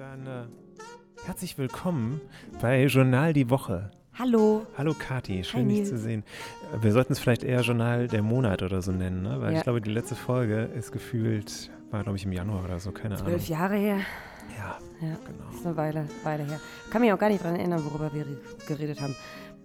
Dann 0.00 0.26
äh, 0.26 1.26
herzlich 1.26 1.58
willkommen 1.58 2.22
bei 2.62 2.86
Journal 2.86 3.34
die 3.34 3.50
Woche. 3.50 3.90
Hallo. 4.18 4.66
Hallo 4.78 4.94
Kati, 4.98 5.44
schön 5.44 5.68
Hi, 5.68 5.74
dich 5.74 5.88
zu 5.90 5.98
sehen. 5.98 6.24
Wir 6.80 6.92
sollten 6.92 7.12
es 7.12 7.18
vielleicht 7.18 7.42
eher 7.42 7.60
Journal 7.60 8.08
der 8.08 8.22
Monat 8.22 8.62
oder 8.62 8.80
so 8.80 8.92
nennen, 8.92 9.20
ne? 9.24 9.42
weil 9.42 9.52
Ja. 9.52 9.58
ich 9.58 9.62
glaube, 9.62 9.82
die 9.82 9.90
letzte 9.90 10.14
Folge 10.14 10.62
ist 10.74 10.90
gefühlt, 10.92 11.70
war 11.90 12.02
glaube 12.02 12.16
ich 12.16 12.24
im 12.24 12.32
Januar 12.32 12.64
oder 12.64 12.78
so, 12.80 12.92
keine 12.92 13.16
Zwölf 13.16 13.28
Ahnung. 13.34 13.44
Jahre 13.46 13.74
her. 13.76 13.98
Ja, 14.56 14.78
Ja, 15.06 15.16
genau. 15.16 15.50
ist 15.54 15.66
eine 15.66 15.76
Weile, 15.76 16.06
Weile 16.24 16.44
her. 16.44 16.60
Kann 16.90 17.02
mich 17.02 17.12
auch 17.12 17.18
gar 17.18 17.28
nicht 17.28 17.44
daran 17.44 17.56
erinnern, 17.56 17.84
worüber 17.84 18.10
wir 18.14 18.24
geredet 18.66 19.02
haben. 19.02 19.14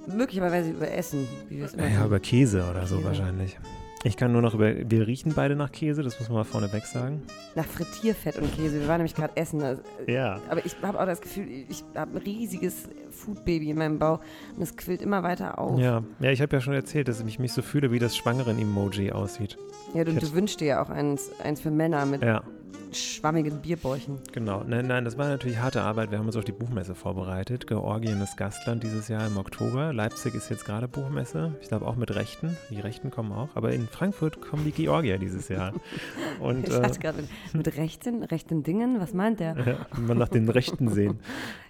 Möglicherweise 0.05 0.71
über 0.71 0.91
Essen, 0.91 1.29
wie 1.47 1.59
wir 1.59 1.65
es 1.65 1.75
immer 1.75 1.87
Ja, 1.87 2.05
über 2.05 2.19
Käse 2.19 2.69
oder 2.69 2.85
so 2.87 2.97
Käse. 2.97 3.07
wahrscheinlich. 3.07 3.57
Ich 4.05 4.17
kann 4.17 4.31
nur 4.31 4.43
noch 4.43 4.53
über, 4.53 4.71
wir 4.87 5.07
riechen 5.07 5.33
beide 5.35 5.55
nach 5.55 5.71
Käse, 5.71 6.03
das 6.03 6.19
muss 6.19 6.29
man 6.29 6.37
mal 6.37 6.43
vorneweg 6.43 6.85
sagen. 6.85 7.23
Nach 7.55 7.65
Frittierfett 7.65 8.37
und 8.37 8.55
Käse. 8.55 8.79
Wir 8.79 8.87
waren 8.87 8.97
nämlich 8.97 9.15
gerade 9.15 9.35
essen. 9.35 9.63
also, 9.63 9.81
Ja. 10.05 10.39
Aber 10.47 10.63
ich 10.63 10.75
habe 10.83 10.99
auch 10.99 11.07
das 11.07 11.21
Gefühl, 11.21 11.47
ich 11.67 11.83
habe 11.95 12.11
ein 12.11 12.21
riesiges 12.21 12.87
Foodbaby 13.09 13.71
in 13.71 13.79
meinem 13.79 13.97
Bauch 13.97 14.19
und 14.55 14.61
es 14.61 14.77
quillt 14.77 15.01
immer 15.01 15.23
weiter 15.23 15.57
auf. 15.57 15.79
Ja, 15.79 16.03
ja 16.19 16.29
ich 16.29 16.39
habe 16.39 16.55
ja 16.55 16.61
schon 16.61 16.75
erzählt, 16.75 17.07
dass 17.07 17.19
ich 17.19 17.39
mich 17.39 17.51
so 17.51 17.63
fühle, 17.63 17.91
wie 17.91 17.97
das 17.97 18.15
Schwangeren-Emoji 18.15 19.11
aussieht. 19.11 19.57
Ja, 19.95 20.03
du, 20.03 20.13
du 20.13 20.33
wünschst 20.33 20.61
dir 20.61 20.67
ja 20.67 20.83
auch 20.83 20.89
eins, 20.91 21.31
eins 21.43 21.61
für 21.61 21.71
Männer 21.71 22.05
mit 22.05 22.21
Ja, 22.21 22.43
schwammigen 22.91 23.61
Bierbäuchen. 23.61 24.19
genau. 24.31 24.63
Nein, 24.65 24.87
nein, 24.87 25.05
das 25.05 25.17
war 25.17 25.27
natürlich 25.27 25.57
harte 25.57 25.81
Arbeit. 25.81 26.11
Wir 26.11 26.17
haben 26.17 26.27
uns 26.27 26.35
auf 26.35 26.45
die 26.45 26.51
Buchmesse 26.51 26.95
vorbereitet. 26.95 27.67
Georgien 27.67 28.21
ist 28.21 28.37
Gastland 28.37 28.83
dieses 28.83 29.07
Jahr 29.07 29.27
im 29.27 29.37
Oktober. 29.37 29.91
Leipzig 29.93 30.33
ist 30.33 30.49
jetzt 30.49 30.65
gerade 30.65 30.87
Buchmesse. 30.87 31.55
Ich 31.61 31.67
glaube 31.67 31.85
auch 31.85 31.95
mit 31.95 32.15
Rechten. 32.15 32.55
Die 32.69 32.79
Rechten 32.79 33.11
kommen 33.11 33.31
auch. 33.31 33.49
Aber 33.55 33.73
in 33.73 33.87
Frankfurt 33.87 34.41
kommen 34.41 34.63
die 34.63 34.71
Georgier 34.71 35.17
dieses 35.17 35.49
Jahr. 35.49 35.73
Und 36.39 36.67
Ich 36.67 36.73
äh, 36.73 36.81
dachte 36.81 36.99
gerade 36.99 37.21
mit, 37.21 37.65
mit 37.65 37.77
rechten, 37.77 38.23
rechten 38.23 38.63
Dingen, 38.63 38.99
was 38.99 39.13
meint 39.13 39.39
der? 39.39 39.57
ja, 39.65 39.99
man 39.99 40.17
nach 40.17 40.29
den 40.29 40.47
Rechten 40.47 40.89
sehen. 40.89 41.19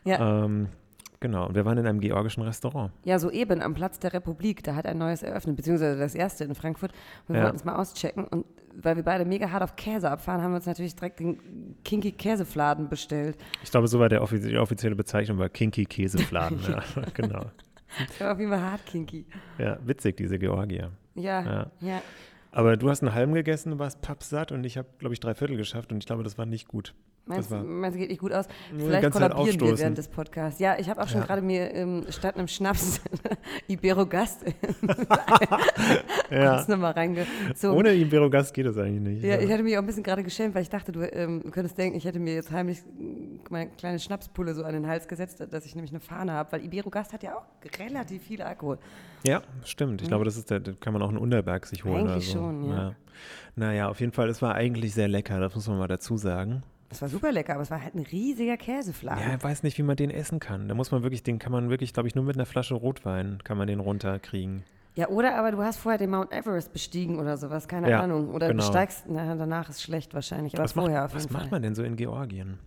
Ja. 0.04 0.46
Ähm, 0.46 0.68
genau. 1.26 1.48
Und 1.48 1.55
wir 1.55 1.65
waren 1.65 1.77
in 1.77 1.87
einem 1.87 1.99
georgischen 1.99 2.43
Restaurant. 2.43 2.91
Ja, 3.04 3.18
soeben 3.20 3.62
am 3.62 3.73
Platz 3.73 3.99
der 3.99 4.13
Republik, 4.13 4.63
da 4.63 4.76
hat 4.76 4.85
ein 4.85 4.98
neues 4.98 5.23
eröffnet, 5.23 5.55
beziehungsweise 5.55 5.98
das 5.99 6.13
erste 6.15 6.43
in 6.43 6.54
Frankfurt. 6.55 6.91
Wir 7.27 7.37
Ja. 7.37 7.43
wollten 7.43 7.55
es 7.57 7.65
mal 7.65 7.76
auschecken 7.76 8.26
und 8.26 8.45
weil 8.77 8.95
wir 8.98 9.04
beide 9.04 9.23
mega 9.26 9.49
hart 9.51 9.63
auf 9.63 9.76
Käse 9.76 10.12
abfahren, 10.12 10.41
haben 10.41 10.51
wir 10.51 10.57
uns 10.57 10.65
natürlich 10.65 10.96
direkt 10.96 11.20
den 11.21 11.40
Kinky 11.84 12.12
Käsefladen 12.12 12.90
bestellt. 12.90 13.37
Ich 13.63 13.71
glaube, 13.71 13.87
so 13.87 13.99
war 13.99 14.09
der 14.09 14.21
offizie 14.21 14.49
die 14.49 14.57
offizielle 14.57 14.96
Bezeichnung 14.96 15.37
war 15.37 15.49
Kinky 15.49 15.85
Käsefladen. 15.85 16.59
ja, 16.68 16.84
genau. 17.13 17.46
War 18.20 18.34
auf 18.34 18.40
jeden 18.40 18.51
Fall 18.51 18.62
hart 18.62 18.85
kinky. 18.85 19.26
Ja, 19.57 19.77
witzig, 19.85 20.18
diese 20.18 20.37
Georgier. 20.37 20.91
Ja, 21.15 21.41
Ja. 21.43 21.71
ja. 21.79 22.01
Aber 22.51 22.77
du 22.77 22.90
hast 22.90 23.01
einen 23.03 23.13
halben 23.13 23.34
gegessen, 23.34 23.71
du 23.71 23.79
warst 23.79 24.01
pappsatt 24.01 24.51
und 24.51 24.63
ich 24.65 24.77
habe, 24.77 24.87
glaube 24.98 25.13
ich, 25.13 25.20
drei 25.20 25.34
Viertel 25.35 25.57
geschafft 25.57 25.91
und 25.91 25.98
ich 25.99 26.05
glaube, 26.05 26.23
das 26.23 26.37
war 26.37 26.46
nicht 26.46 26.68
gut. 26.68 26.93
Meinst, 27.27 27.49
war- 27.49 27.62
du, 27.62 27.65
meinst 27.68 27.98
geht 27.98 28.09
nicht 28.09 28.21
gut 28.21 28.31
aus? 28.31 28.45
Vielleicht 28.77 29.12
kollabieren 29.12 29.59
wir 29.59 29.79
während 29.79 29.98
des 29.98 30.07
Podcasts. 30.07 30.59
Ja, 30.59 30.77
ich 30.77 30.90
habe 30.90 31.01
auch 31.01 31.07
schon 31.07 31.21
Ja. 31.21 31.26
gerade 31.26 31.41
mir 31.41 31.73
ähm, 31.73 32.05
statt 32.09 32.35
einem 32.35 32.48
Schnaps 32.48 33.01
Iberogast 33.68 34.45
Ja. 36.31 36.63
nochmal 36.68 36.91
reingezogen. 36.93 37.77
Ohne 37.77 37.93
Iberogast 37.93 38.53
geht 38.53 38.65
das 38.65 38.77
eigentlich 38.77 39.01
nicht. 39.01 39.23
Ja, 39.23 39.40
ich 39.40 39.51
hatte 39.51 39.63
mich 39.63 39.76
auch 39.76 39.81
ein 39.81 39.85
bisschen 39.87 40.03
gerade 40.03 40.23
geschämt, 40.23 40.55
weil 40.55 40.62
ich 40.62 40.70
dachte, 40.70 40.91
du 40.91 41.01
ähm, 41.01 41.43
könntest 41.51 41.77
denken, 41.77 41.98
ich 41.98 42.05
hätte 42.05 42.20
mir 42.20 42.34
jetzt 42.35 42.51
heimlich 42.51 42.79
meine 43.49 43.70
kleine 43.71 43.99
Schnapspulle 43.99 44.53
so 44.53 44.63
an 44.63 44.73
den 44.73 44.87
Hals 44.87 45.07
gesetzt, 45.07 45.43
dass 45.49 45.65
ich 45.65 45.76
nämlich 45.76 45.91
eine 45.91 45.99
Fahne 45.99 46.34
habe, 46.34 46.51
weil 46.51 46.63
Iberogast 46.63 47.13
hat 47.13 47.23
ja 47.23 47.35
auch 47.37 47.46
relativ 47.79 48.23
viel 48.23 48.41
Alkohol. 48.41 48.77
Ja, 49.26 49.41
stimmt. 49.63 50.01
Ich 50.01 50.07
glaube, 50.07 50.26
das 50.26 50.37
ist 50.37 50.49
der, 50.49 50.59
da 50.59 50.73
kann 50.79 50.93
man 50.93 51.01
auch 51.01 51.09
einen 51.09 51.18
Unterberg 51.18 51.65
sich 51.65 51.84
holen. 51.85 52.03
Mhm. 52.05 52.09
Eigentlich 52.12 52.27
so. 52.27 52.34
schon, 52.40 52.70
ja. 52.70 52.96
Naja, 53.55 53.87
auf 53.90 53.99
jeden 53.99 54.12
Fall, 54.12 54.29
es 54.29 54.41
war 54.41 54.53
eigentlich 54.55 54.93
sehr 54.93 55.07
lecker, 55.07 55.40
das 55.40 55.55
muss 55.55 55.68
man 55.68 55.77
mal 55.77 55.87
dazu 55.87 56.18
sagen. 56.18 56.63
Es 56.90 57.02
war 57.02 57.10
super 57.10 57.32
lecker, 57.32 57.54
aber 57.54 57.64
es 57.64 57.72
war 57.72 57.82
halt 57.82 57.96
ein 57.96 58.05
riesiger 58.12 58.58
Käsefladen. 58.58 59.24
Ja, 59.28 59.36
ich 59.36 59.44
weiß 59.44 59.64
nicht, 59.64 59.78
wie 59.78 59.84
man 59.84 59.96
den 59.96 60.12
essen 60.12 60.40
kann. 60.40 60.68
Da 60.68 60.76
muss 60.76 60.92
man 60.92 61.04
wirklich, 61.04 61.24
den 61.24 61.40
kann 61.40 61.52
man 61.52 61.70
wirklich, 61.70 61.94
glaube 61.94 62.08
ich, 62.08 62.16
nur 62.16 62.24
mit 62.24 62.36
einer 62.36 62.46
Flasche 62.46 62.76
Rotwein 62.76 63.40
kann 63.44 63.58
man 63.58 63.68
den 63.68 63.80
runterkriegen. 63.80 64.64
Ja, 64.96 65.09
oder 65.09 65.36
aber 65.38 65.52
du 65.52 65.62
hast 65.62 65.78
vorher 65.78 65.98
den 65.98 66.09
Mount 66.12 66.32
Everest 66.32 66.72
bestiegen 66.72 67.20
oder 67.20 67.36
sowas, 67.38 67.68
keine 67.68 67.90
Ja, 67.90 68.02
Ahnung. 68.02 68.30
Oder 68.34 68.48
genau. 68.48 68.64
besteigst, 68.64 69.06
na, 69.09 69.36
danach 69.36 69.68
ist 69.70 69.82
schlecht 69.82 70.14
wahrscheinlich, 70.14 70.54
aber 70.54 70.64
was 70.64 70.74
vorher 70.74 71.02
macht, 71.02 71.06
auf 71.09 71.16
was 71.16 71.24
jeden 71.24 71.34
macht 71.34 71.44
Fall. 71.44 71.52
man 71.52 71.62
denn 71.64 71.76
so 71.76 71.84
in 71.84 71.96
Georgien? 71.98 72.59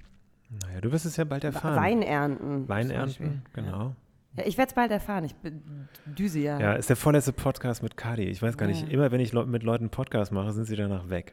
Naja, 0.62 0.80
du 0.82 0.92
wirst 0.92 1.06
es 1.06 1.16
ja 1.16 1.24
bald 1.24 1.44
erfahren. 1.44 1.76
Wein 1.76 2.02
ernten. 2.02 2.68
Wein 2.68 2.90
ernten, 2.90 3.42
genau. 3.54 3.94
Ja, 4.36 4.44
ich 4.46 4.58
werde 4.58 4.68
es 4.68 4.74
bald 4.74 4.90
erfahren. 4.90 5.24
Ich 5.24 5.34
bin- 5.36 5.62
düse 6.06 6.40
ja. 6.40 6.60
Ja, 6.60 6.72
ist 6.74 6.88
der 6.90 6.96
vorletzte 6.96 7.32
Podcast 7.32 7.82
mit 7.82 7.96
Kadi. 7.96 8.24
Ich 8.24 8.42
weiß 8.42 8.56
gar 8.58 8.66
nicht, 8.66 8.82
Ja. 8.82 8.88
immer 8.88 9.10
wenn 9.10 9.20
ich 9.20 9.32
mit 9.32 9.62
Leuten 9.62 9.88
Podcast 9.88 10.30
mache, 10.32 10.52
sind 10.52 10.64
sie 10.66 10.76
danach 10.76 11.08
weg. 11.08 11.32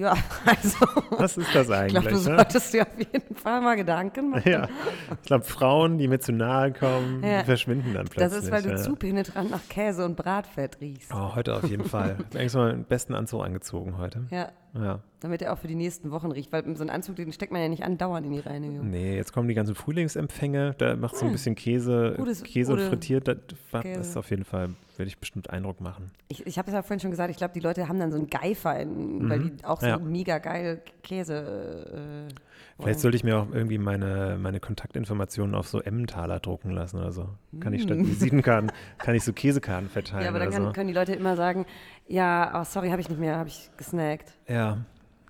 Ja, 0.00 0.14
also 0.46 0.86
Was 1.10 1.36
ist 1.36 1.54
das 1.54 1.68
ich 1.68 1.74
eigentlich? 1.74 1.92
glaube, 1.92 2.08
du 2.08 2.14
ne? 2.14 2.20
solltest 2.20 2.72
dir 2.72 2.82
auf 2.82 2.98
jeden 2.98 3.34
Fall 3.34 3.60
mal 3.60 3.76
Gedanken 3.76 4.30
machen. 4.30 4.50
Ja, 4.50 4.68
ich 5.10 5.26
glaube, 5.26 5.44
Frauen, 5.44 5.98
die 5.98 6.08
mir 6.08 6.20
zu 6.20 6.32
nahe 6.32 6.72
kommen, 6.72 7.22
Ja. 7.22 7.44
verschwinden 7.44 7.92
dann 7.92 8.06
plötzlich. 8.06 8.30
Das 8.38 8.44
ist, 8.44 8.50
weil 8.50 8.62
du 8.62 8.70
ja. 8.70 8.76
zu 8.76 8.96
penetrant 8.96 9.50
nach 9.50 9.68
Käse 9.68 10.04
und 10.06 10.16
Bratfett 10.16 10.80
riechst. 10.80 11.12
Oh, 11.14 11.34
heute 11.34 11.54
auf 11.54 11.64
jeden 11.68 11.84
Fall. 11.84 12.16
Ich 12.18 12.24
habe 12.26 12.38
eigentlich 12.38 12.54
mal 12.54 12.72
den 12.72 12.84
besten 12.84 13.14
Anzug 13.14 13.44
angezogen 13.44 13.98
heute. 13.98 14.24
Ja, 14.30 14.48
Ja. 14.74 15.00
damit 15.20 15.42
er 15.42 15.52
auch 15.52 15.58
für 15.58 15.68
die 15.68 15.74
nächsten 15.74 16.10
Wochen 16.10 16.30
riecht, 16.32 16.50
weil 16.52 16.64
so 16.76 16.82
einen 16.82 16.90
Anzug, 16.90 17.16
den 17.16 17.30
steckt 17.32 17.52
man 17.52 17.60
ja 17.60 17.68
nicht 17.68 17.84
andauernd 17.84 18.24
in 18.26 18.32
die 18.32 18.40
Reinigung. 18.40 18.88
Nee, 18.88 19.16
jetzt 19.16 19.32
kommen 19.34 19.48
die 19.48 19.54
ganzen 19.54 19.74
Frühlingsempfänge. 19.74 20.74
Da 20.78 20.96
macht 20.96 21.16
so 21.16 21.26
ein 21.26 21.32
bisschen 21.32 21.54
Käse, 21.56 22.14
Gutes- 22.16 22.42
Käse 22.42 22.72
und 22.72 22.80
frittiert. 22.80 23.28
Das, 23.28 23.36
das 23.72 24.08
ist 24.08 24.16
auf 24.16 24.30
jeden 24.30 24.44
Fall, 24.44 24.70
werde 25.00 25.08
ich 25.08 25.18
bestimmt 25.18 25.50
Eindruck 25.50 25.80
machen. 25.80 26.12
Ich, 26.28 26.46
ich 26.46 26.56
habe 26.58 26.68
es 26.68 26.74
ja 26.74 26.82
vorhin 26.82 27.00
schon 27.00 27.10
gesagt, 27.10 27.30
ich 27.30 27.36
glaube, 27.36 27.52
die 27.54 27.60
Leute 27.60 27.88
haben 27.88 27.98
dann 27.98 28.12
so 28.12 28.16
einen 28.18 28.28
Geifer, 28.30 28.78
in, 28.78 29.28
weil 29.28 29.38
die 29.40 29.64
auch 29.64 29.80
so 29.80 29.86
Mhm. 29.86 29.90
Ja. 29.92 29.98
mega 29.98 30.38
geil 30.38 30.80
Käse. 31.02 32.28
Äh, 32.30 32.34
Vielleicht 32.82 33.00
sollte 33.00 33.16
ich 33.16 33.24
mir 33.24 33.36
auch 33.38 33.50
irgendwie 33.52 33.76
meine, 33.78 34.38
meine 34.40 34.58
Kontaktinformationen 34.60 35.54
auf 35.54 35.68
so 35.68 35.80
Emmentaler 35.82 36.40
drucken 36.40 36.70
lassen 36.70 36.98
oder 36.98 37.12
so. 37.12 37.28
Kann 37.60 37.72
ich 37.74 37.82
statt 37.82 37.98
Visitenkarten, 37.98 38.70
kann 38.98 39.14
ich 39.14 39.24
so 39.24 39.32
Käsekarten 39.32 39.88
verteilen 39.88 40.22
Mm. 40.22 40.24
ja, 40.24 40.30
aber 40.30 40.38
dann 40.38 40.50
kann, 40.50 40.64
so. 40.64 40.72
können 40.72 40.88
die 40.88 40.94
Leute 40.94 41.12
immer 41.14 41.36
sagen, 41.36 41.66
ja, 42.06 42.58
oh, 42.60 42.64
sorry, 42.64 42.90
habe 42.90 43.00
ich 43.00 43.08
nicht 43.08 43.20
mehr, 43.20 43.36
habe 43.36 43.48
ich 43.48 43.70
gesnackt. 43.76 44.32
Ja, 44.48 44.78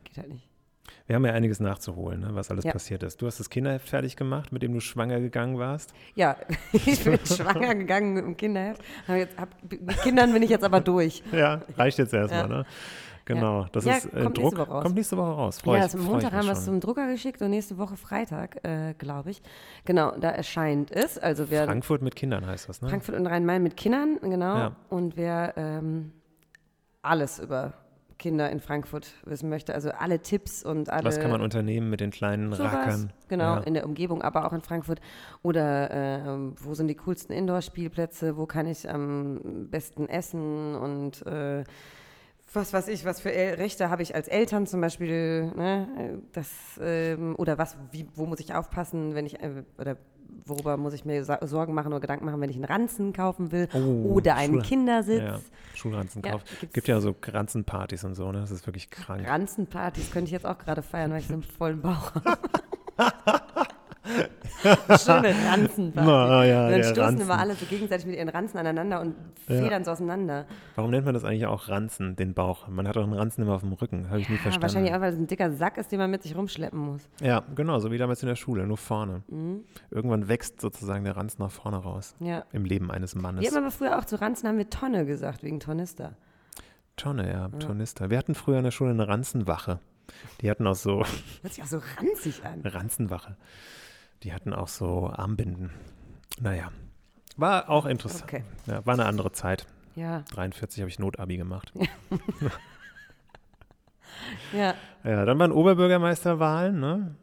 Geht 0.04 0.18
halt 0.18 0.28
nicht. 0.28 0.46
Wir 1.10 1.16
haben 1.16 1.24
ja 1.26 1.32
einiges 1.32 1.58
nachzuholen, 1.58 2.20
ne, 2.20 2.28
was 2.34 2.52
alles 2.52 2.64
Ja. 2.64 2.70
passiert 2.70 3.02
ist. 3.02 3.20
Du 3.20 3.26
hast 3.26 3.40
das 3.40 3.50
Kinderheft 3.50 3.88
fertig 3.88 4.14
gemacht, 4.14 4.52
mit 4.52 4.62
dem 4.62 4.72
du 4.72 4.78
schwanger 4.78 5.18
gegangen 5.18 5.58
warst. 5.58 5.92
Ja, 6.14 6.36
ich 6.72 7.02
bin 7.02 7.18
schwanger 7.26 7.74
gegangen 7.74 8.12
mit 8.14 8.24
dem 8.24 8.36
Kinderheft. 8.36 8.80
Jetzt, 9.08 9.36
hab, 9.36 9.48
mit 9.68 10.00
Kindern 10.02 10.32
bin 10.32 10.44
ich 10.44 10.50
jetzt 10.50 10.62
aber 10.62 10.80
durch. 10.80 11.24
Ja, 11.32 11.62
reicht 11.76 11.98
jetzt 11.98 12.14
erstmal, 12.14 12.42
Ja. 12.42 12.46
ne? 12.58 12.64
Genau, 13.24 13.66
das 13.72 13.84
Ja, 13.84 13.94
ist 13.94 14.06
äh, 14.06 14.22
kommt 14.22 14.36
Druck. 14.38 14.44
nächste 14.44 14.58
Woche 14.58 14.70
raus. 14.70 14.82
Kommt 14.84 14.94
nächste 14.94 15.16
Woche 15.16 15.30
raus. 15.32 15.60
Freu 15.60 15.76
ja, 15.78 15.86
ich, 15.86 15.94
ich 15.94 16.00
Montag 16.00 16.32
haben 16.32 16.46
wir 16.46 16.52
es 16.52 16.64
zum 16.64 16.78
Drucker 16.78 17.08
geschickt 17.10 17.42
und 17.42 17.50
nächste 17.50 17.76
Woche 17.76 17.96
Freitag, 17.96 18.64
äh, 18.64 18.94
glaube 18.96 19.30
ich. 19.30 19.42
Genau, 19.84 20.12
da 20.16 20.30
erscheint 20.30 20.92
es. 20.92 21.18
Also 21.18 21.50
wer 21.50 21.64
Frankfurt 21.64 22.02
mit 22.02 22.14
Kindern 22.14 22.46
heißt 22.46 22.68
das, 22.68 22.82
ne? 22.82 22.88
Frankfurt 22.88 23.16
und 23.16 23.26
Rhein-Main 23.26 23.64
mit 23.64 23.76
Kindern, 23.76 24.18
genau. 24.22 24.56
Ja. 24.56 24.76
Und 24.88 25.16
wer 25.16 25.54
ähm, 25.56 26.12
alles 27.02 27.40
über 27.40 27.72
Kinder 28.20 28.48
in 28.50 28.60
Frankfurt 28.60 29.14
wissen 29.24 29.48
möchte, 29.48 29.74
also 29.74 29.90
alle 29.90 30.20
Tipps 30.20 30.62
und 30.62 30.88
alle. 30.90 31.02
Was 31.04 31.18
kann 31.18 31.32
man 31.32 31.40
unternehmen 31.40 31.90
mit 31.90 31.98
den 32.00 32.12
kleinen 32.12 32.52
sowas, 32.52 32.72
Rackern? 32.72 33.12
Genau, 33.28 33.54
Ja. 33.56 33.60
in 33.62 33.74
der 33.74 33.84
Umgebung, 33.84 34.22
aber 34.22 34.46
auch 34.46 34.52
in 34.52 34.60
Frankfurt. 34.60 35.00
Oder 35.42 35.90
ähm, 35.90 36.54
wo 36.62 36.74
sind 36.74 36.86
die 36.86 36.94
coolsten 36.94 37.32
Indoor-Spielplätze? 37.32 38.36
Wo 38.36 38.46
kann 38.46 38.66
ich 38.68 38.88
am 38.88 39.66
besten 39.70 40.08
essen? 40.08 40.76
Und 40.76 41.26
äh, 41.26 41.64
was 42.52 42.72
weiß 42.72 42.88
ich, 42.88 43.04
was 43.04 43.20
für 43.20 43.30
Rechte 43.30 43.90
habe 43.90 44.02
ich 44.02 44.14
als 44.14 44.28
Eltern 44.28 44.66
zum 44.66 44.80
Beispiel? 44.80 45.52
Ne? 45.56 45.88
äh, 45.98 46.18
Das, 46.32 46.48
ähm, 46.82 47.34
oder 47.38 47.58
was, 47.58 47.76
wie, 47.92 48.06
wo 48.14 48.26
muss 48.26 48.40
ich 48.40 48.54
aufpassen, 48.54 49.14
wenn 49.14 49.24
ich, 49.26 49.40
äh, 49.40 49.62
oder 49.78 49.96
worüber 50.46 50.76
muss 50.76 50.92
ich 50.92 51.04
mir 51.04 51.24
Sorgen 51.24 51.74
machen 51.74 51.88
oder 51.92 52.00
Gedanken 52.00 52.24
machen, 52.24 52.40
wenn 52.40 52.50
ich 52.50 52.56
einen 52.56 52.64
Ranzen 52.64 53.12
kaufen 53.12 53.52
will? 53.52 53.68
Oh, 53.74 54.12
oder 54.14 54.36
einen 54.36 54.54
Schul- 54.54 54.62
Kindersitz? 54.62 55.20
Ja, 55.22 55.40
Schulranzen 55.74 56.22
Ja, 56.24 56.32
kauft. 56.32 56.46
gibt's- 56.60 56.74
Gibt 56.74 56.88
ja 56.88 57.00
so 57.00 57.14
Ranzenpartys 57.22 58.04
und 58.04 58.14
so, 58.14 58.30
ne? 58.32 58.40
Das 58.40 58.50
ist 58.50 58.66
wirklich 58.66 58.90
krank. 58.90 59.26
Ranzenpartys 59.28 60.10
könnte 60.10 60.26
ich 60.26 60.32
jetzt 60.32 60.46
auch 60.46 60.58
gerade 60.58 60.82
feiern, 60.82 61.10
weil 61.12 61.20
ich 61.20 61.26
so 61.26 61.34
einen 61.34 61.42
vollen 61.42 61.80
Bauch 61.80 62.12
habe. 62.24 62.38
Schöne 64.98 65.34
Ranzenparty. 65.50 66.06
Na, 66.08 66.44
ja, 66.44 66.64
und 66.66 66.72
dann 66.72 66.82
stoßen 66.84 67.02
Ranzen. 67.02 67.20
immer 67.22 67.38
alle 67.38 67.54
so 67.54 67.66
gegenseitig 67.66 68.06
mit 68.06 68.16
ihren 68.16 68.28
Ranzen 68.28 68.58
aneinander 68.58 69.00
und 69.00 69.14
federn 69.46 69.84
so 69.84 69.92
auseinander. 69.92 70.46
Warum 70.74 70.90
nennt 70.90 71.04
man 71.04 71.14
das 71.14 71.24
eigentlich 71.24 71.46
auch 71.46 71.68
Ranzen, 71.68 72.16
den 72.16 72.34
Bauch? 72.34 72.68
Man 72.68 72.86
hat 72.88 72.96
doch 72.96 73.04
einen 73.04 73.12
Ranzen 73.12 73.42
immer 73.42 73.54
auf 73.54 73.62
dem 73.62 73.72
Rücken. 73.72 74.08
Habe 74.10 74.20
ich 74.20 74.28
nie 74.28 74.36
Ja, 74.36 74.42
verstanden. 74.42 74.62
wahrscheinlich 74.62 74.94
auch, 74.94 75.00
weil 75.00 75.12
es 75.12 75.18
ein 75.18 75.26
dicker 75.26 75.50
Sack 75.52 75.78
ist, 75.78 75.92
den 75.92 75.98
man 75.98 76.10
mit 76.10 76.22
sich 76.22 76.36
rumschleppen 76.36 76.78
muss. 76.78 77.08
Ja, 77.20 77.42
genau, 77.54 77.78
so 77.78 77.90
wie 77.90 77.98
damals 77.98 78.22
in 78.22 78.28
der 78.28 78.36
Schule, 78.36 78.66
nur 78.66 78.76
vorne. 78.78 79.22
Mhm. 79.28 79.64
Irgendwann 79.90 80.28
wächst 80.28 80.60
sozusagen 80.60 81.04
der 81.04 81.16
Ranzen 81.16 81.42
nach 81.42 81.50
vorne 81.50 81.78
raus. 81.78 82.14
Ja. 82.20 82.44
Im 82.52 82.64
Leben 82.64 82.90
eines 82.90 83.14
Mannes. 83.14 83.40
Wir 83.42 83.50
haben 83.50 83.58
aber 83.58 83.70
früher 83.70 83.98
auch 83.98 84.04
zu 84.04 84.20
Ranzen 84.20 84.48
haben 84.48 84.58
wir 84.58 84.68
Tonne 84.70 85.06
gesagt, 85.06 85.42
wegen 85.42 85.60
Tornister. 85.60 86.14
Tonne, 86.96 87.30
ja, 87.32 87.48
Tornister. 87.60 88.10
Wir 88.10 88.18
hatten 88.18 88.34
früher 88.34 88.58
in 88.58 88.64
der 88.64 88.70
Schule 88.72 88.90
eine 88.90 89.08
Ranzenwache. 89.08 89.78
Die 90.42 90.50
hatten 90.50 90.66
auch 90.66 90.74
so, 90.74 91.04
Hört 91.42 91.54
sich 91.54 91.62
auch 91.62 91.68
so 91.68 91.80
ranzig 91.98 92.42
an. 92.44 92.60
Ranzenwache. 92.64 93.36
Die 94.22 94.32
hatten 94.32 94.52
auch 94.52 94.68
so 94.68 95.08
Armbinden. 95.08 95.70
Naja, 96.40 96.70
war 97.36 97.70
auch 97.70 97.86
interessant. 97.86 98.24
Okay. 98.24 98.44
Ja, 98.66 98.84
war 98.84 98.94
eine 98.94 99.06
andere 99.06 99.32
Zeit. 99.32 99.66
Ja, 99.96 100.24
43 100.32 100.80
habe 100.80 100.90
ich 100.90 100.98
Notabi 100.98 101.36
gemacht. 101.36 101.72
ja. 104.52 104.74
Ja, 105.04 105.24
dann 105.24 105.38
waren 105.38 105.52
Oberbürgermeisterwahlen, 105.52 106.78
ne? 106.78 107.14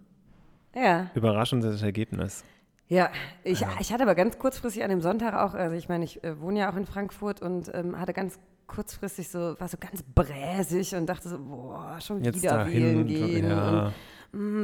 Ja. 0.76 1.10
Überraschendes 1.14 1.82
Ergebnis. 1.82 2.44
Ja, 2.90 3.10
ich, 3.44 3.66
ich 3.80 3.92
hatte 3.92 4.04
aber 4.04 4.16
ganz 4.16 4.40
kurzfristig 4.40 4.84
an 4.84 4.90
dem 4.90 5.02
Sonntag 5.02 5.34
auch, 5.34 5.54
also 5.54 5.76
ich 5.76 5.90
meine, 5.90 6.06
ich 6.06 6.24
äh, 6.24 6.40
wohne 6.40 6.60
ja 6.60 6.72
auch 6.72 6.76
in 6.76 6.86
Frankfurt 6.86 7.42
und 7.42 7.70
ähm, 7.74 8.00
hatte 8.00 8.14
ganz 8.14 8.40
kurzfristig 8.66 9.30
so, 9.30 9.60
war 9.60 9.68
so 9.68 9.78
ganz 9.78 10.04
bräsig 10.04 10.96
und 10.96 11.08
dachte 11.08 11.30
so, 11.30 11.38
boah, 11.40 12.00
schon 12.00 12.24
Jetzt 12.24 12.42
wieder 12.42 12.66
wählen 12.68 13.06
gehen. 13.06 13.50
ja. 13.50 13.88
Und, 13.88 13.94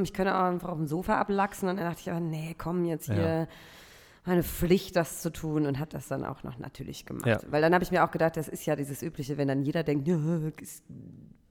ich 0.03 0.13
könnte 0.13 0.35
auch 0.35 0.43
einfach 0.43 0.69
auf 0.69 0.77
dem 0.77 0.87
Sofa 0.87 1.19
ablachsen 1.19 1.69
und 1.69 1.77
dann 1.77 1.85
dachte 1.85 2.01
ich 2.01 2.09
aber, 2.11 2.19
nee, 2.19 2.55
komm, 2.57 2.85
jetzt 2.85 3.05
hier 3.05 3.15
Ja. 3.15 3.47
meine 4.25 4.43
Pflicht, 4.43 4.95
das 4.95 5.21
zu 5.21 5.31
tun 5.31 5.65
und 5.65 5.79
habe 5.79 5.89
das 5.91 6.07
dann 6.07 6.23
auch 6.25 6.43
noch 6.43 6.57
natürlich 6.59 7.05
gemacht. 7.05 7.25
Ja. 7.25 7.39
Weil 7.49 7.61
dann 7.61 7.73
habe 7.73 7.83
ich 7.83 7.91
mir 7.91 8.03
auch 8.05 8.11
gedacht, 8.11 8.37
das 8.37 8.47
ist 8.47 8.65
ja 8.65 8.75
dieses 8.75 9.01
Übliche, 9.01 9.37
wenn 9.37 9.47
dann 9.47 9.63
jeder 9.63 9.83
denkt, 9.83 10.07
ja, 10.07 10.17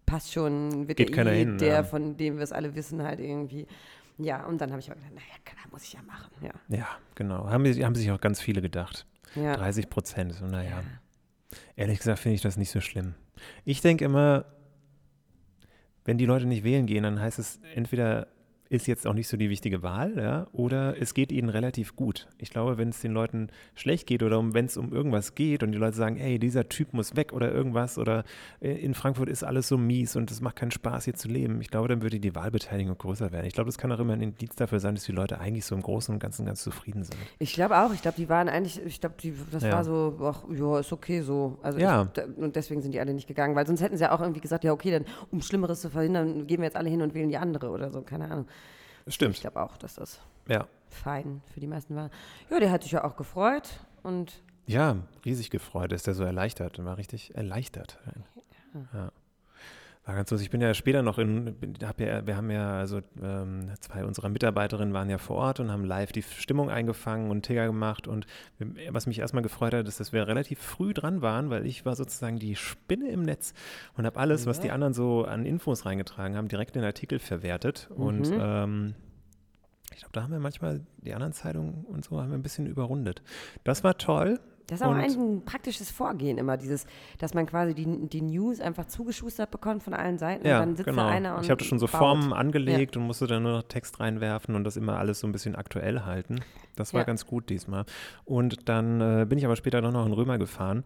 passt 0.07 0.33
schon, 0.33 0.89
wird 0.89 0.99
Geht 0.99 1.17
eh 1.17 1.35
hin, 1.39 1.59
der, 1.59 1.69
ja. 1.75 1.85
von 1.85 2.17
dem 2.17 2.37
wir 2.37 2.43
es 2.45 2.53
alle 2.53 2.75
wissen, 2.75 3.03
halt 3.03 3.21
irgendwie. 3.21 3.67
Ja, 4.19 4.45
und 4.45 4.61
dann 4.61 4.71
habe 4.71 4.81
ich 4.81 4.91
auch 4.91 4.95
gedacht, 4.95 5.13
naja, 5.15 5.35
klar, 5.45 5.65
muss 5.71 5.85
ich 5.85 5.95
ja 5.95 6.01
machen. 6.03 6.31
Ja. 6.43 6.53
Ja, 6.69 6.87
genau. 7.15 7.49
Haben, 7.49 7.65
haben 7.83 7.95
sich 7.95 8.11
auch 8.11 8.21
ganz 8.21 8.41
viele 8.41 8.61
gedacht. 8.61 9.07
ja. 9.35 9.57
30 9.57 9.89
Prozent. 9.89 10.41
Naja, 10.43 10.83
ehrlich 11.77 11.99
gesagt 11.99 12.19
finde 12.19 12.35
ich 12.35 12.43
das 12.43 12.57
nicht 12.57 12.71
so 12.71 12.81
schlimm. 12.81 13.15
Ich 13.65 13.81
denke 13.81 14.05
immer, 14.05 14.45
wenn 16.05 16.19
die 16.19 16.27
Leute 16.27 16.47
nicht 16.47 16.65
wählen 16.65 16.87
gehen, 16.87 17.05
dann 17.05 17.21
heißt 17.21 17.39
es 17.39 17.61
entweder 17.75 18.27
ist 18.73 18.87
jetzt 18.87 19.07
auch 19.07 19.13
nicht 19.13 19.29
so 19.29 19.37
die 19.37 19.51
wichtige 19.51 19.83
Wahl, 19.83 20.15
ja, 20.17 20.47
oder 20.53 21.01
es 21.01 21.13
geht 21.13 21.31
ihnen 21.31 21.51
relativ 21.51 21.95
gut. 21.95 22.27
Ich 22.39 22.49
glaube, 22.51 22.79
wenn 22.79 22.89
es 22.89 23.01
den 23.01 23.13
Leuten 23.13 23.49
schlecht 23.75 24.07
geht 24.07 24.23
oder 24.23 24.39
um, 24.39 24.55
wenn 24.55 24.65
es 24.65 24.79
um 24.79 24.93
irgendwas 24.93 25.35
geht 25.35 25.63
und 25.63 25.73
die 25.73 25.79
Leute 25.79 25.95
sagen, 25.97 26.17
ey, 26.17 26.39
dieser 26.39 26.69
Typ 26.71 26.95
muss 26.95 27.15
weg 27.15 27.35
oder 27.35 27.53
irgendwas 27.53 27.99
oder 27.99 28.25
äh, 28.61 28.73
in 28.73 28.95
Frankfurt 28.95 29.29
ist 29.29 29.45
alles 29.45 29.69
so 29.69 29.77
mies 29.77 30.17
und 30.17 30.31
es 30.31 30.41
macht 30.41 30.57
keinen 30.57 30.71
Spaß 30.71 31.05
hier 31.05 31.13
zu 31.15 31.29
leben, 31.29 31.61
ich 31.61 31.69
glaube, 31.71 31.89
dann 31.89 32.01
würde 32.01 32.19
die 32.19 32.35
Wahlbeteiligung 32.35 32.97
größer 32.97 33.31
werden. 33.31 33.45
Ich 33.45 33.53
glaube, 33.53 33.69
das 33.69 33.77
kann 33.77 33.93
auch 33.93 33.99
immer 33.99 34.15
ein 34.15 34.23
Indiz 34.23 34.57
dafür 34.57 34.81
sein, 34.81 34.95
dass 34.95 35.05
die 35.05 35.13
Leute 35.13 35.39
eigentlich 35.39 35.67
so 35.67 35.75
im 35.75 35.83
Großen 35.83 36.15
und 36.15 36.19
Ganzen 36.19 36.47
ganz 36.47 36.63
zufrieden 36.63 37.05
sind. 37.05 37.19
Ich 37.41 37.53
glaube 37.53 37.77
auch. 37.77 37.93
Ich 37.93 38.01
glaube, 38.01 38.17
die 38.17 38.31
waren 38.31 38.49
eigentlich, 38.49 38.81
ich 38.87 39.01
glaube, 39.03 39.17
das 39.51 39.65
Ja. 39.65 39.73
war 39.73 39.85
so, 39.85 40.17
ach, 40.23 40.45
ja, 40.51 40.79
ist 40.79 40.93
okay 40.95 41.21
so. 41.21 41.59
Also 41.63 41.79
Ja. 41.79 42.09
ich, 42.17 42.39
und 42.43 42.57
deswegen 42.57 42.81
sind 42.81 42.93
die 42.95 43.01
alle 43.01 43.13
nicht 43.13 43.29
gegangen, 43.29 43.55
weil 43.55 43.67
sonst 43.67 43.83
hätten 43.83 43.99
sie 43.99 44.05
ja 44.05 44.13
auch 44.13 44.21
irgendwie 44.23 44.41
gesagt, 44.41 44.65
ja, 44.65 44.73
okay, 44.73 44.91
dann 44.93 45.05
um 45.31 45.43
Schlimmeres 45.43 45.83
zu 45.83 45.91
verhindern, 45.91 46.47
gehen 46.47 46.59
wir 46.61 46.65
jetzt 46.65 46.77
alle 46.77 46.89
hin 46.89 47.03
und 47.03 47.13
wählen 47.13 47.29
die 47.29 47.37
andere 47.37 47.69
oder 47.69 47.91
so, 47.91 48.01
keine 48.01 48.31
Ahnung. 48.31 48.47
Ich 49.07 49.15
Stimmt. 49.15 49.41
glaube 49.41 49.61
auch, 49.63 49.77
dass 49.77 49.95
das 49.95 50.21
Ja. 50.49 50.67
fein 50.89 51.43
für 51.53 51.61
die 51.61 51.67
meisten 51.67 51.95
war. 51.97 52.11
Ja, 52.51 52.61
der 52.61 52.71
hat 52.71 52.83
sich 52.83 52.93
ja 52.93 53.05
auch 53.05 53.17
gefreut 53.17 53.69
und 54.03 54.43
Ja, 54.67 54.97
riesig 55.25 55.51
gefreut, 55.51 55.93
ist 55.93 56.07
der 56.07 56.15
so 56.15 56.23
erleichtert. 56.25 56.83
War 56.85 56.97
richtig 56.99 57.35
erleichtert. 57.35 57.99
Ja. 58.95 59.11
War 60.05 60.17
ganz 60.17 60.33
lustig. 60.33 60.47
Ich 60.47 60.51
bin 60.51 60.61
ja 60.61 60.75
später 60.75 61.03
noch 61.03 61.19
in, 61.19 61.55
bin- 61.55 61.75
hab 61.85 62.01
ja, 62.01 62.27
wir 62.27 62.37
haben 62.37 62.51
ja, 62.51 62.73
also 62.73 63.03
ähm, 63.23 63.71
zwei 63.79 64.05
unserer 64.05 64.31
Mitarbeiterinnen 64.31 64.93
waren 64.93 65.09
ja 65.09 65.19
vor 65.19 65.37
Ort 65.37 65.61
und 65.61 65.71
haben 65.71 65.85
live 65.85 66.11
die 66.11 66.23
Stimmung 66.23 66.71
eingefangen 66.71 67.31
und 67.31 67.43
Ticker 67.43 67.67
gemacht. 67.67 68.09
Und 68.09 68.27
was 68.91 69.07
mich 69.07 69.21
erstmal 69.21 69.45
gefreut 69.45 69.75
hat, 69.75 69.87
ist, 69.87 70.01
dass 70.01 70.13
wir 70.13 70.27
relativ 70.27 70.59
früh 70.59 70.93
dran 70.93 71.23
waren, 71.23 71.51
weil 71.51 71.67
ich 71.67 71.87
war 71.87 71.95
sozusagen 71.95 72.41
die 72.41 72.57
Spinne 72.57 73.11
im 73.11 73.23
Netz 73.23 73.55
und 73.97 74.05
habe 74.05 74.19
alles, 74.19 74.45
was 74.47 74.59
die 74.59 74.73
anderen 74.73 74.93
so 74.93 75.25
an 75.25 75.47
Infos 75.47 75.87
reingetragen 75.87 76.37
haben, 76.37 76.49
direkt 76.49 76.75
in 76.75 76.83
Artikel 76.83 77.21
verwertet. 77.21 77.89
Und 77.95 78.29
ähm, 78.41 78.95
ich 79.93 79.99
glaube, 79.99 80.13
da 80.15 80.23
haben 80.25 80.33
wir 80.33 80.41
manchmal 80.41 80.81
die 80.99 81.15
anderen 81.15 81.33
Zeitungen 81.33 81.85
und 81.85 82.05
so 82.05 82.21
haben 82.21 82.31
wir 82.31 82.39
ein 82.39 82.43
bisschen 82.43 82.67
überrundet. 82.67 83.23
Das 83.63 83.85
war 83.85 83.97
toll. 83.99 84.41
Das 84.67 84.81
ist 84.81 84.87
auch 84.87 84.93
eigentlich 84.95 85.17
ein 85.17 85.45
praktisches 85.45 85.91
Vorgehen 85.91 86.39
immer, 86.39 86.57
dieses, 86.57 86.87
dass 87.19 87.35
man 87.35 87.47
quasi 87.47 87.75
die, 87.75 88.09
die 88.09 88.23
News 88.23 88.61
einfach 88.61 88.87
zugeschustert 88.87 89.51
bekommt 89.51 89.83
von 89.83 89.95
allen 89.95 90.19
Seiten 90.19 90.47
Ja, 90.47 90.61
und 90.61 90.67
dann 90.69 90.77
sitzt 90.77 90.89
genau. 90.89 91.03
da 91.03 91.09
einer 91.09 91.37
und 91.37 91.45
ich 91.45 91.51
habe 91.51 91.63
schon 91.65 91.79
so 91.79 91.87
baut. 91.87 91.97
Formen 91.97 92.33
angelegt 92.33 92.97
und 92.97 93.03
musste 93.05 93.27
dann 93.27 93.43
nur 93.43 93.53
noch 93.53 93.63
Text 93.65 94.01
reinwerfen 94.01 94.55
und 94.55 94.65
das 94.65 94.77
immer 94.77 94.99
alles 94.99 95.21
so 95.21 95.27
ein 95.27 95.33
bisschen 95.33 95.55
aktuell 95.57 96.03
halten. 96.03 96.41
Das 96.77 96.95
war 96.95 97.01
Ja. 97.03 97.05
ganz 97.05 97.27
gut 97.27 97.51
diesmal. 97.51 97.85
Und 98.25 98.69
dann 98.69 99.01
äh, 99.01 99.27
bin 99.29 99.39
ich 99.39 99.45
aber 99.45 99.57
später 99.57 99.81
noch 99.83 100.07
in 100.07 100.13
Römer 100.13 100.39
gefahren. 100.39 100.85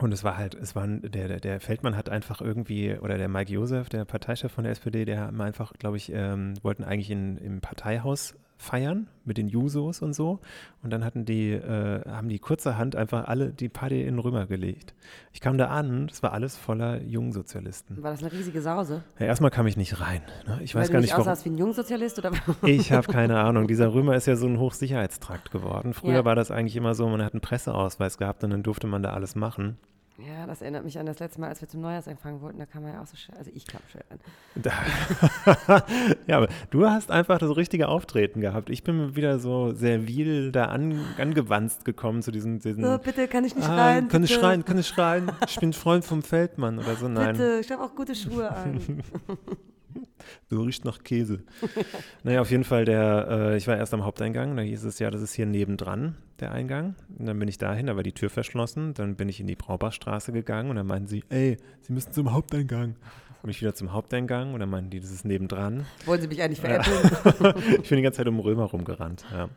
Und 0.00 0.12
es 0.12 0.22
war 0.22 0.36
halt, 0.36 0.54
es 0.54 0.76
war 0.76 0.84
ein- 0.84 1.02
der, 1.02 1.40
der, 1.40 1.60
Feldmann 1.60 1.96
hat 1.96 2.08
einfach 2.08 2.40
irgendwie, 2.40 2.96
oder 2.98 3.18
der 3.18 3.28
Mike 3.28 3.52
Josef, 3.52 3.88
der 3.88 4.04
Parteichef 4.04 4.52
von 4.52 4.62
der 4.64 4.72
SPD, 4.72 5.04
der 5.04 5.20
haben 5.22 5.40
einfach, 5.40 5.72
glaube 5.72 5.96
ich, 5.96 6.12
ähm, 6.14 6.54
wollten 6.62 6.84
eigentlich 6.84 7.10
in, 7.10 7.36
im 7.38 7.60
Parteihaus 7.60 8.34
feiern 8.60 9.06
mit 9.24 9.38
den 9.38 9.48
Jusos 9.48 10.02
und 10.02 10.14
so. 10.14 10.40
Und 10.82 10.90
dann 10.90 11.04
hatten 11.04 11.24
die, 11.24 11.52
äh, 11.52 12.02
haben 12.10 12.28
die 12.28 12.38
kurzerhand 12.40 12.96
einfach 12.96 13.28
alle 13.28 13.50
die 13.52 13.68
Party 13.68 14.02
in 14.02 14.18
Römer 14.18 14.46
gelegt. 14.46 14.94
Ich 15.32 15.40
kam 15.40 15.56
da 15.58 15.68
an, 15.68 16.08
es 16.10 16.22
war 16.24 16.32
alles 16.32 16.56
voller 16.56 17.00
Jungsozialisten. 17.02 18.02
War 18.02 18.10
das 18.10 18.20
eine 18.22 18.32
riesige 18.32 18.60
Sause? 18.60 19.04
Ja, 19.20 19.26
erstmal 19.26 19.52
kam 19.52 19.66
ich 19.68 19.76
nicht 19.76 20.00
rein. 20.00 20.22
Ne? 20.46 20.58
Ich 20.62 20.74
Weil 20.74 20.82
weiß 20.82 20.90
gar 20.90 21.00
nicht 21.00 21.16
warum. 21.16 21.26
wie 21.44 21.48
ein 21.50 21.56
Jungsozialist 21.58 22.18
oder 22.18 22.32
Ich 22.62 22.90
habe 22.92 23.06
keine 23.12 23.38
Ahnung. 23.38 23.68
Dieser 23.68 23.94
Römer 23.94 24.16
ist 24.16 24.26
ja 24.26 24.34
so 24.34 24.46
ein 24.46 24.58
Hochsicherheitstrakt 24.58 25.50
geworden. 25.52 25.94
Früher 25.94 26.14
Ja. 26.14 26.24
war 26.24 26.34
das 26.34 26.50
eigentlich 26.50 26.74
immer 26.76 26.94
so, 26.94 27.08
man 27.08 27.22
hat 27.22 27.34
einen 27.34 27.40
Presseausweis 27.40 28.18
gehabt 28.18 28.42
und 28.42 28.50
dann 28.50 28.64
durfte 28.64 28.88
man 28.88 29.02
da 29.04 29.12
alles 29.12 29.36
machen. 29.36 29.78
Ja, 30.18 30.46
das 30.48 30.62
erinnert 30.62 30.84
mich 30.84 30.98
an 30.98 31.06
das 31.06 31.20
letzte 31.20 31.40
Mal, 31.40 31.48
als 31.48 31.60
wir 31.60 31.68
zum 31.68 31.80
Neujahrsempfang 31.80 32.40
wollten. 32.40 32.58
Da 32.58 32.66
kam 32.66 32.82
man 32.82 32.92
ja 32.92 33.00
auch 33.00 33.06
so 33.06 33.16
schnell. 33.16 33.38
Also 33.38 33.52
ich 33.54 33.66
kam 33.66 33.80
schnell 33.88 34.04
an. 34.10 34.18
Ja, 36.26 36.38
aber 36.38 36.48
du 36.70 36.86
hast 36.86 37.12
einfach 37.12 37.38
das 37.38 37.56
richtige 37.56 37.88
Auftreten 37.88 38.40
gehabt. 38.40 38.68
Ich 38.68 38.82
bin 38.82 39.14
wieder 39.14 39.38
so 39.38 39.72
servil 39.72 40.50
da 40.50 40.66
an, 40.66 41.04
angewanzt 41.18 41.84
gekommen 41.84 42.22
zu 42.22 42.32
diesen. 42.32 42.58
diesen 42.58 42.82
So, 42.82 42.98
bitte, 42.98 43.28
kann 43.28 43.44
ich 43.44 43.54
nicht 43.54 43.68
ah, 43.68 43.74
schreien? 43.76 44.08
kann 44.08 44.24
ich 44.24 44.34
schreien, 44.34 44.64
kann 44.64 44.78
ich 44.78 44.88
schreien? 44.88 45.30
Ich 45.46 45.60
bin 45.60 45.72
Freund 45.72 46.04
vom 46.04 46.22
Feldmann 46.24 46.80
oder 46.80 46.96
so. 46.96 47.06
Nein. 47.08 47.36
Bitte, 47.36 47.60
ich 47.60 47.70
habe 47.70 47.84
auch 47.84 47.94
gute 47.94 48.16
Schuhe 48.16 48.50
an. 48.50 48.80
Du 50.48 50.62
riechst 50.62 50.84
nach 50.84 51.02
Käse. 51.02 51.40
naja, 52.22 52.40
auf 52.40 52.50
jeden 52.50 52.64
Fall, 52.64 52.84
der, 52.84 53.28
äh, 53.30 53.56
ich 53.56 53.66
war 53.66 53.76
erst 53.76 53.94
am 53.94 54.04
Haupteingang, 54.04 54.56
da 54.56 54.62
hieß 54.62 54.84
es 54.84 54.98
ja, 54.98 55.10
das 55.10 55.22
ist 55.22 55.34
hier 55.34 55.46
nebendran, 55.46 56.16
der 56.40 56.52
Eingang. 56.52 56.94
Und 57.18 57.26
dann 57.26 57.38
bin 57.38 57.48
ich 57.48 57.58
dahin, 57.58 57.86
da 57.86 57.96
war 57.96 58.02
die 58.02 58.12
Tür 58.12 58.30
verschlossen. 58.30 58.94
Dann 58.94 59.16
bin 59.16 59.28
ich 59.28 59.40
in 59.40 59.46
die 59.46 59.56
Braubachstraße 59.56 60.32
gegangen 60.32 60.70
und 60.70 60.76
dann 60.76 60.86
meinten 60.86 61.08
sie, 61.08 61.24
ey, 61.28 61.56
Sie 61.82 61.92
müssen 61.92 62.12
zum 62.12 62.32
Haupteingang. 62.32 62.96
Bin 63.42 63.50
ich 63.50 63.60
wieder 63.60 63.74
zum 63.74 63.92
Haupteingang 63.92 64.52
und 64.54 64.60
dann 64.60 64.68
meinten 64.68 64.90
die, 64.90 65.00
das 65.00 65.10
ist 65.10 65.24
nebendran. 65.24 65.86
Wollen 66.06 66.20
Sie 66.20 66.28
mich 66.28 66.42
eigentlich 66.42 66.60
veräppeln? 66.62 67.80
ich 67.82 67.88
bin 67.88 67.96
die 67.96 68.02
ganze 68.02 68.18
Zeit 68.18 68.28
um 68.28 68.40
Römer 68.40 68.64
rumgerannt, 68.64 69.24
ja. 69.32 69.48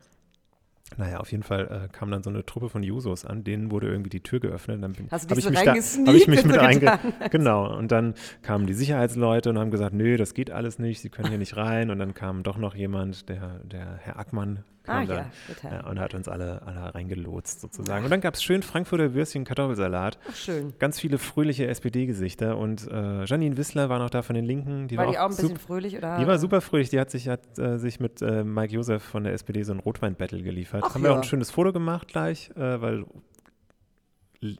Naja, 0.97 1.19
auf 1.19 1.31
jeden 1.31 1.43
Fall 1.43 1.85
äh, 1.85 1.87
kam 1.91 2.11
dann 2.11 2.21
so 2.21 2.29
eine 2.29 2.45
Truppe 2.45 2.69
von 2.69 2.83
Jusos 2.83 3.25
an, 3.25 3.43
denen 3.43 3.71
wurde 3.71 3.87
irgendwie 3.87 4.09
die 4.09 4.21
Tür 4.21 4.39
geöffnet. 4.39 4.83
Dann 4.83 4.93
bin, 4.93 5.07
Hast 5.09 5.29
du 5.29 5.35
dich 5.35 5.39
ich 5.39 5.43
so 5.45 5.49
mich 5.49 5.59
da, 5.59 5.71
reingesneakt, 5.71 6.07
hab 6.09 6.15
ich 6.15 6.27
mich 6.27 6.45
mit 6.45 6.57
einge 6.57 6.99
Genau, 7.31 7.77
und 7.77 7.91
dann 7.91 8.13
kamen 8.41 8.67
die 8.67 8.73
Sicherheitsleute 8.73 9.49
und 9.49 9.57
haben 9.57 9.71
gesagt, 9.71 9.93
nö, 9.93 10.17
das 10.17 10.33
geht 10.33 10.51
alles 10.51 10.79
nicht, 10.79 10.99
sie 11.01 11.09
können 11.09 11.29
hier 11.29 11.37
nicht 11.37 11.55
rein. 11.55 11.89
Und 11.89 11.99
dann 11.99 12.13
kam 12.13 12.43
doch 12.43 12.57
noch 12.57 12.75
jemand, 12.75 13.29
der, 13.29 13.61
der 13.63 13.99
Herr 14.01 14.19
Ackmann, 14.19 14.63
Ah, 14.87 15.05
dann 15.05 15.17
ja, 15.17 15.25
total. 15.47 15.71
ja, 15.71 15.87
und 15.87 15.99
hat 15.99 16.13
uns 16.15 16.27
alle, 16.27 16.61
alle 16.65 16.95
reingelotst 16.95 17.61
sozusagen. 17.61 18.03
Und 18.03 18.09
dann 18.09 18.21
gab 18.21 18.33
es 18.33 18.43
schön 18.43 18.63
Frankfurter 18.63 19.13
Würstchen, 19.13 19.43
Kartoffelsalat, 19.43 20.17
Ach, 20.29 20.35
schön. 20.35 20.73
ganz 20.79 20.99
viele 20.99 21.17
fröhliche 21.19 21.67
SPD-Gesichter 21.67 22.57
und 22.57 22.89
äh, 22.89 23.25
Janine 23.25 23.57
Wissler 23.57 23.89
war 23.89 23.99
noch 23.99 24.09
da 24.09 24.23
von 24.23 24.35
den 24.35 24.45
Linken. 24.45 24.87
Die 24.87 24.97
War 24.97 25.05
war, 25.05 25.11
die 25.11 25.19
auch 25.19 25.25
ein 25.25 25.35
bisschen 25.35 25.57
fröhlich? 25.57 25.97
Oder? 25.97 26.17
die 26.17 26.27
war 26.27 26.39
super 26.39 26.61
fröhlich, 26.61 26.89
die 26.89 26.99
hat 26.99 27.11
sich, 27.11 27.27
hat, 27.27 27.59
äh, 27.59 27.77
sich 27.77 27.99
mit 27.99 28.21
äh, 28.21 28.43
Mike 28.43 28.73
Josef 28.73 29.03
von 29.03 29.23
der 29.23 29.33
SPD 29.33 29.63
so 29.63 29.73
ein 29.73 29.79
Rotwein-Battle 29.79 30.41
geliefert. 30.41 30.83
Ach 30.85 30.95
Haben 30.95 31.03
wir 31.03 31.11
auch 31.11 31.15
ja. 31.15 31.21
ein 31.21 31.27
schönes 31.27 31.51
Foto 31.51 31.71
gemacht 31.73 32.07
gleich, 32.07 32.49
äh, 32.55 32.81
weil 32.81 33.05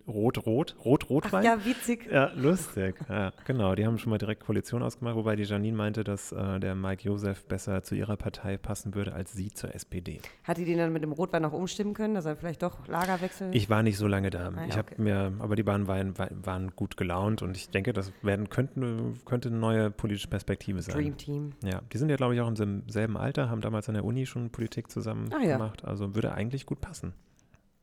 Rot-Rot, 0.07 0.75
Rot-Rotwein. 0.85 1.43
ja, 1.43 1.65
witzig. 1.65 2.07
Ja, 2.11 2.31
lustig. 2.35 2.95
Ja, 3.09 3.31
genau. 3.45 3.73
Die 3.75 3.85
haben 3.85 3.97
schon 3.97 4.11
mal 4.11 4.17
direkt 4.17 4.45
Koalition 4.45 4.83
ausgemacht, 4.83 5.15
wobei 5.15 5.35
die 5.35 5.43
Janine 5.43 5.75
meinte, 5.75 6.03
dass 6.03 6.31
äh, 6.31 6.59
der 6.59 6.75
Mike 6.75 7.03
Josef 7.03 7.45
besser 7.45 7.81
zu 7.83 7.95
ihrer 7.95 8.15
Partei 8.17 8.57
passen 8.57 8.93
würde 8.93 9.13
als 9.13 9.33
sie 9.33 9.51
zur 9.51 9.73
SPD. 9.73 10.19
Hat 10.43 10.57
die 10.57 10.65
den 10.65 10.77
dann 10.77 10.93
mit 10.93 11.03
dem 11.03 11.11
Rotwein 11.11 11.41
noch 11.41 11.53
umstimmen 11.53 11.93
können, 11.93 12.13
dass 12.13 12.25
er 12.25 12.35
vielleicht 12.35 12.61
doch 12.61 12.88
Lager 12.88 13.21
wechseln? 13.21 13.53
Ich 13.53 13.69
war 13.69 13.81
nicht 13.83 13.97
so 13.97 14.07
lange 14.07 14.29
da. 14.29 14.50
Ah 14.50 14.61
ja, 14.61 14.65
ich 14.67 14.77
habe 14.77 14.91
okay. 14.91 15.01
mir, 15.01 15.33
aber 15.39 15.55
die 15.55 15.65
waren, 15.65 15.88
waren, 15.88 16.13
waren 16.17 16.71
gut 16.75 16.97
gelaunt 16.97 17.41
und 17.41 17.57
ich 17.57 17.69
denke, 17.69 17.93
das 17.93 18.11
werden 18.21 18.50
könnten, 18.50 19.19
könnte 19.25 19.50
eine 19.50 19.57
neue 19.57 19.89
politische 19.91 20.27
Perspektive 20.27 20.81
sein. 20.81 20.95
Dream 20.95 21.17
Team. 21.17 21.51
Ja, 21.63 21.81
die 21.91 21.97
sind 21.97 22.09
ja, 22.09 22.15
glaube 22.17 22.35
ich, 22.35 22.41
auch 22.41 22.47
im 22.47 22.55
sel- 22.55 22.83
selben 22.88 23.17
Alter, 23.17 23.50
haben 23.50 23.61
damals 23.61 23.88
an 23.88 23.95
der 23.95 24.05
Uni 24.05 24.25
schon 24.25 24.50
Politik 24.51 24.91
zusammen 24.91 25.29
Ah 25.33 25.43
ja. 25.43 25.57
gemacht. 25.57 25.83
Also 25.85 26.13
würde 26.15 26.33
eigentlich 26.33 26.65
gut 26.65 26.81
passen. 26.81 27.13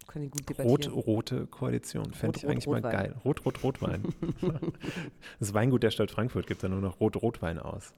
Können 0.09 0.25
die 0.25 0.31
gut 0.31 0.49
debattieren. 0.49 0.93
Rot-rote 0.95 1.47
Koalition. 1.47 2.13
Fände 2.13 2.39
ich 2.39 2.43
Rot-Rot- 2.45 2.51
eigentlich 2.51 2.67
mal 2.67 2.75
Rotwein. 2.77 2.93
geil. 2.93 3.15
Rot-Rot-Rotwein. 3.25 4.03
das 5.39 5.55
Weingut 5.55 5.83
der 5.83 5.91
Stadt 5.91 6.11
Frankfurt 6.11 6.47
gibt 6.47 6.63
da 6.65 6.69
nur 6.69 6.81
noch 6.81 6.99
Rot-Rotwein 6.99 7.59
aus. 7.59 7.95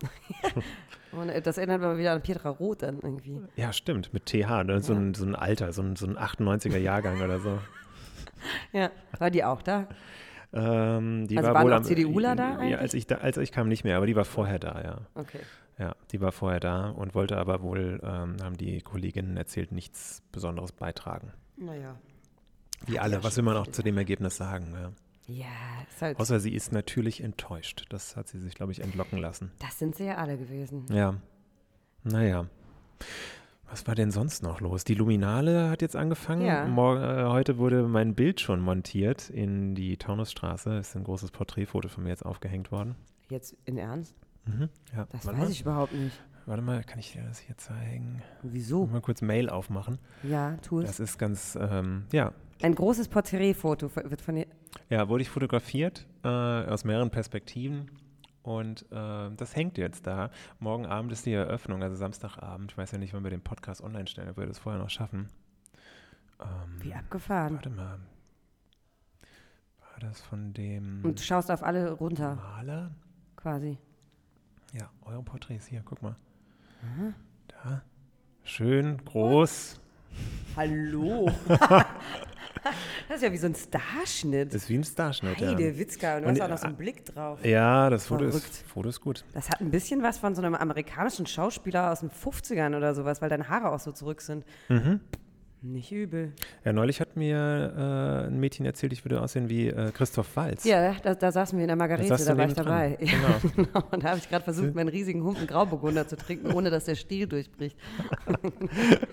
Und 1.12 1.28
äh, 1.28 1.40
das 1.40 1.56
erinnert 1.58 1.80
mich 1.80 1.98
wieder 1.98 2.12
an 2.12 2.20
Petra 2.22 2.50
Roth 2.50 2.82
dann 2.82 2.98
irgendwie. 3.00 3.40
Ja, 3.56 3.72
stimmt, 3.72 4.12
mit 4.12 4.26
TH, 4.26 4.64
ne? 4.64 4.80
so, 4.80 4.92
ein, 4.92 5.14
so 5.14 5.24
ein 5.24 5.34
Alter, 5.34 5.72
so 5.72 5.82
ein, 5.82 5.96
so 5.96 6.06
ein 6.06 6.18
98er 6.18 6.76
Jahrgang 6.78 7.22
oder 7.22 7.38
so. 7.40 7.58
Ja, 8.72 8.90
war 9.18 9.30
die 9.30 9.44
auch 9.44 9.60
da? 9.60 9.86
Ähm, 10.54 11.26
die 11.28 11.36
Also 11.36 11.48
war 11.48 11.54
waren 11.56 11.64
wohl 11.64 11.72
auch 11.74 11.76
am- 11.76 11.84
CDUler 11.84 12.34
da 12.36 12.48
Ja, 12.52 12.58
eigentlich? 12.58 12.78
als 12.78 12.94
ich, 12.94 13.06
da, 13.06 13.16
als 13.16 13.36
ich 13.36 13.52
kam 13.52 13.68
nicht 13.68 13.84
mehr, 13.84 13.98
aber 13.98 14.06
die 14.06 14.16
war 14.16 14.24
vorher 14.24 14.58
da, 14.58 14.80
ja. 14.82 14.98
Okay. 15.14 15.40
Ja, 15.78 15.94
die 16.10 16.20
war 16.22 16.32
vorher 16.32 16.58
da 16.58 16.88
und 16.88 17.14
wollte 17.14 17.36
aber 17.36 17.60
wohl, 17.62 18.00
ähm, 18.02 18.36
haben 18.42 18.56
die 18.56 18.80
Kolleginnen 18.80 19.36
erzählt, 19.36 19.72
nichts 19.72 20.22
Besonderes 20.32 20.72
beitragen. 20.72 21.32
Naja. 21.60 21.96
Wie 22.86 22.98
alle, 22.98 23.16
ja 23.16 23.24
was 23.24 23.36
will 23.36 23.44
man 23.44 23.56
auch 23.56 23.66
zu 23.66 23.82
dem 23.82 23.96
Ergebnis 23.98 24.36
sagen? 24.36 24.72
Ja. 24.74 24.92
Ja, 25.26 25.46
ist 25.88 26.02
halt, 26.02 26.18
Außer 26.18 26.40
sie 26.40 26.52
ist 26.54 26.72
natürlich 26.72 27.22
enttäuscht. 27.22 27.84
Das 27.90 28.16
hat 28.16 28.26
sie 28.26 28.40
sich, 28.40 28.54
glaube 28.54 28.72
ich, 28.72 28.80
entlocken 28.80 29.18
lassen. 29.18 29.52
das 29.60 29.78
sind 29.78 29.94
sie 29.94 30.06
ja 30.06 30.16
alle 30.16 30.36
gewesen. 30.36 30.86
Ja. 30.90 31.14
Naja. 32.02 32.46
Was 33.68 33.86
war 33.86 33.94
denn 33.94 34.10
sonst 34.10 34.42
noch 34.42 34.60
los? 34.60 34.82
Die 34.82 34.94
Luminale 34.94 35.70
hat 35.70 35.82
jetzt 35.82 35.94
angefangen. 35.94 36.44
Ja. 36.44 36.66
Morgen, 36.66 37.00
äh, 37.02 37.26
heute 37.28 37.58
wurde 37.58 37.86
mein 37.86 38.16
Bild 38.16 38.40
schon 38.40 38.60
montiert 38.60 39.30
in 39.30 39.76
die 39.76 39.96
Taunusstraße. 39.96 40.78
Ist 40.78 40.96
ein 40.96 41.04
großes 41.04 41.30
Porträtfoto 41.30 41.88
von 41.88 42.02
mir 42.02 42.10
jetzt 42.10 42.26
aufgehängt 42.26 42.72
worden. 42.72 42.96
Jetzt 43.28 43.56
in 43.66 43.78
Ernst? 43.78 44.16
Mhm. 44.46 44.68
Ja, 44.96 45.06
Das 45.12 45.24
warte 45.26 45.38
weiß 45.38 45.44
mal. 45.46 45.52
ich 45.52 45.60
überhaupt 45.60 45.92
nicht. 45.94 46.20
Warte 46.50 46.64
mal, 46.64 46.82
kann 46.82 46.98
ich 46.98 47.12
dir 47.12 47.22
das 47.22 47.38
hier 47.38 47.56
zeigen? 47.58 48.24
Wieso? 48.42 48.84
Mal 48.86 49.00
kurz 49.00 49.22
Mail 49.22 49.48
aufmachen. 49.48 50.00
Ja, 50.24 50.56
tu 50.56 50.80
es. 50.80 50.86
Das 50.88 50.98
ist 50.98 51.16
ganz, 51.16 51.56
ähm, 51.60 52.06
ja, 52.10 52.32
Ein 52.60 52.74
großes 52.74 53.06
Porträtfoto 53.06 53.94
wird 53.94 54.20
von 54.20 54.34
dir. 54.34 54.48
Ja, 54.88 55.08
wurde 55.08 55.22
ich 55.22 55.30
fotografiert 55.30 56.08
äh, 56.24 56.28
aus 56.28 56.82
mehreren 56.82 57.10
Perspektiven 57.10 57.88
und 58.42 58.82
äh, 58.90 59.30
das 59.36 59.54
hängt 59.54 59.78
jetzt 59.78 60.08
da. 60.08 60.32
Morgen 60.58 60.86
Abend 60.86 61.12
ist 61.12 61.24
die 61.24 61.32
Eröffnung, 61.34 61.84
also 61.84 61.94
Samstagabend. 61.94 62.72
Ich 62.72 62.76
weiß 62.76 62.90
ja 62.90 62.98
nicht, 62.98 63.14
wann 63.14 63.22
wir 63.22 63.30
den 63.30 63.42
Podcast 63.42 63.80
online 63.80 64.08
stellen, 64.08 64.28
ob 64.28 64.36
wir 64.36 64.46
das 64.46 64.58
vorher 64.58 64.82
noch 64.82 64.90
schaffen. 64.90 65.28
Ähm, 66.40 66.46
Wie 66.82 66.92
abgefahren. 66.92 67.54
warte 67.54 67.70
mal. 67.70 68.00
War 69.78 70.00
das 70.00 70.20
von 70.20 70.52
dem 70.52 71.04
Und 71.04 71.20
du 71.20 71.22
schaust 71.22 71.48
auf 71.48 71.62
alle 71.62 71.92
runter, 71.92 72.34
Maler? 72.34 72.90
quasi. 73.36 73.78
Ja, 74.72 74.90
eure 75.02 75.22
Porträts 75.22 75.66
hier, 75.66 75.82
guck 75.84 76.02
mal. 76.02 76.16
Da. 77.48 77.82
Schön, 78.44 78.98
groß. 79.04 79.80
Hallo. 80.56 81.30
das 81.46 83.16
ist 83.16 83.22
ja 83.22 83.32
wie 83.32 83.36
so 83.36 83.46
ein 83.46 83.54
Starschnitt. 83.54 84.52
Ist 84.54 84.68
wie 84.68 84.76
ein 84.78 84.84
Starschnitt. 84.84 85.40
Ja. 85.40 85.48
Heide 85.48 85.78
Witzka, 85.78 86.16
und 86.16 86.22
du 86.22 86.28
Und, 86.28 86.34
hast 86.34 86.42
auch 86.42 86.48
noch 86.48 86.58
so 86.58 86.66
einen 86.66 86.76
Blick 86.76 87.04
drauf. 87.06 87.44
ja, 87.44 87.90
das 87.90 88.06
Foto 88.06 88.24
ist. 88.24 88.64
Foto 88.66 88.88
ist 88.88 89.00
gut. 89.00 89.24
Das 89.32 89.48
hat 89.50 89.60
ein 89.60 89.70
bisschen 89.70 90.02
was 90.02 90.18
von 90.18 90.34
so 90.34 90.42
einem 90.42 90.54
amerikanischen 90.54 91.26
Schauspieler 91.26 91.92
aus 91.92 92.00
den 92.00 92.10
50ern 92.10 92.76
oder 92.76 92.94
sowas, 92.94 93.22
weil 93.22 93.28
deine 93.28 93.48
Haare 93.48 93.70
auch 93.72 93.80
so 93.80 93.92
zurück 93.92 94.20
sind. 94.20 94.44
Mhm. 94.68 95.00
Nicht 95.62 95.92
übel. 95.92 96.32
Ja, 96.64 96.72
neulich 96.72 97.02
hat 97.02 97.16
mir 97.16 97.36
äh, 98.26 98.26
ein 98.28 98.40
Mädchen 98.40 98.64
erzählt, 98.64 98.94
ich 98.94 99.04
würde 99.04 99.20
aussehen 99.20 99.50
wie 99.50 99.68
äh, 99.68 99.90
Christoph 99.92 100.34
Walz. 100.34 100.64
Ja, 100.64 100.94
da, 101.02 101.14
da 101.14 101.30
saßen 101.30 101.58
wir 101.58 101.64
in 101.64 101.68
der 101.68 101.76
Margarete, 101.76 102.08
da 102.08 102.16
du 102.32 102.38
war 102.38 102.46
ich 102.48 102.54
dabei. 102.54 102.96
Ja, 102.98 103.10
Genau. 103.10 103.54
genau. 103.74 103.84
Und 103.90 104.02
da 104.02 104.08
habe 104.08 104.18
ich 104.18 104.28
gerade 104.30 104.42
versucht, 104.42 104.74
meinen 104.74 104.88
riesigen 104.88 105.22
Humpen 105.22 105.46
Grauburgunder 105.46 106.08
zu 106.08 106.16
trinken, 106.16 106.50
ohne 106.52 106.70
dass 106.70 106.86
der 106.86 106.94
Stiel 106.94 107.26
durchbricht. 107.26 107.76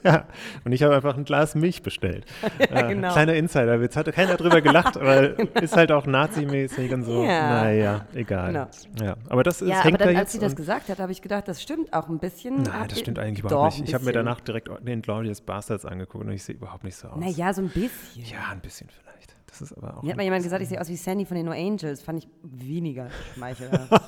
Ja, 0.04 0.25
und 0.63 0.72
ich 0.72 0.84
habe 0.84 0.96
einfach 0.96 1.18
ein 1.18 1.25
Glas 1.25 1.54
Milch 1.56 1.82
bestellt. 1.84 2.25
Ja, 2.60 2.86
Äh, 2.88 2.94
genau. 2.94 3.12
Kleiner 3.12 3.34
Insiderwitz, 3.36 3.96
hatte 3.98 4.12
keiner 4.13 4.36
drüber 4.38 4.62
gelacht, 4.62 4.96
aber 4.98 5.38
ist 5.62 5.75
halt 5.75 5.92
auch 5.92 6.06
nazimäßig 6.06 6.94
und 6.94 7.04
so. 7.04 7.24
Ja. 7.24 7.63
Naja, 7.63 8.06
egal. 8.13 8.48
Genau. 8.54 8.68
Ja, 9.10 9.16
aber 9.30 9.44
das 9.44 9.62
ist, 9.62 9.68
Ja, 9.70 9.84
hängt 9.84 9.96
aber 9.96 10.06
dann, 10.06 10.13
da 10.13 10.20
als 10.22 10.34
jetzt. 10.34 10.42
sie 10.42 10.46
das 10.48 10.56
gesagt 10.56 10.88
hat, 10.89 11.00
habe 11.00 11.12
ich 11.12 11.22
gedacht, 11.22 11.48
das 11.48 11.62
stimmt 11.62 11.92
auch 11.94 12.08
ein 12.08 12.20
bisschen. 12.20 12.63
Nein, 12.63 12.88
das 12.88 13.00
stimmt 13.00 13.20
eigentlich 13.20 13.39
überhaupt 13.39 13.80
nicht. 13.80 13.89
Ich 13.89 13.94
habe 13.94 14.06
mir 14.06 14.13
danach 14.13 14.39
direkt 14.39 14.70
den 14.88 15.01
Glorious 15.01 15.42
Bastards 15.42 15.86
angeguckt 15.86 16.25
und 16.25 16.37
ich 16.38 16.44
sehe 16.44 16.56
überhaupt 16.56 16.84
nicht 16.84 16.96
so 16.96 17.10
aus. 17.10 17.20
Naja, 17.20 17.53
so 17.53 17.62
ein 17.62 17.70
bisschen. 17.70 18.24
Ja, 18.24 18.50
ein 18.51 18.62
bisschen 18.62 18.89
vielleicht. 18.89 19.36
Das 19.48 19.62
ist 19.62 19.74
aber 19.77 19.98
auch. 19.98 20.03
Mir 20.03 20.10
hat 20.10 20.17
mal 20.17 20.24
jemand 20.24 20.44
gesagt, 20.44 20.62
ich 20.62 20.70
sehe 20.70 20.79
aus 20.79 20.89
wie 20.89 20.96
Sandy 20.98 21.25
von 21.25 21.36
den 21.36 21.46
No 21.46 21.51
Angels. 21.51 22.01
Fand 22.01 22.20
ich 22.20 22.29
weniger 22.44 23.10
schmeichelhaft. 23.34 23.91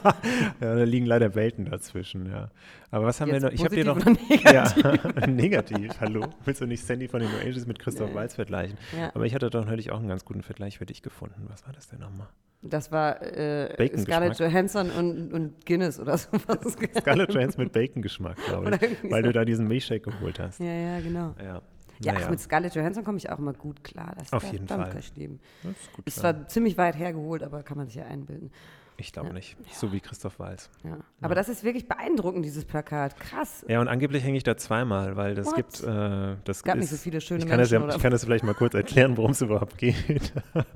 Ja, 0.62 0.76
da 0.76 0.84
liegen 0.84 1.06
leider 1.06 1.34
Welten 1.36 1.66
dazwischen, 1.66 2.30
ja. 2.30 2.52
Aber 2.92 3.06
was 3.06 3.22
haben 3.22 3.30
Jetzt 3.30 3.42
wir 3.44 3.50
noch? 3.50 3.54
Ich 3.54 3.64
habe 3.64 3.76
dir 3.76 3.86
noch. 3.86 3.98
positiv 4.00 4.44
Ja, 4.44 5.28
negativ. 5.28 6.00
Hallo. 6.02 6.26
Willst 6.44 6.60
du 6.62 6.66
nicht 6.66 6.84
Sandy 6.84 7.08
von 7.08 7.22
den 7.22 7.32
No 7.32 7.38
Angels 7.38 7.66
mit 7.66 7.80
Christoph 7.80 8.14
Waltz 8.14 8.36
vergleichen? 8.36 8.78
Ja. 8.98 9.12
Aber 9.16 9.26
ich 9.26 9.34
hatte 9.34 9.50
doch 9.50 9.66
neulich 9.66 9.92
auch 9.92 10.00
einen 10.00 10.10
ganz 10.10 10.26
guten 10.26 10.44
Vergleich 10.44 10.78
für 10.78 10.86
dich 10.86 11.02
gefunden. 11.02 11.46
Was 11.48 11.66
war 11.66 11.74
das 11.74 11.88
denn 11.88 12.00
nochmal? 12.00 12.28
Das 12.62 12.92
war 12.92 13.22
äh. 13.22 13.98
Scarlett 13.98 14.38
Johansson 14.38 14.92
und, 14.92 15.32
und 15.32 15.66
Guinness 15.66 16.00
oder 16.00 16.18
sowas. 16.18 16.78
Scarlett 17.00 17.34
Johansson 17.34 17.64
mit 17.64 17.72
Bacon-Geschmack, 17.72 18.36
glaube 18.46 18.78
ich. 18.82 19.12
Weil 19.12 19.24
du 19.24 19.32
da 19.32 19.46
diesen 19.46 19.68
Milchshake 19.68 20.12
geholt 20.12 20.40
hast. 20.40 20.60
ja, 20.60 20.74
ja, 20.74 21.00
genau. 21.00 21.34
Ja. 21.42 21.62
Ja, 22.02 22.14
Naja, 22.14 22.26
ach, 22.26 22.30
mit 22.32 22.40
Scarlett 22.40 22.76
Johansson 22.76 23.04
komme 23.04 23.18
ich 23.18 23.30
auch 23.30 23.40
immer 23.40 23.54
gut 23.54 23.84
klar. 23.84 24.14
Das, 24.18 24.32
Auf 24.32 24.52
jeden 24.52 24.68
Fall. 24.68 24.88
ich 24.98 25.12
das 25.14 25.72
ist 25.72 25.94
gut. 25.94 26.08
Ist 26.08 26.18
zwar 26.18 26.48
ziemlich 26.48 26.78
weit 26.78 26.98
hergeholt, 26.98 27.44
aber 27.44 27.64
kann 27.64 27.78
man 27.78 27.88
sich 27.88 27.96
ja 27.96 28.06
einbilden. 28.06 28.52
Ich 29.00 29.14
glaube 29.14 29.34
nicht. 29.34 29.56
So 29.72 29.94
wie 29.94 30.02
Christoph 30.02 30.40
Walz. 30.40 30.70
Ja. 30.84 30.98
Aber 31.22 31.34
das 31.34 31.48
ist 31.48 31.64
wirklich 31.64 31.88
beeindruckend, 31.88 32.44
dieses 32.44 32.66
Plakat. 32.66 33.18
Krass. 33.18 33.64
Ja, 33.68 33.80
und 33.80 33.88
angeblich 33.88 34.24
hänge 34.24 34.38
ich 34.38 34.44
da 34.44 34.58
zweimal, 34.58 35.16
weil 35.16 35.36
das 35.36 35.48
What? 35.48 35.56
gibt. 35.56 35.84
Äh, 35.84 36.36
das 36.44 36.64
gab 36.64 36.76
ist, 36.76 36.82
nicht 36.82 36.90
so 36.90 36.98
viele 36.98 37.22
schöne 37.22 37.40
ich 37.40 37.48
kann 37.50 37.60
das 37.60 37.72
ja, 37.72 37.80
Menschen, 37.80 37.92
Ich 37.92 37.96
oder? 37.96 38.02
kann 38.02 38.12
das 38.12 38.26
vielleicht 38.26 38.44
mal 38.44 38.56
kurz 38.56 38.74
erklären, 38.74 39.16
worum 39.16 39.32
es 39.32 39.42
überhaupt 39.42 39.78
geht. 39.78 40.34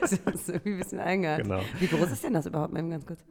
das 0.00 0.12
ist 0.12 0.48
irgendwie 0.48 0.72
ein 0.72 0.78
bisschen 0.78 1.00
eingehakt. 1.00 1.42
Genau. 1.42 1.60
Wie 1.80 1.88
groß 1.88 2.12
ist 2.12 2.22
denn 2.22 2.34
das 2.34 2.46
überhaupt, 2.46 2.72
mal 2.72 2.88
ganz 2.88 3.04
kurz? 3.06 3.24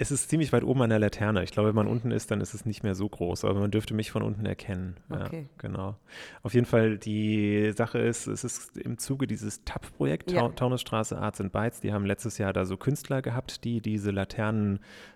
Es 0.00 0.12
ist 0.12 0.30
ziemlich 0.30 0.52
weit 0.52 0.62
oben 0.62 0.80
an 0.82 0.90
der 0.90 1.00
Laterne. 1.00 1.42
Ich 1.42 1.50
glaube, 1.50 1.70
wenn 1.70 1.74
man 1.74 1.88
unten 1.88 2.12
ist, 2.12 2.30
dann 2.30 2.40
ist 2.40 2.54
es 2.54 2.64
nicht 2.64 2.84
mehr 2.84 2.94
so 2.94 3.08
groß, 3.08 3.44
aber 3.44 3.58
man 3.58 3.72
dürfte 3.72 3.94
mich 3.94 4.12
von 4.12 4.22
unten 4.22 4.46
erkennen. 4.46 4.96
Okay. 5.10 5.40
Ja, 5.42 5.48
genau. 5.58 5.96
Auf 6.44 6.54
jeden 6.54 6.66
Fall, 6.66 6.98
die 6.98 7.72
Sache 7.76 7.98
ist, 7.98 8.28
es 8.28 8.44
ist 8.44 8.76
im 8.78 8.98
Zuge 8.98 9.26
dieses 9.26 9.64
TAP-Projekt, 9.64 10.30
Ja. 10.30 10.48
Taunusstraße 10.50 11.18
Arts 11.18 11.40
and 11.40 11.52
Bytes, 11.52 11.80
die 11.80 11.92
haben 11.92 12.06
letztes 12.06 12.38
Jahr 12.38 12.52
da 12.52 12.64
so 12.64 12.76
Künstler 12.76 13.22
gehabt, 13.22 13.64
die 13.64 13.80
diese 13.80 14.12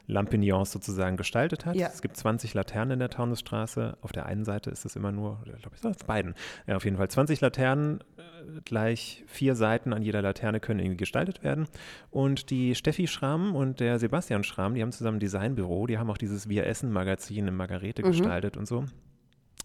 Laternen-Lampignons 0.07 0.73
sozusagen 0.73 1.17
gestaltet 1.17 1.67
hat. 1.67 1.77
Ja. 1.77 1.89
Es 1.89 2.03
gibt 2.03 2.17
20 2.17 2.55
Laternen 2.55 2.93
in 2.93 2.99
der 2.99 3.11
Taunusstraße. 3.11 3.97
Auf 4.01 4.13
der 4.13 4.27
einen 4.27 4.45
Seite 4.45 4.71
ist 4.71 4.85
es 4.85 4.97
immer 4.97 5.13
nur, 5.13 5.41
oder 5.43 5.55
glaube 5.55 5.77
ich, 5.77 5.85
auf 5.85 5.97
beiden. 6.07 6.35
Ja, 6.67 6.77
auf 6.77 6.85
jeden 6.85 6.97
Fall 6.97 7.09
20 7.09 7.41
Laternen, 7.41 8.01
äh, 8.17 8.61
gleich 8.65 9.25
vier 9.27 9.55
Seiten 9.55 9.93
an 9.93 10.03
jeder 10.03 10.23
Laterne 10.23 10.61
können 10.61 10.81
irgendwie 10.81 10.97
gestaltet 10.97 11.43
werden. 11.43 11.67
Und 12.11 12.51
die 12.51 12.75
Steffi 12.75 13.07
Schramm 13.07 13.55
und 13.55 13.81
der 13.81 13.99
Sebastian 13.99 14.45
Schramm, 14.45 14.75
die 14.75 14.83
haben 14.83 14.93
zusammen 14.93 15.17
ein 15.17 15.21
Designbüro, 15.21 15.87
die 15.87 15.99
haben 15.99 16.11
auch 16.11 16.19
dieses 16.19 16.49
Wir 16.49 16.67
Essen 16.67 16.93
Magazin 16.93 17.49
im 17.49 17.57
Margarete 17.57 18.03
gestaltet 18.03 18.57
und 18.57 18.67
so. 18.67 18.85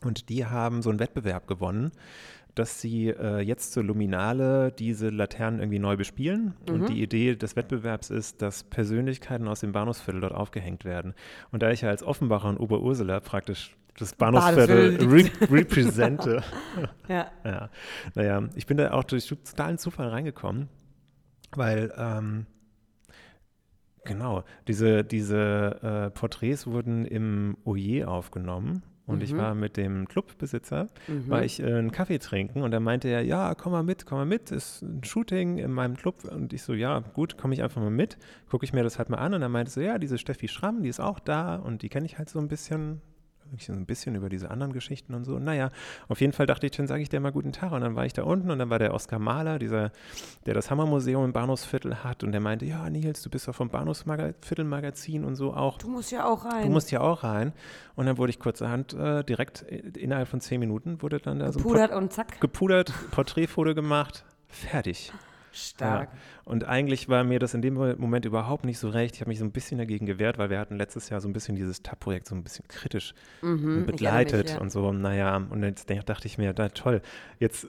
Und 0.04 0.30
die 0.30 0.46
haben 0.46 0.84
so 0.84 0.92
einen 0.92 1.00
Wettbewerb 1.00 1.48
gewonnen, 1.48 1.92
dass 2.58 2.82
sie 2.82 3.10
äh, 3.10 3.40
jetzt 3.40 3.74
zur 3.74 3.84
Luminale 3.84 4.72
diese 4.72 5.10
Laternen 5.10 5.60
irgendwie 5.60 5.80
neu 5.80 5.96
bespielen. 5.98 6.56
Und 6.70 6.90
die 6.90 7.02
Idee 7.02 7.36
des 7.36 7.56
Wettbewerbs 7.56 8.10
ist, 8.10 8.42
dass 8.42 8.64
Persönlichkeiten 8.64 9.48
aus 9.48 9.60
dem 9.60 9.72
Bahnhofsviertel 9.72 10.22
dort 10.22 10.34
aufgehängt 10.34 10.86
werden. 10.86 11.14
Und 11.52 11.62
da 11.64 11.72
ich 11.72 11.82
ja 11.82 11.90
als 11.90 12.04
Offenbacher 12.04 12.50
und 12.50 12.58
Oberursula 12.58 13.20
praktisch 13.20 13.76
das 13.98 14.16
Bahnhofsviertel 14.16 14.98
Bahnhofsviertel 14.98 15.48
re 15.48 15.52
represente, 15.52 16.44
Ja. 17.08 17.32
ja, 17.44 17.70
naja, 18.16 18.44
ich 18.56 18.66
bin 18.66 18.78
da 18.78 18.92
auch 18.92 19.04
durch 19.04 19.28
totalen 19.28 19.78
Zufall 19.78 20.10
reingekommen, 20.10 20.70
weil, 21.56 21.92
ähm, 21.98 22.46
genau, 24.06 24.44
diese, 24.68 25.04
diese 25.04 26.08
äh, 26.08 26.12
Porträts 26.12 26.68
wurden 26.68 27.06
im 27.06 27.58
Oyer 27.66 28.08
aufgenommen. 28.08 28.84
Und 29.08 29.24
ich 29.24 29.36
war 29.38 29.56
mit 29.56 29.78
dem 29.78 30.08
Clubbesitzer, 30.08 30.88
war 31.28 31.44
ich 31.44 31.62
äh, 31.62 31.66
einen 31.66 31.92
Kaffee 31.92 32.20
trinken 32.20 32.62
und 32.62 32.74
er 32.74 32.82
meinte 32.82 33.08
er, 33.08 33.22
ja, 33.22 33.56
komm 33.56 33.72
mal 33.72 33.82
mit, 33.84 34.06
komm 34.06 34.18
mal 34.18 34.26
mit, 34.26 34.52
ist 34.52 34.82
ein 34.82 35.02
Shooting 35.04 35.58
in 35.60 35.72
meinem 35.72 35.96
Club. 35.96 36.26
Und 36.26 36.52
ich 36.52 36.62
so, 36.62 36.74
ja, 36.74 37.00
gut, 37.00 37.38
komme 37.38 37.54
ich 37.54 37.64
einfach 37.64 37.82
mal 37.82 37.90
mit, 37.90 38.18
gucke 38.50 38.66
ich 38.66 38.74
mir 38.74 38.84
das 38.84 38.98
halt 38.98 39.10
mal 39.10 39.18
an. 39.18 39.34
Und 39.34 39.42
er 39.42 39.50
meinte 39.50 39.72
so, 39.72 39.80
ja, 39.80 39.98
diese 39.98 40.18
Steffi 40.18 40.50
Schramm, 40.50 40.84
die 40.84 40.90
ist 40.90 41.00
auch 41.00 41.20
da 41.20 41.56
und 41.56 41.84
die 41.84 41.90
kenne 41.90 42.06
ich 42.06 42.18
halt 42.18 42.30
so 42.30 42.40
ein 42.40 42.50
bisschen, 42.50 43.02
wirklich 43.52 43.66
so 43.66 43.74
ein 43.74 43.86
bisschen 43.86 44.16
über 44.16 44.30
diese 44.30 44.52
anderen 44.52 44.74
Geschichten 44.74 45.14
und 45.14 45.24
so. 45.24 45.40
Naja, 45.40 45.72
auf 46.08 46.22
jeden 46.22 46.34
Fall 46.34 46.46
dachte 46.46 46.66
ich, 46.66 46.72
dann 46.74 46.88
sage 46.88 47.02
ich 47.02 47.10
dir 47.10 47.20
mal 47.20 47.32
guten 47.32 47.52
Tag. 47.52 47.72
Und 47.72 47.82
dann 47.82 47.96
war 47.96 48.06
ich 48.06 48.14
da 48.14 48.24
unten 48.24 48.52
und 48.52 48.60
dann 48.60 48.70
war 48.70 48.80
der 48.80 48.94
Oskar 48.94 49.20
Mahler, 49.20 49.60
dieser, 49.60 49.92
der 50.46 50.54
das 50.54 50.70
Hammermuseum 50.70 51.26
im 51.26 51.34
Bahnhofsviertel 51.34 52.04
hat. 52.04 52.24
Und 52.24 52.32
der 52.32 52.42
meinte, 52.42 52.66
ja, 52.66 52.90
Nils, 52.90 53.22
du 53.22 53.30
bist 53.30 53.48
doch 53.48 53.56
vom 53.56 53.70
Bahnhofsviertelmagazin 53.70 55.24
und 55.24 55.36
so 55.36 55.54
auch. 55.54 55.78
Du 55.78 55.88
musst 55.88 56.12
ja 56.12 56.26
auch 56.26 56.46
rein. 56.46 56.64
Du 56.64 56.70
musst 56.70 56.92
ja 56.92 57.02
auch 57.02 57.24
rein. 57.24 57.54
Und 57.96 58.06
dann 58.06 58.18
wurde 58.18 58.30
ich 58.30 58.40
kurzerhand 58.40 58.94
äh, 58.94 59.24
direkt 59.24 59.62
innerhalb 59.62 60.28
von 60.28 60.42
zehn 60.42 60.60
Minuten 60.60 61.02
wurde 61.02 61.20
dann 61.20 61.40
da 61.40 61.52
so 61.52 61.60
ein 61.60 61.64
Pudert 61.64 61.92
und 61.92 62.14
zack. 62.14 62.40
Gepudert, 62.40 62.94
Porträtfoto 63.12 63.74
gemacht, 63.74 64.26
fertig. 64.48 65.12
Stark. 65.52 66.10
Ja. 66.12 66.20
Und 66.46 66.64
eigentlich 66.66 67.10
war 67.10 67.24
mir 67.24 67.40
das 67.40 67.54
in 67.54 67.62
dem 67.62 67.74
Moment 67.74 68.26
überhaupt 68.26 68.66
nicht 68.66 68.80
so 68.80 68.90
recht. 68.90 69.16
Ich 69.16 69.22
habe 69.22 69.30
mich 69.30 69.40
so 69.40 69.46
ein 69.46 69.52
bisschen 69.52 69.78
dagegen 69.78 70.06
gewehrt, 70.06 70.38
weil 70.38 70.50
wir 70.50 70.60
hatten 70.60 70.78
letztes 70.78 71.10
Jahr 71.10 71.20
so 71.20 71.28
ein 71.28 71.34
bisschen 71.34 71.56
dieses 71.56 71.82
TAP-Projekt 71.82 72.28
so 72.28 72.36
ein 72.36 72.44
bisschen 72.44 72.68
kritisch 72.68 73.14
Mhm, 73.42 73.86
begleitet 73.86 74.46
mich, 74.46 74.54
ja. 74.56 74.62
und 74.62 74.72
so. 74.72 74.92
Naja, 74.94 75.36
und 75.50 75.64
jetzt 75.64 75.90
dachte 76.06 76.28
ich 76.28 76.38
mir, 76.38 76.54
da 76.54 76.70
toll, 76.70 77.02
jetzt, 77.40 77.68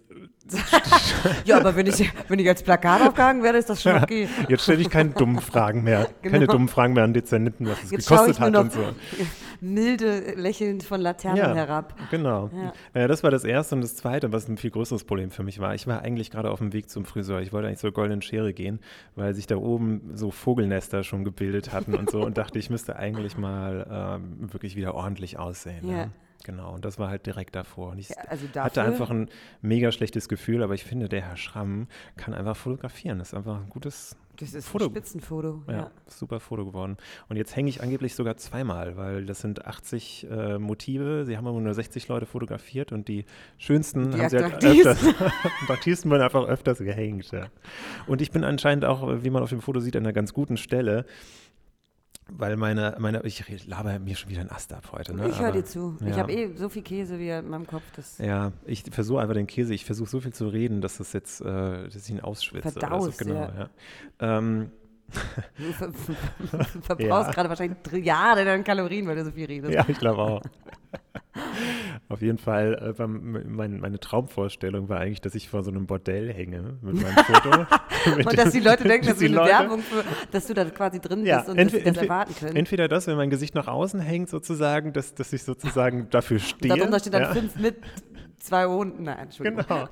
Ja, 1.44 1.58
aber 1.58 1.76
wenn 1.76 1.86
ich, 1.86 2.10
wenn 2.28 2.38
ich 2.38 2.48
als 2.48 2.62
Plakat 2.62 3.02
aufgehangen 3.02 3.42
werde, 3.42 3.58
ist 3.58 3.68
das 3.68 3.82
schon 3.82 3.96
okay. 4.02 4.28
jetzt 4.48 4.62
stelle 4.62 4.80
ich 4.80 4.90
keine 4.90 5.10
dummen 5.10 5.40
Fragen 5.40 5.82
mehr. 5.82 6.08
Keine 6.22 6.40
Genau. 6.40 6.52
dummen 6.52 6.68
Fragen 6.68 6.94
mehr 6.94 7.04
an 7.04 7.12
Dezernenten, 7.14 7.66
was 7.66 7.82
es 7.84 7.90
Jetzt 7.90 8.08
gekostet 8.08 8.38
hat 8.40 8.52
noch 8.52 8.60
und 8.60 8.72
so. 8.72 8.80
milde 9.60 10.34
lächelnd 10.36 10.82
von 10.82 11.00
Laternen 11.00 11.38
Ja. 11.38 11.54
herab. 11.54 11.94
Genau. 12.10 12.50
Ja. 12.54 12.72
Naja, 12.94 13.08
das 13.08 13.22
war 13.22 13.30
das 13.30 13.44
Erste. 13.44 13.74
Und 13.74 13.80
das 13.82 13.96
Zweite, 13.96 14.32
was 14.32 14.48
ein 14.48 14.56
viel 14.56 14.70
größeres 14.70 15.04
Problem 15.04 15.30
für 15.30 15.42
mich 15.42 15.58
war, 15.60 15.74
ich 15.74 15.86
war 15.86 16.02
eigentlich 16.02 16.30
gerade 16.30 16.50
auf 16.50 16.58
dem 16.58 16.72
Weg 16.72 16.90
zum 16.90 17.04
Friseur. 17.04 17.40
Ich 17.40 17.52
wollte 17.52 17.68
eigentlich 17.68 17.78
zur 17.80 17.92
Goldenen 17.92 18.22
Schere 18.22 18.52
gehen, 18.52 18.80
weil 19.16 19.34
sich 19.34 19.46
da 19.46 19.56
oben 19.56 20.10
so 20.14 20.30
Vogelnester 20.30 21.02
schon 21.04 21.24
gebildet 21.24 21.72
hatten 21.72 21.94
und 21.94 22.10
so 22.10 22.22
und 22.24 22.38
dachte, 22.38 22.58
ich 22.58 22.70
müsste 22.70 22.96
eigentlich 22.96 23.36
mal 23.36 24.18
ähm, 24.20 24.52
wirklich 24.52 24.76
wieder 24.76 24.94
ordentlich 24.94 25.38
aussehen. 25.38 25.88
Ja. 25.88 25.96
Ja. 25.96 26.08
Genau, 26.44 26.72
und 26.72 26.84
das 26.84 27.00
war 27.00 27.08
halt 27.08 27.26
direkt 27.26 27.56
davor. 27.56 27.90
Und 27.90 27.98
ich 27.98 28.10
Ja, 28.10 28.16
also 28.28 28.46
hatte 28.46 28.54
dafür- 28.54 28.82
einfach 28.84 29.10
ein 29.10 29.28
mega 29.60 29.90
schlechtes 29.90 30.28
Gefühl, 30.28 30.62
aber 30.62 30.72
ich 30.74 30.84
finde, 30.84 31.08
der 31.08 31.22
Herr 31.22 31.36
Schramm 31.36 31.88
kann 32.16 32.32
einfach 32.32 32.56
fotografieren. 32.56 33.18
Das 33.18 33.28
ist 33.28 33.34
einfach 33.34 33.56
ein 33.56 33.68
gutes, 33.68 34.16
Das 34.40 34.54
ist 34.54 34.68
Foto. 34.68 34.84
ein 34.86 34.90
Spitzenfoto. 34.90 35.62
Ja, 35.66 35.72
Ja. 35.72 35.90
super 36.06 36.38
Foto 36.40 36.64
geworden. 36.64 36.96
Und 37.28 37.36
jetzt 37.36 37.56
hänge 37.56 37.68
ich 37.68 37.82
angeblich 37.82 38.14
sogar 38.14 38.36
zweimal, 38.36 38.96
weil 38.96 39.26
das 39.26 39.40
sind 39.40 39.66
80 39.66 40.26
äh, 40.30 40.58
Motive. 40.58 41.24
Sie 41.26 41.36
haben 41.36 41.46
aber 41.46 41.60
nur 41.60 41.74
60 41.74 42.06
Leute 42.08 42.26
fotografiert 42.26 42.92
und 42.92 43.08
die 43.08 43.24
schönsten 43.58 44.12
Die 44.12 44.20
haben 44.20 44.28
sie 44.28 44.38
halt 44.38 44.64
öfters, 44.64 44.98
attraktivsten 45.62 46.10
wurden 46.10 46.22
einfach 46.22 46.44
öfters 46.46 46.78
gehängt. 46.78 47.30
Ja. 47.32 47.46
Und 48.06 48.22
ich 48.22 48.30
bin 48.30 48.44
anscheinend 48.44 48.84
auch, 48.84 49.22
wie 49.22 49.30
man 49.30 49.42
auf 49.42 49.50
dem 49.50 49.60
Foto 49.60 49.80
sieht, 49.80 49.96
an 49.96 50.04
einer 50.04 50.12
ganz 50.12 50.32
guten 50.32 50.56
Stelle. 50.56 51.04
Weil 52.30 52.56
meine, 52.56 52.94
meine, 52.98 53.22
ich 53.24 53.66
laber 53.66 53.98
mir 53.98 54.14
schon 54.14 54.30
wieder 54.30 54.40
einen 54.42 54.50
Ast 54.50 54.72
ab 54.72 54.90
heute. 54.92 55.14
Ne? 55.14 55.28
Ich 55.28 55.40
höre 55.40 55.52
dir 55.52 55.64
zu. 55.64 55.96
Ich 56.00 56.08
ja. 56.08 56.16
habe 56.18 56.32
eh 56.32 56.54
so 56.56 56.68
viel 56.68 56.82
Käse 56.82 57.18
wie 57.18 57.30
in 57.30 57.48
meinem 57.48 57.66
Kopf. 57.66 57.82
Das 57.96 58.18
Ja, 58.18 58.52
ich 58.66 58.84
versuche 58.90 59.20
einfach 59.20 59.34
den 59.34 59.46
Käse, 59.46 59.72
ich 59.74 59.84
versuche 59.84 60.10
so 60.10 60.20
viel 60.20 60.32
zu 60.32 60.48
reden, 60.48 60.80
dass 60.80 60.98
das 60.98 61.12
jetzt, 61.14 61.40
äh, 61.40 61.44
dass 61.44 61.96
ich 61.96 62.10
ihn 62.10 62.20
ausschwitze. 62.20 62.68
oder 62.68 62.72
so. 62.74 62.80
Verdaust, 62.80 63.18
Genau, 63.18 63.34
ja. 63.34 63.70
ja. 64.20 64.38
Ähm, 64.38 64.70
du 65.56 65.72
ver 65.72 65.90
ver 65.92 66.64
verbrauchst 66.82 67.28
Ja. 67.28 67.32
gerade 67.32 67.48
wahrscheinlich 67.48 67.78
Trilliarden 67.82 68.46
an 68.46 68.62
Kalorien, 68.62 69.06
weil 69.06 69.16
du 69.16 69.24
so 69.24 69.30
viel 69.30 69.46
redest. 69.46 69.72
Ja, 69.72 69.84
ich 69.88 69.98
glaube 69.98 70.20
auch. 70.20 70.42
Auf 72.08 72.22
jeden 72.22 72.38
Fall, 72.38 72.94
äh, 72.98 73.06
mein, 73.06 73.80
meine 73.80 73.98
Traumvorstellung 74.00 74.88
war 74.88 75.00
eigentlich, 75.00 75.20
dass 75.20 75.34
ich 75.34 75.48
vor 75.48 75.62
so 75.62 75.70
einem 75.70 75.86
Bordell 75.86 76.32
hänge 76.32 76.78
mit 76.82 76.94
meinem 76.94 77.14
Foto. 77.24 77.66
Mit 78.16 78.26
Und 78.26 78.38
dass 78.38 78.52
die 78.52 78.60
Leute 78.60 78.84
denken, 78.84 79.06
dass 79.08 79.18
eine 79.18 79.28
Leute- 79.28 79.50
Werbung 79.50 79.80
für, 79.80 80.04
dass 80.30 80.46
du 80.46 80.54
da 80.54 80.64
quasi 80.66 81.00
drin 81.00 81.24
ja, 81.26 81.38
bist 81.38 81.50
und 81.50 81.58
entweder, 81.58 81.78
das 81.84 81.88
entweder, 81.88 82.12
erwarten 82.12 82.34
können. 82.34 82.56
entweder 82.56 82.88
das, 82.88 83.06
wenn 83.06 83.16
mein 83.16 83.30
Gesicht 83.30 83.54
nach 83.54 83.66
außen 83.68 84.00
hängt, 84.00 84.28
sozusagen, 84.30 84.92
dass, 84.92 85.14
dass 85.14 85.32
ich 85.32 85.42
sozusagen 85.42 86.08
dafür 86.10 86.38
stehe. 86.38 86.74
Darunter 86.74 87.00
steht 87.00 87.14
dann 87.14 87.22
ja. 87.22 87.32
fünf 87.34 87.56
mit 87.56 87.76
zwei 88.38 88.66
Hunden. 88.66 89.04
Nein, 89.04 89.18
Entschuldigung. 89.18 89.64
Genau. 89.68 89.88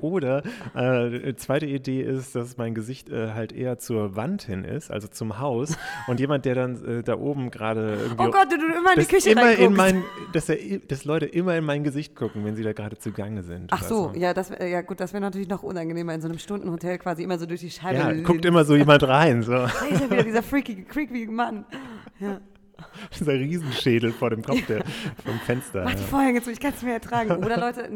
Oder 0.00 0.42
äh, 0.74 1.34
zweite 1.36 1.66
Idee 1.66 2.02
ist, 2.02 2.34
dass 2.34 2.56
mein 2.56 2.74
Gesicht 2.74 3.10
äh, 3.10 3.32
halt 3.32 3.52
eher 3.52 3.78
zur 3.78 4.16
Wand 4.16 4.42
hin 4.42 4.64
ist, 4.64 4.90
also 4.90 5.08
zum 5.08 5.38
Haus. 5.38 5.76
Und 6.06 6.20
jemand, 6.20 6.44
der 6.44 6.54
dann 6.54 6.84
äh, 6.84 7.02
da 7.02 7.16
oben 7.16 7.50
gerade 7.50 7.96
irgendwie. 8.00 8.24
Oh 8.24 8.30
Gott, 8.30 8.50
du, 8.50 8.58
du 8.58 8.66
immer 8.66 8.94
in 8.94 9.00
die 9.00 9.06
Küche 9.06 9.30
immer 9.30 9.52
in 9.52 9.74
mein, 9.74 10.02
dass, 10.32 10.48
er, 10.48 10.56
dass 10.88 11.04
Leute 11.04 11.26
immer 11.26 11.56
in 11.56 11.64
mein 11.64 11.84
Gesicht 11.84 12.14
gucken, 12.14 12.44
wenn 12.44 12.56
sie 12.56 12.62
da 12.62 12.72
gerade 12.72 12.98
zugange 12.98 13.42
sind. 13.42 13.72
Ach 13.72 13.82
so, 13.82 14.12
ja, 14.14 14.34
das, 14.34 14.50
ja 14.50 14.82
gut, 14.82 15.00
das 15.00 15.12
wäre 15.12 15.22
natürlich 15.22 15.48
noch 15.48 15.62
unangenehmer 15.62 16.14
in 16.14 16.20
so 16.20 16.28
einem 16.28 16.38
Stundenhotel 16.38 16.98
quasi 16.98 17.22
immer 17.22 17.38
so 17.38 17.46
durch 17.46 17.60
die 17.60 17.70
Scheibe. 17.70 17.98
Ja, 17.98 18.12
guckt 18.22 18.44
immer 18.44 18.64
so 18.64 18.76
jemand 18.76 19.02
rein, 19.02 19.42
so 19.42 19.52
Da 19.52 19.66
ist 19.90 20.00
ja 20.00 20.10
wieder 20.10 20.22
dieser 20.22 20.42
freaky, 20.42 20.84
creepy 20.84 21.26
Mann. 21.26 21.64
Ja. 22.20 22.40
dieser 23.18 23.32
Riesenschädel 23.34 24.12
vor 24.12 24.30
dem 24.30 24.42
Kopf 24.42 24.64
der, 24.66 24.84
vom 25.24 25.38
Fenster. 25.40 25.84
Mach 25.84 25.94
die 25.94 26.00
Ja. 26.00 26.06
Vorhänge 26.06 26.42
zu, 26.42 26.50
ich 26.50 26.60
kann 26.60 26.72
es 26.74 26.82
mir 26.82 26.92
ertragen. 26.94 27.44
Oder 27.44 27.58
Leute, 27.58 27.88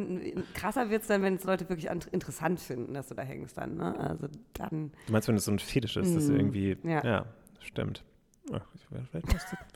krasser 0.55 0.91
wird 0.91 1.03
es 1.03 1.09
dann, 1.09 1.23
wenn 1.23 1.35
es 1.37 1.45
Leute 1.45 1.69
wirklich 1.69 1.91
an, 1.91 2.01
interessant 2.13 2.61
finden, 2.61 2.95
dass 2.95 3.09
du 3.09 3.15
da 3.15 3.23
hängst 3.23 3.57
dann. 3.59 3.77
Ne? 3.77 3.99
Also 3.99 4.29
dann, 4.55 4.93
Du 5.07 5.13
meinst, 5.13 5.29
wenn 5.29 5.37
es 5.37 5.45
so 5.45 5.53
ein 5.53 5.59
Fetisch 5.59 5.97
ist, 5.97 6.15
dass 6.15 6.29
Mm, 6.29 6.37
irgendwie. 6.37 6.77
ja. 6.85 7.05
Ja, 7.05 7.27
stimmt. 7.61 8.05
Ach, 8.53 8.63
vielleicht 9.11 9.27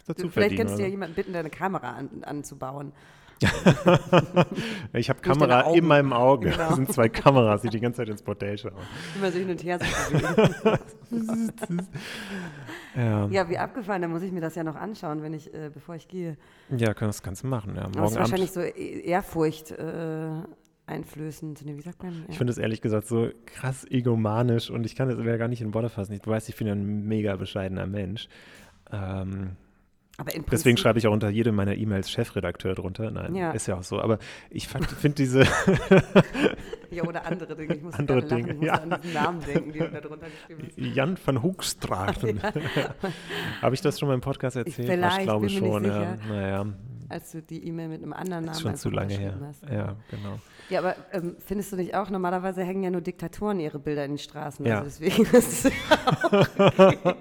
dazu 0.06 0.28
vielleicht 0.30 0.56
könntest 0.56 0.78
du 0.78 0.82
ja 0.82 0.88
jemanden 0.88 1.14
bitten, 1.14 1.32
deine 1.34 1.50
Kamera 1.50 1.90
an, 1.92 2.24
anzubauen. 2.24 2.92
Ich 4.94 5.08
habe 5.08 5.20
Kamera 5.20 5.72
in 5.72 5.86
meinem 5.86 6.12
Auge. 6.12 6.50
Genau. 6.50 6.68
Das 6.68 6.76
sind 6.76 6.92
zwei 6.92 7.08
Kameras, 7.08 7.62
die 7.62 7.68
die 7.70 7.80
ganze 7.80 7.98
Zeit 7.98 8.08
ins 8.10 8.22
Bordell 8.22 8.58
schauen. 8.58 8.72
Immer 9.16 9.32
so 9.32 9.38
hin 9.38 9.50
und 9.50 9.62
her. 9.64 9.78
Ja, 9.80 10.78
ja. 12.96 13.26
Ja, 13.28 13.48
wie 13.48 13.58
abgefahren, 13.58 14.02
da 14.02 14.08
muss 14.08 14.22
ich 14.22 14.32
mir 14.32 14.40
das 14.40 14.54
ja 14.54 14.64
noch 14.64 14.76
anschauen, 14.76 15.22
wenn 15.22 15.32
ich, 15.34 15.52
äh, 15.54 15.70
bevor 15.72 15.94
ich 15.94 16.08
gehe. 16.08 16.36
kann, 16.68 17.08
das 17.08 17.22
kannst 17.22 17.42
du 17.42 17.46
machen. 17.46 17.74
Ja. 17.76 17.88
Es 17.88 17.96
Morgen 17.96 18.08
ist 18.12 18.18
wahrscheinlich 18.18 18.56
Abend. 18.56 18.74
so 18.74 18.80
E- 18.80 19.00
Ehrfurcht 19.00 19.70
äh, 19.72 20.30
einflößend. 20.86 21.64
Nee, 21.64 21.76
wie 21.76 21.80
sagt 21.82 22.02
man? 22.02 22.12
Ich 22.28 22.34
Ja. 22.34 22.38
finde 22.38 22.50
das 22.52 22.58
ehrlich 22.58 22.80
gesagt 22.80 23.06
so 23.06 23.30
krass 23.46 23.86
egomanisch 23.90 24.70
und 24.70 24.84
ich 24.84 24.94
kann 24.96 25.08
das 25.08 25.18
gar 25.38 25.48
nicht 25.48 25.62
in 25.62 25.72
Worte 25.74 25.88
fassen. 25.88 26.18
Du 26.22 26.30
weißt, 26.30 26.48
ich 26.48 26.56
bin 26.56 26.68
ein 26.68 27.06
mega 27.06 27.36
bescheidener 27.36 27.86
Mensch. 27.86 28.28
Ähm, 28.92 29.52
deswegen 30.50 30.76
schreibe 30.76 30.98
ich 30.98 31.06
auch 31.06 31.12
unter 31.12 31.30
jede 31.30 31.52
meiner 31.52 31.74
E-Mails 31.74 32.10
Chefredakteur 32.10 32.74
drunter. 32.74 33.10
Nein, 33.10 33.34
Ja. 33.34 33.52
ist 33.52 33.66
ja 33.66 33.76
auch 33.76 33.82
so. 33.82 34.00
Aber 34.00 34.18
ich 34.50 34.68
finde 34.68 35.14
diese, 35.16 35.44
Ja, 36.90 37.04
oder 37.04 37.24
andere 37.26 37.56
Dinge. 37.56 37.74
Ich 37.74 37.82
muss 37.82 37.94
Andere 37.94 38.20
gerade 38.20 38.34
lachen, 38.42 38.46
Dinge, 38.46 38.58
ich 38.60 38.66
ja. 38.66 38.74
an 38.74 39.00
diesen 39.00 39.14
Namen 39.14 39.40
denken, 39.40 39.72
die 39.72 39.78
da 39.78 40.00
drunter 40.00 40.26
geschrieben 40.28 40.68
ist. 40.68 40.78
Jan 40.94 41.16
van 41.24 41.42
Hoekstraten. 41.42 42.40
Habe 43.62 43.74
ich 43.74 43.80
das 43.80 43.98
schon 43.98 44.08
mal 44.08 44.14
im 44.14 44.20
Podcast 44.20 44.56
erzählt? 44.56 44.88
vielleicht, 44.90 45.18
ich 45.20 45.24
glaube 45.24 45.46
bin 45.46 45.54
mir 45.60 45.68
schon. 45.70 45.82
nicht 45.82 45.90
Ja. 45.94 46.00
sicher. 46.16 46.18
Naja, 46.28 46.66
Als 47.08 47.32
du 47.32 47.40
die 47.42 47.66
E-Mail 47.66 47.88
mit 47.88 48.02
einem 48.02 48.12
anderen 48.12 48.44
Namen 48.44 48.54
ist 48.56 48.60
schon 48.60 48.76
zu 48.76 48.90
lange 48.90 49.14
her. 49.14 49.38
hast. 49.42 49.62
Ja, 49.64 49.96
genau. 50.10 50.38
Ja, 50.68 50.80
aber 50.80 50.94
ähm, 51.12 51.36
findest 51.38 51.72
du 51.72 51.76
nicht 51.76 51.94
auch, 51.94 52.10
normalerweise 52.10 52.62
hängen 52.62 52.82
ja 52.82 52.90
nur 52.90 53.00
Diktatoren 53.00 53.58
ihre 53.60 53.78
Bilder 53.78 54.04
in 54.04 54.16
die 54.16 54.22
Straßen. 54.22 54.66
Ja. 54.66 54.80
Also 54.82 54.90
deswegen 55.00 55.22
ist 55.34 55.64
es 55.64 55.72
Ja, 56.68 57.16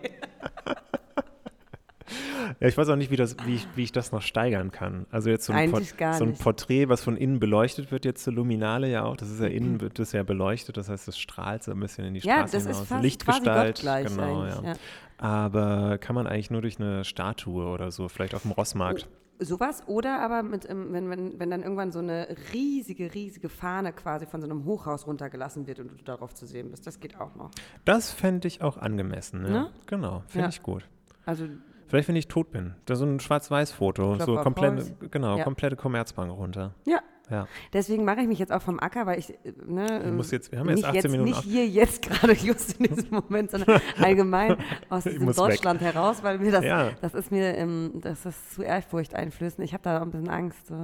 ich 2.68 2.78
weiß 2.78 2.90
auch 2.90 2.96
nicht, 2.96 3.10
wie, 3.12 3.16
das, 3.16 3.36
wie, 3.46 3.56
ich, 3.56 3.68
wie 3.76 3.84
ich 3.84 3.92
das 3.92 4.12
noch 4.12 4.22
steigern 4.22 4.72
kann. 4.72 5.08
Also 5.10 5.30
jetzt 5.30 5.46
so 5.46 5.54
ein, 5.54 5.74
Eigentlich 5.74 5.94
so 6.18 6.24
ein. 6.24 6.34
Porträt, 6.36 6.90
was 6.90 7.04
von 7.04 7.18
innen 7.18 7.40
beleuchtet 7.40 7.92
wird, 7.92 8.06
jetzt 8.06 8.24
zur 8.24 8.34
Luminale 8.34 8.90
ja 8.90 9.04
auch. 9.04 9.18
Das 9.18 9.30
ist 9.32 9.40
ja 9.40 9.48
innen 9.48 9.82
wird 9.82 9.98
das 9.98 10.12
ja 10.12 10.24
beleuchtet, 10.24 10.78
das 10.78 10.90
heißt, 10.90 11.08
es 11.08 11.18
strahlt 11.18 11.64
so 11.64 11.72
ein 11.72 11.80
bisschen 11.80 12.06
in 12.06 12.14
die 12.14 12.20
ja, 12.20 12.36
Straße 12.48 12.54
das 12.58 12.64
ist 12.66 12.72
hinaus. 12.72 12.88
fast 12.88 13.04
Lichtgestalt, 13.04 13.82
quasi 13.82 14.16
genau, 14.16 14.46
ja. 14.46 14.64
Ja. 14.64 14.74
Aber 15.18 15.98
kann 15.98 16.16
man 16.16 16.28
eigentlich 16.28 16.52
nur 16.52 16.62
durch 16.62 16.80
eine 16.80 17.04
Statue 17.04 17.66
oder 17.66 17.92
so, 17.92 18.08
vielleicht 18.10 18.36
auf 18.36 18.44
dem 18.44 18.52
Rossmarkt. 18.52 19.08
Sowas 19.40 19.82
oder 19.88 20.20
aber 20.20 20.44
mit, 20.44 20.70
ähm, 20.70 20.94
wenn, 20.94 21.10
wenn, 21.10 21.40
wenn 21.40 21.50
dann 21.50 21.64
irgendwann 21.64 21.92
so 21.92 21.98
eine 21.98 22.28
riesige, 22.54 23.12
riesige 23.12 23.50
Fahne 23.50 23.92
quasi 23.92 24.28
von 24.28 24.40
so 24.40 24.48
einem 24.48 24.66
Hochhaus 24.66 25.08
runtergelassen 25.08 25.66
wird 25.66 25.80
und 25.80 25.92
du 25.92 25.96
darauf 26.04 26.36
zu 26.36 26.46
sehen 26.46 26.70
bist. 26.70 26.86
Das 26.86 27.00
geht 27.00 27.20
auch 27.20 27.34
noch. 27.34 27.50
Das 27.86 28.12
fände 28.12 28.48
ich 28.48 28.62
auch 28.62 28.78
angemessen. 28.78 29.44
Ja. 29.46 29.50
Ne? 29.50 29.72
Genau, 29.88 30.22
finde 30.28 30.44
Ja. 30.46 30.50
ich 30.50 30.62
gut. 30.62 30.88
Also 31.26 31.46
Vielleicht, 31.92 32.08
wenn 32.08 32.16
ich 32.16 32.28
tot 32.28 32.52
bin. 32.52 32.74
Da 32.86 32.96
so 32.96 33.06
ein 33.06 33.20
Schwarz-Weiß-Foto, 33.20 34.16
so 34.18 34.38
auf 34.38 34.44
komplett, 34.44 34.72
Holz. 34.76 34.94
genau, 35.12 35.38
Ja. 35.38 35.44
komplette 35.44 35.76
Commerzbank 35.76 36.32
runter. 36.32 36.74
ja, 36.86 37.00
Ja. 37.30 37.48
deswegen 37.74 38.04
mache 38.06 38.22
ich 38.22 38.28
mich 38.28 38.40
jetzt 38.40 38.52
auch 38.52 38.62
vom 38.62 38.80
Acker, 38.80 39.06
weil 39.06 39.20
ich, 39.20 39.30
äh, 39.32 39.54
ne, 39.66 40.02
Du 40.04 40.12
musst 40.14 40.32
ähm, 40.34 40.38
jetzt- 40.38 40.52
wir 40.52 40.60
haben 40.60 40.70
jetzt 40.70 40.78
nicht 40.78 40.86
18 40.88 41.12
Minuten 41.12 41.30
Nicht 41.30 41.44
hier 41.44 41.68
jetzt 41.68 42.02
gerade 42.02 42.34
just 42.34 42.80
in 42.80 42.94
diesem 42.96 43.12
Moment, 43.12 43.52
sondern 43.52 43.80
allgemein 44.02 44.56
aus 44.90 45.06
Ich 45.06 45.12
diesem 45.14 45.26
muss 45.28 45.38
weg. 45.38 45.46
Deutschland 45.48 45.82
heraus, 45.82 46.24
weil 46.24 46.40
mir 46.40 46.52
das, 46.52 46.64
Ja. 46.66 46.92
das 47.02 47.14
ist 47.14 47.30
mir, 47.32 47.56
ähm, 47.58 48.00
das 48.02 48.26
ist 48.26 48.54
zu 48.56 48.64
Ehrfurcht 48.64 49.14
einflößend. 49.14 49.64
Ich 49.66 49.74
habe 49.74 49.84
da 49.84 50.02
ein 50.02 50.12
bisschen 50.12 50.30
Angst. 50.30 50.68
So. 50.68 50.76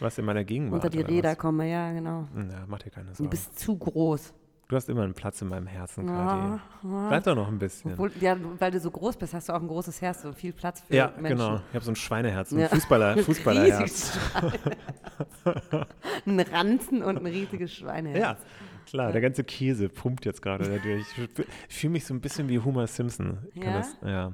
Was 0.00 0.18
in 0.18 0.24
meiner 0.24 0.42
Gegenwart. 0.44 0.84
Unter 0.84 0.90
die 0.90 1.00
Räder 1.00 1.30
was? 1.30 1.38
komme, 1.38 1.70
ja, 1.70 1.92
genau. 1.92 2.26
Ja, 2.36 2.64
mach 2.66 2.80
dir 2.80 2.90
keine 2.90 3.10
Du 3.10 3.14
Sorgen. 3.14 3.30
bist 3.30 3.58
zu 3.58 3.76
groß. 3.78 4.34
Du 4.68 4.74
hast 4.74 4.88
immer 4.88 5.02
einen 5.04 5.14
Platz 5.14 5.40
in 5.42 5.48
meinem 5.48 5.68
Herzen, 5.68 6.08
Ja, 6.08 6.14
Kathi. 6.14 6.60
ja. 6.88 7.08
Bleib 7.08 7.22
doch 7.22 7.36
noch 7.36 7.46
ein 7.46 7.58
bisschen. 7.58 7.92
Obwohl, 7.92 8.10
ja, 8.20 8.36
weil 8.58 8.72
du 8.72 8.80
so 8.80 8.90
groß 8.90 9.16
bist, 9.16 9.32
hast 9.32 9.48
du 9.48 9.52
auch 9.52 9.60
ein 9.60 9.68
großes 9.68 10.02
Herz, 10.02 10.22
so 10.22 10.32
viel 10.32 10.52
Platz 10.52 10.80
für 10.80 10.92
ja, 10.94 11.12
Menschen. 11.20 11.38
genau. 11.38 11.60
Ich 11.68 11.74
habe 11.74 11.84
so 11.84 11.92
ein 11.92 11.96
Schweineherz, 11.96 12.50
ein 12.50 12.58
Ja. 12.58 12.68
Fußballer, 12.68 13.18
Fußballerherz. 13.22 14.18
Ein 16.26 16.40
Ranzen 16.40 17.02
und 17.02 17.18
ein 17.18 17.26
riesiges 17.26 17.72
Schweineherz. 17.74 18.18
Ja, 18.20 18.36
klar. 18.86 19.12
Der 19.12 19.20
ganze 19.20 19.44
Käse 19.44 19.88
pumpt 19.88 20.24
jetzt 20.26 20.42
gerade 20.42 20.64
dadurch. 20.68 21.06
Ich 21.68 21.74
fühle 21.76 21.92
mich 21.92 22.04
so 22.04 22.12
ein 22.14 22.20
bisschen 22.20 22.48
wie 22.48 22.58
Homer 22.58 22.86
Simpson. 22.86 23.38
Kann 23.54 23.62
Ja? 23.62 23.78
Das, 23.78 23.96
ja. 24.04 24.32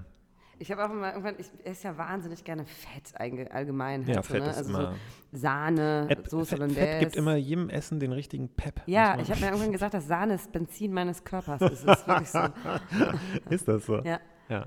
Ich 0.63 0.71
habe 0.71 0.85
auch 0.85 0.91
immer 0.91 1.09
irgendwann, 1.11 1.35
ich 1.39 1.51
esse 1.65 1.89
ja 1.89 1.99
wahnsinnig 1.99 2.45
gerne 2.45 2.65
Fett 2.65 3.13
allgemein. 3.53 4.07
Ja, 4.07 4.17
halt 4.17 4.25
so, 4.27 4.33
Fett 4.35 4.43
ne? 4.45 4.51
ist 4.51 4.57
also 4.59 4.71
immer- 4.71 4.95
So 5.33 5.39
Sahne, 5.39 6.05
Fett, 6.09 6.31
Soße 6.31 6.57
Fett. 6.57 6.73
Fett 6.73 7.01
gibt 7.01 7.17
immer 7.17 7.35
jedem 7.37 7.69
Essen 7.69 7.99
den 7.99 8.13
richtigen 8.13 8.49
Pep. 8.49 8.81
Ja, 8.87 9.19
ich 9.21 9.29
habe 9.31 9.41
mir 9.41 9.47
irgendwann 9.51 9.73
gesagt, 9.73 9.95
dass 9.95 10.07
Sahne 10.07 10.35
ist 10.35 10.53
Benzin 10.53 10.93
meines 10.93 11.25
Körpers. 11.25 11.61
ist. 11.63 11.85
Das 11.87 12.01
ist 12.01 12.07
wirklich 12.07 12.29
so. 12.31 12.39
Ist 13.51 13.67
das 13.69 13.87
so? 13.87 13.97
Ja. 13.99 14.21
ja. 14.49 14.59
ja, 14.59 14.67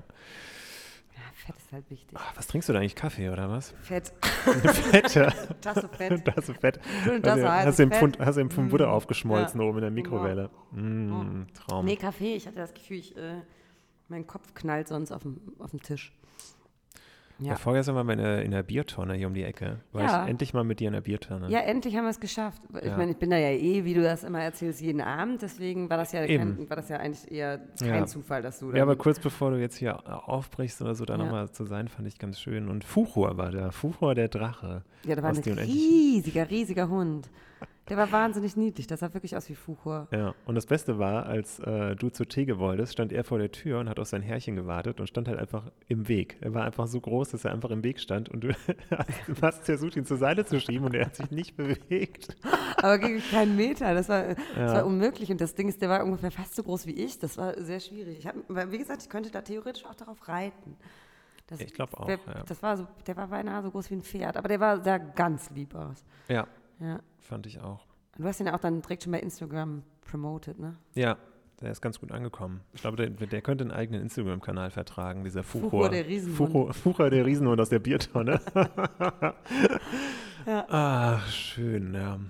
Fett 1.34 1.56
ist 1.56 1.72
halt 1.72 1.88
wichtig. 1.90 2.16
Ah, 2.18 2.20
Was 2.34 2.46
trinkst 2.46 2.68
du 2.68 2.72
da 2.74 2.80
eigentlich? 2.80 2.94
Kaffee 2.96 3.30
oder 3.30 3.48
was? 3.50 3.70
Fett, 3.80 4.12
Fett, 4.20 5.14
ja. 5.14 5.30
Tasse 5.62 5.88
Fett. 5.88 6.26
Du 6.26 6.52
Fett. 6.54 6.78
Schön, 7.04 7.22
das 7.22 7.36
du, 7.38 7.50
heißt 7.50 7.66
hast 7.68 7.76
Fett. 7.76 7.94
Pfund, 7.94 8.18
hast 8.20 8.36
im 8.36 8.50
Pfund 8.50 8.70
Butter 8.70 8.88
Mm. 8.88 8.90
aufgeschmolzen 8.90 9.60
Ja. 9.60 9.66
oben 9.66 9.78
in 9.78 9.82
der 9.82 9.90
Mikrowelle. 9.90 10.50
Mm, 10.72 11.44
Traum. 11.54 11.84
Nee, 11.86 11.96
Kaffee, 11.96 12.34
ich 12.36 12.46
hatte 12.46 12.58
das 12.58 12.74
Gefühl, 12.74 12.98
ich, 12.98 13.16
äh, 13.16 13.40
mein 14.08 14.26
Kopf 14.26 14.54
knallt 14.54 14.88
sonst 14.88 15.12
auf 15.12 15.22
dem, 15.22 15.38
auf 15.58 15.70
dem 15.70 15.82
Tisch. 15.82 16.12
Ja. 17.38 17.48
Ja. 17.48 17.56
vorgestern 17.56 17.94
waren 17.96 18.06
wir 18.06 18.14
in 18.14 18.18
der, 18.18 18.42
in 18.44 18.50
der 18.50 18.62
Biertonne 18.62 19.12
hier 19.12 19.26
um 19.26 19.34
die 19.34 19.42
Ecke. 19.42 19.80
War 19.92 20.02
Ja. 20.02 20.22
ich 20.24 20.30
endlich 20.30 20.54
mal 20.54 20.64
mit 20.64 20.80
dir 20.80 20.86
in 20.86 20.94
der 20.94 21.02
Biertonne. 21.02 21.50
Ja, 21.50 21.58
endlich 21.60 21.94
haben 21.94 22.04
wir 22.04 22.10
es 22.10 22.18
geschafft. 22.18 22.62
Ich 22.80 22.86
Ja. 22.86 22.96
meine, 22.96 23.10
ich 23.10 23.18
bin 23.18 23.28
da 23.28 23.36
ja 23.36 23.50
eh, 23.50 23.84
wie 23.84 23.92
du 23.92 24.02
das 24.02 24.24
immer 24.24 24.40
erzählst, 24.40 24.80
jeden 24.80 25.02
Abend. 25.02 25.42
Deswegen 25.42 25.90
war 25.90 25.98
das 25.98 26.12
ja, 26.12 26.26
kein, 26.26 26.66
war 26.70 26.76
das 26.76 26.88
ja 26.88 26.96
eigentlich 26.96 27.30
eher 27.30 27.58
kein 27.78 27.88
Ja. 27.94 28.06
Zufall, 28.06 28.40
dass 28.40 28.60
du 28.60 28.68
Ja, 28.70 28.76
da. 28.76 28.82
aber 28.84 28.96
kurz 28.96 29.20
bevor 29.20 29.50
du 29.50 29.60
jetzt 29.60 29.76
hier 29.76 29.98
aufbrichst 30.30 30.80
oder 30.80 30.94
so, 30.94 31.04
da 31.04 31.18
Ja. 31.18 31.24
nochmal 31.24 31.50
zu 31.50 31.66
sein, 31.66 31.88
fand 31.88 32.08
ich 32.08 32.18
ganz 32.18 32.40
schön. 32.40 32.70
Und 32.70 32.84
Fuchur 32.84 33.36
war 33.36 33.50
da. 33.50 33.70
Fuchur 33.70 34.14
der 34.14 34.28
Drache. 34.28 34.82
ja, 35.04 35.14
da 35.14 35.22
war 35.22 35.28
ein 35.28 35.36
riesiger, 35.36 36.48
riesiger 36.48 36.88
Hund. 36.88 37.28
Der 37.88 37.96
war 37.96 38.10
wahnsinnig 38.10 38.56
niedlich. 38.56 38.86
Das 38.86 39.00
sah 39.00 39.14
wirklich 39.14 39.36
aus 39.36 39.48
wie 39.48 39.54
Fuchur. 39.54 40.08
Ja, 40.10 40.34
und 40.44 40.56
das 40.56 40.66
Beste 40.66 40.98
war, 40.98 41.26
als 41.26 41.60
äh, 41.60 41.94
du 41.94 42.10
zur 42.10 42.28
Theke 42.28 42.58
wolltest, 42.58 42.92
stand 42.92 43.12
er 43.12 43.22
vor 43.22 43.38
der 43.38 43.52
Tür 43.52 43.78
und 43.78 43.88
hat 43.88 44.00
auf 44.00 44.08
sein 44.08 44.22
Herrchen 44.22 44.56
gewartet 44.56 44.98
und 44.98 45.06
stand 45.06 45.28
halt 45.28 45.38
einfach 45.38 45.70
im 45.86 46.08
Weg. 46.08 46.36
Er 46.40 46.52
war 46.52 46.64
einfach 46.64 46.88
so 46.88 47.00
groß, 47.00 47.30
dass 47.30 47.44
er 47.44 47.52
einfach 47.52 47.70
im 47.70 47.84
Weg 47.84 48.00
stand 48.00 48.28
und 48.28 48.42
du 48.42 48.48
hast 49.42 49.64
versucht, 49.64 49.96
ihn 49.96 50.04
zur 50.04 50.16
Seite 50.16 50.44
zu 50.44 50.60
schieben 50.60 50.86
und 50.86 50.94
er 50.94 51.06
hat 51.06 51.16
sich 51.16 51.30
nicht 51.30 51.56
bewegt. 51.56 52.36
Aber 52.78 52.98
gegen 52.98 53.22
keinen 53.30 53.54
Meter. 53.54 53.94
Das 53.94 54.08
war, 54.08 54.34
das 54.34 54.74
war 54.74 54.84
unmöglich. 54.84 55.30
Und 55.30 55.40
das 55.40 55.54
Ding 55.54 55.68
ist, 55.68 55.80
der 55.80 55.88
war 55.88 56.04
ungefähr 56.04 56.32
fast 56.32 56.56
so 56.56 56.64
groß 56.64 56.86
wie 56.86 57.04
ich. 57.04 57.18
Das 57.20 57.38
war 57.38 57.60
sehr 57.62 57.80
schwierig. 57.80 58.18
Ich 58.18 58.26
hab, 58.26 58.34
wie 58.48 58.78
gesagt, 58.78 59.02
ich 59.02 59.08
könnte 59.08 59.30
da 59.30 59.42
theoretisch 59.42 59.84
auch 59.84 59.94
darauf 59.94 60.26
reiten. 60.26 60.76
Das, 61.46 61.60
Ich 61.60 61.72
glaube 61.72 61.96
auch, 61.98 62.06
Der, 62.06 62.18
ja. 62.26 62.42
das 62.48 62.60
war 62.62 62.76
so, 62.76 62.88
der 63.06 63.16
war 63.16 63.28
beinahe 63.28 63.62
so 63.62 63.70
groß 63.70 63.90
wie 63.90 63.94
ein 63.94 64.02
Pferd. 64.02 64.36
Aber 64.36 64.48
der 64.48 64.58
war, 64.58 64.82
sah 64.82 64.98
ganz 64.98 65.50
lieb 65.50 65.74
aus. 65.76 66.04
Ja, 66.28 66.48
Ja. 66.80 67.00
fand 67.20 67.46
ich 67.46 67.60
auch. 67.60 67.86
Und 68.16 68.24
du 68.24 68.28
hast 68.28 68.40
ihn 68.40 68.46
ja 68.46 68.54
auch 68.54 68.60
dann 68.60 68.80
direkt 68.82 69.02
schon 69.02 69.12
bei 69.12 69.20
Instagram 69.20 69.82
promoted, 70.02 70.58
ne? 70.58 70.76
Ja, 70.94 71.16
der 71.60 71.70
ist 71.72 71.80
ganz 71.80 71.98
gut 72.00 72.12
angekommen. 72.12 72.60
Ich 72.74 72.82
glaube, 72.82 72.96
der, 72.96 73.08
der 73.26 73.40
könnte 73.42 73.64
einen 73.64 73.70
eigenen 73.70 74.02
Instagram-Kanal 74.02 74.70
vertragen, 74.70 75.24
dieser 75.24 75.42
Fuchur. 75.42 75.70
Fuchur, 75.70 75.88
der 75.88 76.06
Riesenhund. 76.06 76.36
Fuchur, 76.36 76.74
Fuchur, 76.74 77.10
der 77.10 77.24
Riesenhund 77.26 77.60
aus 77.60 77.68
der 77.70 77.78
Biertonne. 77.78 78.40
Ja. 80.46 80.64
Ach, 80.68 81.28
schön, 81.28 81.92
ja. 81.92 82.20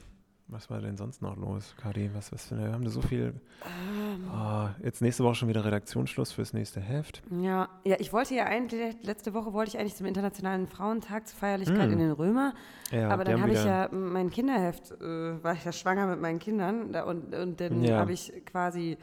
Was 0.49 0.71
war 0.71 0.81
denn 0.81 0.97
sonst 0.97 1.23
noch 1.23 1.37
los, 1.37 1.75
Kadi? 1.77 2.09
Was, 2.15 2.31
was 2.33 2.51
wir 2.57 2.71
haben 2.73 2.85
da 2.85 2.91
so 2.91 3.03
viel. 3.03 3.35
Ähm. 3.65 4.29
Ah, 4.31 4.77
jetzt 4.81 5.03
nächste 5.03 5.25
Woche 5.25 5.35
schon 5.35 5.49
wieder 5.49 5.65
Redaktionsschluss 5.65 6.31
fürs 6.31 6.53
nächste 6.53 6.81
Heft. 6.81 7.21
Ja, 7.43 7.69
ja, 7.85 7.97
ich 7.99 8.13
wollte 8.13 8.37
ja 8.37 8.45
eigentlich, 8.45 8.95
letzte 9.03 9.35
Woche 9.35 9.53
wollte 9.53 9.71
ich 9.71 9.79
eigentlich 9.79 9.97
zum 9.97 10.07
Internationalen 10.07 10.69
Frauentag 10.69 11.27
zur 11.27 11.37
Feierlichkeit 11.41 11.89
Mm. 11.89 11.93
in 11.95 11.99
den 11.99 12.13
Römer. 12.13 12.55
Ja, 12.93 13.09
aber 13.09 13.25
dann 13.25 13.43
habe 13.43 13.53
ich 13.53 13.65
ja 13.65 13.89
mein 13.91 14.31
Kinderheft, 14.31 14.93
äh, 14.93 15.43
war 15.43 15.55
ich 15.55 15.65
ja 15.65 15.73
schwanger 15.73 16.07
mit 16.07 16.21
meinen 16.21 16.39
Kindern 16.39 16.93
da, 16.93 17.03
und, 17.05 17.35
und 17.35 17.61
dann 17.61 17.83
Ja. 17.83 17.97
habe 17.99 18.13
ich 18.13 18.33
quasi 18.47 18.99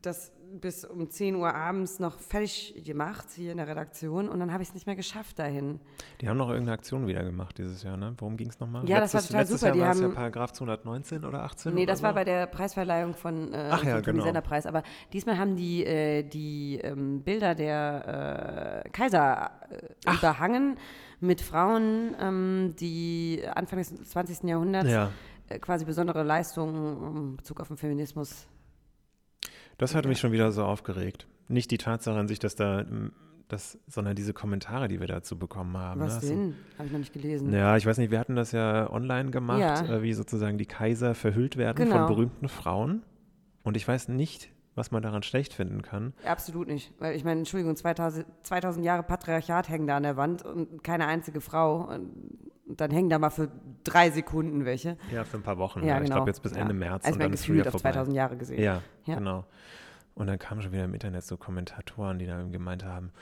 das 0.00 0.32
bis 0.54 0.84
um 0.84 1.08
10 1.08 1.36
Uhr 1.36 1.54
abends 1.54 1.98
noch 1.98 2.18
fertig 2.18 2.82
gemacht 2.84 3.26
hier 3.34 3.52
in 3.52 3.56
der 3.58 3.66
Redaktion 3.68 4.28
und 4.28 4.38
dann 4.38 4.52
habe 4.52 4.62
ich 4.62 4.68
es 4.68 4.74
nicht 4.74 4.86
mehr 4.86 4.96
geschafft 4.96 5.38
dahin. 5.38 5.80
Die 6.20 6.28
haben 6.28 6.36
noch 6.36 6.48
irgendeine 6.50 6.72
Aktion 6.74 7.06
wieder 7.06 7.24
gemacht 7.24 7.56
dieses 7.56 7.82
Jahr, 7.82 7.96
ne? 7.96 8.14
Worum 8.18 8.36
ging 8.36 8.48
es 8.50 8.60
nochmal? 8.60 8.86
Ja, 8.86 9.00
das 9.00 9.14
war 9.14 9.22
total 9.22 9.40
letztes 9.40 9.60
super. 9.60 9.68
Jahr 9.68 9.74
Die 9.76 9.80
war 9.80 9.90
es 9.92 9.98
ja 10.00 10.04
haben- 10.06 10.14
Paragraph 10.14 10.52
219 10.52 11.24
oder 11.24 11.42
18? 11.44 11.72
Nee, 11.74 11.82
oder 11.84 11.92
das 11.92 12.02
war 12.02 12.10
so? 12.10 12.14
bei 12.16 12.24
der 12.24 12.46
Preisverleihung 12.46 13.14
von 13.14 13.52
äh, 13.54 13.68
Ach 13.70 13.82
ja, 13.84 14.00
genau. 14.00 14.24
Senderpreis. 14.24 14.66
Aber 14.66 14.82
diesmal 15.12 15.38
haben 15.38 15.56
die 15.56 15.84
äh, 15.86 16.22
die 16.22 16.78
ähm, 16.82 17.22
Bilder 17.22 17.54
der 17.54 18.82
äh, 18.84 18.90
Kaiser 18.90 19.52
äh, 19.70 20.12
überhangen 20.18 20.76
mit 21.20 21.40
Frauen, 21.40 22.14
ähm, 22.20 22.74
die 22.78 23.42
Anfang 23.54 23.78
des 23.78 23.94
20. 23.94 24.42
Jahrhunderts 24.44 24.90
Ja, 24.90 25.10
äh, 25.48 25.58
quasi 25.58 25.84
besondere 25.86 26.24
Leistungen 26.24 27.16
in 27.16 27.36
Bezug 27.36 27.60
auf 27.60 27.68
den 27.68 27.76
Feminismus. 27.78 28.48
Das 29.82 29.94
hat 29.94 30.06
mich 30.06 30.18
schon 30.18 30.32
wieder 30.32 30.50
so 30.52 30.64
aufgeregt. 30.64 31.26
Nicht 31.48 31.70
die 31.70 31.78
Tatsache 31.78 32.18
an 32.18 32.28
sich, 32.28 32.38
dass 32.38 32.54
da, 32.56 32.82
mm, 32.84 33.12
das, 33.48 33.78
sondern 33.86 34.16
diese 34.16 34.32
Kommentare, 34.32 34.88
die 34.88 35.00
wir 35.00 35.06
dazu 35.06 35.38
bekommen 35.38 35.76
haben. 35.76 36.00
Was 36.00 36.22
ne? 36.22 36.28
So- 36.28 36.34
denn? 36.34 36.54
Habe 36.78 36.86
ich 36.86 36.92
noch 36.92 36.98
nicht 37.00 37.12
gelesen. 37.12 37.52
Ja, 37.52 37.76
ich 37.76 37.84
weiß 37.84 37.98
nicht, 37.98 38.10
wir 38.10 38.18
hatten 38.18 38.34
das 38.36 38.52
ja 38.52 38.90
online 38.90 39.30
gemacht, 39.30 39.60
Ja. 39.60 39.82
äh, 39.96 40.02
wie 40.02 40.14
sozusagen 40.14 40.56
die 40.56 40.64
Kaiser 40.66 41.14
verhüllt 41.14 41.56
werden 41.58 41.76
Genau. 41.84 41.98
von 41.98 42.06
berühmten 42.06 42.48
Frauen. 42.48 43.02
Und 43.62 43.76
ich 43.76 43.86
weiß 43.86 44.08
nicht, 44.08 44.50
was 44.74 44.90
man 44.90 45.02
daran 45.02 45.22
schlecht 45.22 45.52
finden 45.52 45.82
kann. 45.82 46.14
Absolut 46.24 46.66
nicht. 46.66 46.92
Weil 46.98 47.14
ich 47.14 47.24
meine, 47.24 47.40
Entschuldigung, 47.40 47.76
2000, 47.76 48.24
2000 48.42 48.86
Jahre 48.86 49.02
Patriarchat 49.02 49.68
hängen 49.68 49.86
da 49.86 49.98
an 49.98 50.02
der 50.04 50.16
Wand 50.16 50.44
und 50.44 50.82
keine 50.82 51.06
einzige 51.06 51.42
Frau. 51.42 51.88
Und 51.88 52.10
dann 52.80 52.90
hängen 52.90 53.10
da 53.10 53.18
mal 53.18 53.28
für 53.30 53.50
drei 53.84 54.10
Sekunden 54.10 54.64
welche. 54.64 54.96
Ja, 55.12 55.24
für 55.24 55.36
ein 55.38 55.42
paar 55.42 55.58
Wochen. 55.58 55.80
Ja, 55.80 55.86
Ja, 55.86 55.94
genau. 55.98 56.04
Ich 56.04 56.10
glaube 56.12 56.30
jetzt 56.30 56.42
bis 56.42 56.52
Ja. 56.52 56.58
Ende 56.62 56.74
März 56.74 57.04
Also 57.04 57.14
und 57.16 57.22
dann 57.22 57.32
ist 57.32 57.40
Gefühl 57.42 57.56
wieder 57.56 57.66
auf 57.66 57.72
vorbei. 57.72 57.92
2000 57.92 58.16
Jahre 58.16 58.36
gesehen. 58.36 58.62
Ja, 58.62 58.82
Ja. 59.06 59.14
genau. 59.16 59.44
Und 60.14 60.26
dann 60.26 60.38
kamen 60.38 60.60
schon 60.62 60.72
wieder 60.72 60.84
im 60.84 60.94
Internet 60.94 61.24
so 61.24 61.36
Kommentatoren, 61.36 62.18
die 62.18 62.26
dann 62.26 62.52
gemeint 62.52 62.84
haben, 62.84 63.12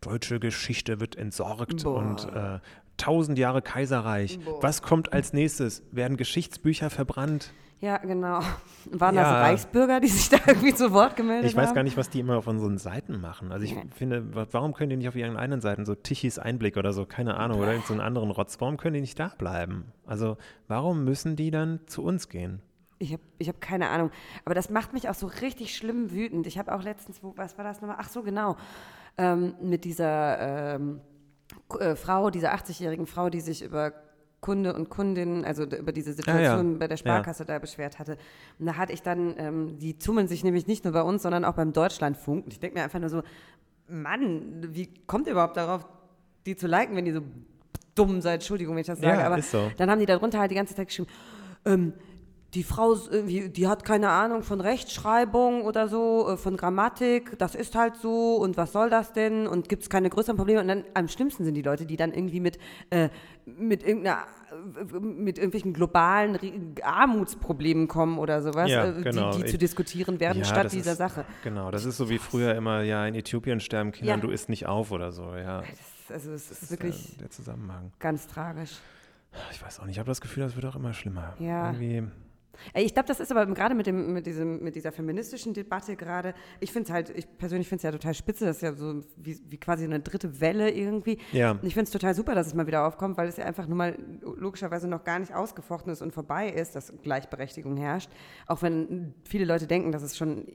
deutsche 0.00 0.40
Geschichte 0.40 1.00
wird 1.00 1.16
entsorgt 1.16 1.82
Boah. 1.84 1.96
und 1.98 2.24
äh, 2.34 2.58
tausend 2.98 3.38
Jahre 3.38 3.62
Kaiserreich. 3.62 4.38
Boah. 4.44 4.62
Was 4.62 4.82
kommt 4.82 5.12
als 5.14 5.32
nächstes? 5.32 5.82
Werden 5.92 6.16
Geschichtsbücher 6.18 6.90
verbrannt? 6.90 7.52
Ja, 7.80 7.98
genau. 7.98 8.40
Waren 8.90 9.14
Ja. 9.14 9.22
das 9.22 9.32
Reichsbürger, 9.48 10.00
die 10.00 10.08
sich 10.08 10.28
da 10.28 10.38
irgendwie 10.46 10.74
zu 10.74 10.92
Wort 10.92 11.14
gemeldet 11.14 11.48
Ich 11.50 11.56
weiß 11.56 11.68
haben? 11.68 11.74
gar 11.76 11.82
nicht, 11.84 11.96
was 11.96 12.10
die 12.10 12.18
immer 12.20 12.36
auf 12.36 12.46
unseren 12.48 12.76
Seiten 12.76 13.20
machen. 13.20 13.52
Also 13.52 13.64
ich 13.64 13.70
Ja. 13.72 13.82
finde, 13.94 14.34
wa- 14.34 14.46
warum 14.50 14.74
können 14.74 14.90
die 14.90 14.96
nicht 14.96 15.08
auf 15.08 15.14
ihren 15.14 15.36
eigenen 15.36 15.60
Seiten 15.60 15.84
so 15.86 15.94
Tichys 15.94 16.38
Einblick 16.40 16.76
oder 16.76 16.92
so, 16.92 17.06
keine 17.06 17.36
Ahnung, 17.36 17.60
oder 17.60 17.70
irgendeinen 17.72 18.00
anderen 18.00 18.30
Rotz, 18.32 18.60
warum 18.60 18.76
können 18.78 18.94
die 18.94 19.00
nicht 19.00 19.18
da 19.20 19.28
bleiben? 19.38 19.92
Also 20.06 20.36
warum 20.66 21.04
müssen 21.04 21.36
die 21.36 21.52
dann 21.52 21.78
zu 21.86 22.02
uns 22.02 22.28
gehen? 22.28 22.60
Ich 22.98 23.12
habe 23.12 23.22
ich 23.38 23.48
hab 23.48 23.60
keine 23.60 23.90
Ahnung. 23.90 24.10
Aber 24.44 24.56
das 24.56 24.70
macht 24.70 24.92
mich 24.92 25.08
auch 25.08 25.14
so 25.14 25.28
richtig 25.28 25.76
schlimm 25.76 26.10
wütend. 26.10 26.48
Ich 26.48 26.58
habe 26.58 26.74
auch 26.74 26.82
letztens, 26.82 27.22
wo, 27.22 27.32
was 27.36 27.56
war 27.56 27.64
das 27.64 27.80
nochmal? 27.80 27.98
Ach 28.00 28.08
so, 28.08 28.22
genau. 28.24 28.56
Ähm, 29.16 29.54
mit 29.62 29.84
dieser 29.84 30.74
ähm, 30.74 31.00
äh, 31.78 31.94
Frau, 31.96 32.30
dieser 32.30 32.54
80-jährigen 32.54 33.06
Frau, 33.06 33.30
die 33.30 33.40
sich 33.40 33.62
über 33.62 33.92
Kunde 34.40 34.72
und 34.74 34.88
Kundin, 34.88 35.44
also 35.44 35.64
über 35.64 35.92
diese 35.92 36.12
Situation 36.12 36.78
bei 36.78 36.86
der 36.86 36.96
Sparkasse 36.96 37.44
da 37.44 37.58
beschwert 37.58 37.98
hatte. 37.98 38.16
Und 38.58 38.66
da 38.66 38.76
hatte 38.76 38.92
ich 38.92 39.02
dann, 39.02 39.34
ähm, 39.36 39.78
die 39.78 39.98
tummeln 39.98 40.28
sich 40.28 40.44
nämlich 40.44 40.66
nicht 40.66 40.84
nur 40.84 40.92
bei 40.92 41.02
uns, 41.02 41.22
sondern 41.22 41.44
auch 41.44 41.54
beim 41.54 41.72
Deutschlandfunk. 41.72 42.44
Und 42.44 42.52
ich 42.52 42.60
denke 42.60 42.78
mir 42.78 42.84
einfach 42.84 43.00
nur 43.00 43.10
so, 43.10 43.22
Mann, 43.88 44.68
wie 44.74 44.92
kommt 45.06 45.26
ihr 45.26 45.32
überhaupt 45.32 45.56
darauf, 45.56 45.86
die 46.46 46.54
zu 46.56 46.68
liken, 46.68 46.94
wenn 46.94 47.04
die 47.04 47.12
so 47.12 47.22
dumm 47.94 48.20
seid? 48.20 48.34
Entschuldigung, 48.34 48.76
wenn 48.76 48.82
ich 48.82 48.86
das 48.86 49.00
sage. 49.00 49.18
Ja, 49.18 49.26
aber 49.26 49.42
so. 49.42 49.72
dann 49.76 49.90
haben 49.90 49.98
die 49.98 50.06
darunter 50.06 50.38
halt 50.38 50.50
die 50.50 50.56
ganze 50.56 50.74
Zeit 50.74 50.86
geschrieben, 50.86 51.08
ähm, 51.64 51.94
die 52.54 52.62
Frau, 52.62 52.94
ist 52.94 53.10
die 53.12 53.68
hat 53.68 53.84
keine 53.84 54.08
Ahnung 54.08 54.42
von 54.42 54.60
Rechtschreibung 54.62 55.62
oder 55.62 55.86
so, 55.88 56.30
äh, 56.30 56.36
von 56.38 56.56
Grammatik, 56.56 57.38
das 57.38 57.54
ist 57.54 57.74
halt 57.74 57.96
so 57.96 58.36
und 58.36 58.56
was 58.56 58.72
soll 58.72 58.88
das 58.88 59.12
denn 59.12 59.46
und 59.46 59.68
gibt 59.68 59.82
es 59.82 59.90
keine 59.90 60.08
größeren 60.08 60.36
Probleme 60.38 60.60
und 60.62 60.68
dann 60.68 60.84
am 60.94 61.08
schlimmsten 61.08 61.44
sind 61.44 61.54
die 61.54 61.62
Leute, 61.62 61.84
die 61.84 61.96
dann 61.96 62.12
irgendwie 62.14 62.40
mit, 62.40 62.58
äh, 62.88 63.10
mit 63.44 63.82
irgendeiner 63.86 64.22
äh, 64.50 64.98
mit 65.00 65.36
irgendwelchen 65.36 65.74
globalen 65.74 66.38
Armutsproblemen 66.82 67.86
kommen 67.86 68.18
oder 68.18 68.40
sowas, 68.42 68.70
Ja, 68.70 68.86
äh, 68.96 69.02
genau. 69.02 69.32
die, 69.32 69.42
die 69.42 69.50
zu 69.50 69.58
diskutieren 69.58 70.18
werden, 70.20 70.38
Ja, 70.38 70.44
statt 70.44 70.72
dieser 70.72 70.92
ist- 70.92 70.98
Sache. 70.98 71.24
Genau, 71.44 71.70
das 71.70 71.84
ist 71.84 71.96
so 71.98 72.08
wie 72.08 72.18
früher 72.18 72.54
immer, 72.54 72.82
ja, 72.82 73.06
in 73.06 73.14
Äthiopien 73.14 73.60
sterben 73.60 73.92
Kinder, 73.92 74.14
Ja. 74.14 74.20
du 74.20 74.30
isst 74.30 74.48
nicht 74.48 74.66
auf 74.66 74.90
oder 74.90 75.12
so, 75.12 75.34
ja. 75.34 75.60
Das, 76.08 76.14
also 76.14 76.30
es 76.32 76.50
ist 76.50 76.62
Das 76.62 76.70
wirklich 76.70 77.16
der, 77.20 77.28
Zusammenhang. 77.30 77.92
ganz 77.98 78.26
tragisch. 78.26 78.78
Ich 79.52 79.62
weiß 79.62 79.80
auch 79.80 79.84
nicht, 79.84 79.96
ich 79.96 79.98
habe 79.98 80.08
das 80.08 80.22
Gefühl, 80.22 80.42
das 80.44 80.56
wird 80.56 80.64
auch 80.64 80.76
immer 80.76 80.94
schlimmer. 80.94 81.34
Ja. 81.38 81.66
Irgendwie, 81.72 82.04
Ich 82.74 82.94
glaube, 82.94 83.06
das 83.06 83.20
ist 83.20 83.30
aber 83.30 83.46
gerade 83.46 83.74
mit, 83.74 83.86
dem, 83.86 84.12
mit, 84.12 84.26
diesem, 84.26 84.62
mit 84.62 84.74
dieser 84.74 84.92
feministischen 84.92 85.54
Debatte 85.54 85.96
gerade, 85.96 86.34
ich 86.60 86.72
finde 86.72 86.88
es 86.88 86.92
halt, 86.92 87.10
ich 87.10 87.26
persönlich 87.38 87.68
finde 87.68 87.78
es 87.78 87.82
ja 87.84 87.92
total 87.92 88.14
spitze, 88.14 88.44
das 88.44 88.56
ist 88.56 88.62
ja 88.62 88.72
so 88.74 89.02
wie, 89.16 89.38
wie 89.48 89.58
quasi 89.58 89.84
eine 89.84 90.00
dritte 90.00 90.40
Welle 90.40 90.70
irgendwie. 90.70 91.18
Ja. 91.32 91.58
Ich 91.62 91.74
finde 91.74 91.84
es 91.84 91.90
total 91.90 92.14
super, 92.14 92.34
dass 92.34 92.46
es 92.46 92.54
mal 92.54 92.66
wieder 92.66 92.86
aufkommt, 92.86 93.16
weil 93.16 93.28
es 93.28 93.36
ja 93.36 93.44
einfach 93.44 93.66
nur 93.66 93.76
mal 93.76 93.96
logischerweise 94.22 94.88
noch 94.88 95.04
gar 95.04 95.18
nicht 95.18 95.34
ausgefochten 95.34 95.92
ist 95.92 96.02
und 96.02 96.12
vorbei 96.12 96.48
ist, 96.48 96.74
dass 96.74 96.92
Gleichberechtigung 97.02 97.76
herrscht. 97.76 98.10
Auch 98.46 98.62
wenn 98.62 99.14
viele 99.24 99.44
Leute 99.44 99.66
denken, 99.66 99.92
dass 99.92 100.02
es 100.02 100.16
schon 100.16 100.46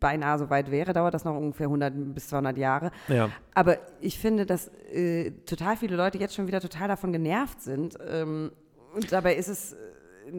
beinahe 0.00 0.38
so 0.38 0.50
weit 0.50 0.70
wäre, 0.70 0.92
dauert 0.92 1.14
das 1.14 1.24
noch 1.24 1.36
ungefähr 1.36 1.66
100 1.66 2.14
bis 2.14 2.28
200 2.28 2.58
Jahre. 2.58 2.90
ja. 3.08 3.30
Aber 3.54 3.78
ich 4.00 4.18
finde, 4.18 4.44
dass 4.44 4.68
äh, 4.92 5.30
total 5.46 5.76
viele 5.76 5.96
Leute 5.96 6.18
jetzt 6.18 6.34
schon 6.34 6.46
wieder 6.46 6.60
total 6.60 6.88
davon 6.88 7.12
genervt 7.12 7.62
sind. 7.62 7.96
Ähm, 8.06 8.52
und 8.94 9.12
dabei 9.12 9.34
ist 9.34 9.48
es 9.48 9.72
äh, 9.72 9.76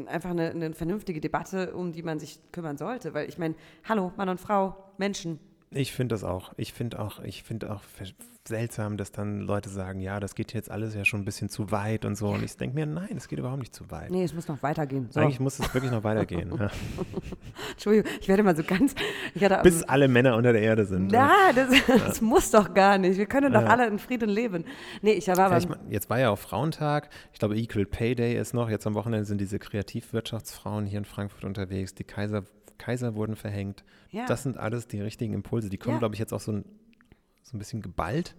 einfach 0.07 0.31
eine, 0.31 0.51
eine 0.51 0.73
vernünftige 0.73 1.21
Debatte, 1.21 1.73
um 1.73 1.91
die 1.91 2.03
man 2.03 2.19
sich 2.19 2.39
kümmern 2.51 2.77
sollte. 2.77 3.13
Weil 3.13 3.29
ich 3.29 3.37
meine, 3.37 3.55
hallo, 3.83 4.11
Mann 4.17 4.29
und 4.29 4.39
Frau, 4.39 4.75
Menschen. 4.97 5.39
Ich 5.71 5.91
finde 5.91 6.13
das 6.15 6.23
auch. 6.23 6.53
Ich 6.57 6.71
finde 6.73 6.99
auch, 6.99 7.19
ich 7.23 7.43
finde 7.43 7.71
auch 7.71 7.81
seltsam, 8.47 8.95
dass 8.95 9.11
dann 9.11 9.41
Leute 9.41 9.69
sagen, 9.69 9.99
ja, 9.99 10.21
das 10.21 10.33
geht 10.33 10.53
jetzt 10.53 10.71
alles 10.71 10.95
ja 10.95 11.03
schon 11.03 11.19
ein 11.21 11.25
bisschen 11.25 11.49
zu 11.49 11.69
weit 11.71 12.05
und 12.05 12.15
so. 12.15 12.29
Und 12.29 12.41
ich 12.43 12.55
denke 12.55 12.75
mir, 12.75 12.85
nein, 12.85 13.17
es 13.17 13.27
geht 13.27 13.37
überhaupt 13.39 13.59
nicht 13.59 13.75
zu 13.75 13.91
weit. 13.91 14.09
Nee, 14.09 14.23
es 14.23 14.33
muss 14.33 14.47
noch 14.47 14.63
weitergehen. 14.63 15.09
So. 15.11 15.19
Eigentlich 15.19 15.41
muss 15.41 15.59
es 15.59 15.73
wirklich 15.73 15.91
noch 15.91 16.05
weitergehen. 16.05 16.53
ja. 16.57 16.71
Entschuldigung, 17.71 18.09
ich 18.21 18.27
werde 18.29 18.43
mal 18.43 18.55
so 18.55 18.63
ganz. 18.63 18.95
Ich 19.35 19.43
hatte, 19.43 19.59
Bis 19.63 19.83
alle 19.83 20.07
Männer 20.07 20.37
unter 20.37 20.53
der 20.53 20.61
Erde 20.61 20.85
sind. 20.85 21.11
na, 21.11 21.51
das, 21.53 21.69
das 21.87 22.21
muss 22.21 22.49
doch 22.51 22.73
gar 22.73 22.97
nicht. 22.97 23.17
Wir 23.17 23.25
können 23.25 23.51
doch 23.51 23.61
Ja. 23.63 23.67
alle 23.67 23.87
in 23.87 23.99
Frieden 23.99 24.29
leben. 24.29 24.63
Nee, 25.01 25.11
ich 25.13 25.27
war 25.27 25.35
Ja, 25.37 25.49
beim, 25.49 25.57
ich 25.59 25.67
mein, 25.67 25.79
jetzt 25.91 26.09
war 26.09 26.17
ja 26.19 26.29
auch 26.29 26.39
Frauentag. 26.39 27.09
Ich 27.33 27.39
glaube, 27.39 27.57
Equal 27.57 27.85
Pay 27.85 28.15
Day 28.15 28.37
ist 28.39 28.53
noch. 28.53 28.69
Jetzt 28.69 28.87
am 28.87 28.93
Wochenende 28.95 29.25
sind 29.25 29.41
diese 29.41 29.59
Kreativwirtschaftsfrauen 29.59 30.85
hier 30.85 30.99
in 30.99 31.05
Frankfurt 31.05 31.43
unterwegs. 31.43 31.93
Die 31.93 32.05
Kaiser, 32.05 32.43
Kaiser 32.77 33.15
wurden 33.15 33.35
verhängt. 33.35 33.83
Ja. 34.11 34.25
Das 34.25 34.43
sind 34.43 34.57
alles 34.57 34.87
die 34.87 35.01
richtigen 35.01 35.33
Impulse. 35.33 35.69
Die 35.69 35.77
kommen, 35.77 35.95
Ja. 35.95 35.99
glaube 35.99 36.15
ich, 36.15 36.19
jetzt 36.19 36.33
auch 36.33 36.39
so 36.39 36.51
ein, 36.51 36.65
so 37.43 37.55
ein 37.55 37.59
bisschen 37.59 37.81
geballt. 37.81 38.35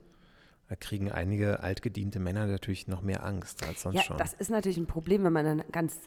Da 0.68 0.76
kriegen 0.76 1.10
einige 1.10 1.60
altgediente 1.62 2.18
Männer 2.20 2.46
natürlich 2.46 2.88
noch 2.88 3.00
mehr 3.02 3.24
Angst 3.24 3.64
als 3.66 3.82
sonst 3.82 3.96
Ja, 3.96 4.02
schon. 4.02 4.18
das 4.18 4.34
ist 4.34 4.50
natürlich 4.50 4.76
ein 4.78 4.86
Problem, 4.86 5.24
wenn 5.24 5.32
man 5.32 5.44
dann 5.44 5.62
ganz 5.72 5.98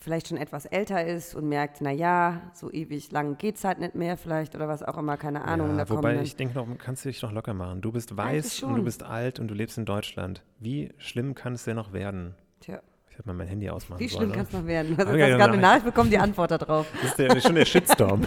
vielleicht 0.00 0.28
schon 0.28 0.36
etwas 0.36 0.64
älter 0.64 1.04
ist 1.04 1.34
und 1.34 1.48
merkt, 1.48 1.80
na 1.80 1.90
ja, 1.90 2.52
so 2.54 2.70
ewig 2.70 3.10
lang 3.10 3.36
geht's 3.36 3.64
halt 3.64 3.80
nicht 3.80 3.96
mehr 3.96 4.16
vielleicht 4.16 4.54
oder 4.54 4.68
was 4.68 4.84
auch 4.84 4.96
immer, 4.96 5.16
keine 5.16 5.42
Ahnung. 5.44 5.76
ja, 5.76 5.90
wobei 5.90 6.22
ich 6.22 6.36
denke 6.36 6.54
noch, 6.54 6.68
kannst 6.78 7.04
du 7.04 7.08
dich 7.08 7.20
noch 7.22 7.32
locker 7.32 7.52
machen. 7.54 7.80
Du 7.80 7.90
bist 7.90 8.16
weiß 8.16 8.62
und 8.62 8.76
du 8.76 8.84
bist 8.84 9.02
alt 9.02 9.40
und 9.40 9.48
du 9.48 9.54
lebst 9.54 9.76
in 9.76 9.84
Deutschland. 9.86 10.44
Wie 10.60 10.92
schlimm 10.98 11.34
kann 11.34 11.54
es 11.54 11.64
denn 11.64 11.74
noch 11.74 11.92
werden? 11.92 12.36
Tja, 12.60 12.80
hätte 13.18 13.28
mal 13.28 13.34
mein 13.34 13.48
Handy 13.48 13.68
ausmachen 13.68 14.00
Wie 14.00 14.08
schlimm 14.08 14.32
kann 14.32 14.46
es 14.46 14.52
noch 14.52 14.64
werden? 14.64 14.96
Ja, 14.96 15.06
hast 15.06 15.16
ja, 15.16 15.36
gerade 15.36 15.52
eine. 15.52 15.62
Nachricht 15.62 15.84
bekommen, 15.84 16.10
die 16.10 16.18
Antwort 16.18 16.50
darauf. 16.50 16.86
Das 17.02 17.10
ist 17.10 17.18
der, 17.18 17.40
schon 17.40 17.54
der 17.54 17.64
Shitstorm. 17.66 18.26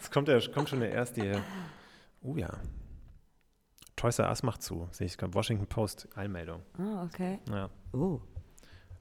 Es 0.00 0.10
kommt, 0.10 0.28
der, 0.28 0.40
kommt 0.50 0.68
schon 0.68 0.80
der 0.80 0.92
erste. 0.92 1.42
Oh 2.22 2.36
ja. 2.36 2.50
Toys 3.96 4.18
R 4.18 4.28
Us 4.28 4.42
macht 4.42 4.62
zu. 4.62 4.88
Sehe 4.92 5.06
ich 5.06 5.18
gerade. 5.18 5.34
Washington 5.34 5.66
Post 5.66 6.08
Einmeldung. 6.14 6.62
Ah, 6.78 7.04
okay. 7.04 7.38
Ja. 7.50 7.68
Oh. 7.92 8.20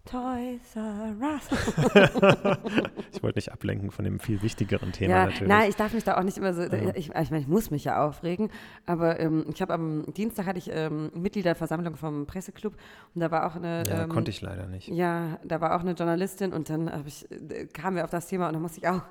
Toys 0.06 0.76
R 0.76 1.16
Us. 1.22 1.50
Ich 3.12 3.24
wollte 3.24 3.38
nicht 3.38 3.52
ablenken 3.52 3.92
von 3.92 4.06
dem 4.06 4.20
viel 4.20 4.42
wichtigeren 4.42 4.92
Thema 4.92 5.12
Ja, 5.14 5.26
natürlich. 5.26 5.48
nein, 5.48 5.70
ich 5.70 5.76
darf 5.76 5.94
mich 5.94 6.04
da 6.04 6.18
auch 6.18 6.24
nicht 6.24 6.38
immer 6.38 6.54
so, 6.54 6.62
Ja. 6.64 6.96
ich, 6.96 7.10
ich 7.10 7.32
meine, 7.32 7.40
ich 7.42 7.48
muss 7.48 7.70
mich 7.70 7.84
ja 7.84 8.04
aufregen, 8.06 8.50
aber 8.86 9.20
ähm, 9.20 9.46
ich 9.54 9.62
habe 9.62 9.74
am 9.74 10.06
Dienstag 10.14 10.46
hatte 10.46 10.58
ich 10.58 10.70
ähm, 10.74 11.12
Mitgliederversammlung 11.14 11.96
vom 11.96 12.26
Presseclub 12.26 12.76
und 13.14 13.22
da 13.22 13.30
war 13.30 13.46
auch 13.46 13.56
eine, 13.56 13.84
ja, 13.88 14.04
ähm, 14.04 14.10
konnte 14.10 14.32
ich 14.32 14.42
leider 14.42 14.68
nicht. 14.68 14.88
ja, 14.88 15.38
da 15.44 15.60
war 15.60 15.76
auch 15.76 15.82
eine 15.82 15.92
Journalistin 15.92 16.54
und 16.54 16.70
dann 16.70 16.90
ich, 17.06 17.30
äh, 17.32 17.66
kamen 17.68 17.98
wir 17.98 18.04
auf 18.06 18.12
das 18.12 18.28
Thema 18.28 18.48
und 18.48 18.54
dann 18.54 18.62
musste 18.62 18.80
ich 18.80 18.88
auch, 18.88 19.02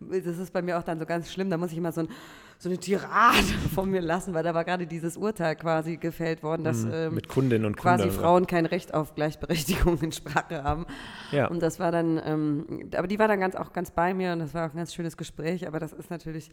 das 0.00 0.38
ist 0.38 0.52
bei 0.52 0.62
mir 0.62 0.78
auch 0.78 0.82
dann 0.84 0.98
so 1.00 1.06
ganz 1.06 1.32
schlimm, 1.32 1.50
da 1.50 1.56
muss 1.58 1.72
ich 1.72 1.78
immer 1.78 1.92
so, 1.92 2.02
ein, 2.02 2.08
so 2.58 2.68
eine 2.68 2.78
Tirade 2.78 3.36
von 3.74 3.90
mir 3.90 4.00
lassen, 4.00 4.34
weil 4.34 4.42
da 4.42 4.54
war 4.54 4.64
gerade 4.64 4.86
dieses 4.86 5.16
Urteil 5.16 5.56
quasi 5.56 5.96
gefällt 5.96 6.42
worden, 6.42 6.64
dass 6.64 6.84
Mhm, 6.84 6.92
ähm, 6.92 7.14
Mit 7.14 7.28
Kundinnen 7.28 7.66
und 7.66 7.76
quasi 7.76 8.04
Kunden. 8.04 8.18
Frauen 8.18 8.46
kein 8.46 8.66
Recht 8.66 8.94
auf 8.94 9.14
Gleichberechtigung 9.14 9.98
in 10.02 10.12
Sprache 10.12 10.62
haben. 10.62 10.86
Ja. 11.32 11.48
Und 11.48 11.60
das 11.62 11.78
war 11.78 11.92
dann, 11.92 12.20
ähm, 12.24 12.90
aber 12.96 13.06
die 13.06 13.18
war 13.18 13.28
dann 13.28 13.40
ganz 13.40 13.54
auch 13.56 13.72
ganz 13.72 13.90
bei 13.90 14.14
mir 14.14 14.32
und 14.32 14.38
das 14.40 14.54
war 14.54 14.68
auch 14.68 14.74
ein 14.74 14.76
ganz 14.76 14.94
schönes 14.94 15.16
Gespräch, 15.16 15.66
aber 15.66 15.80
das 15.80 15.92
ist 15.92 16.10
natürlich, 16.10 16.50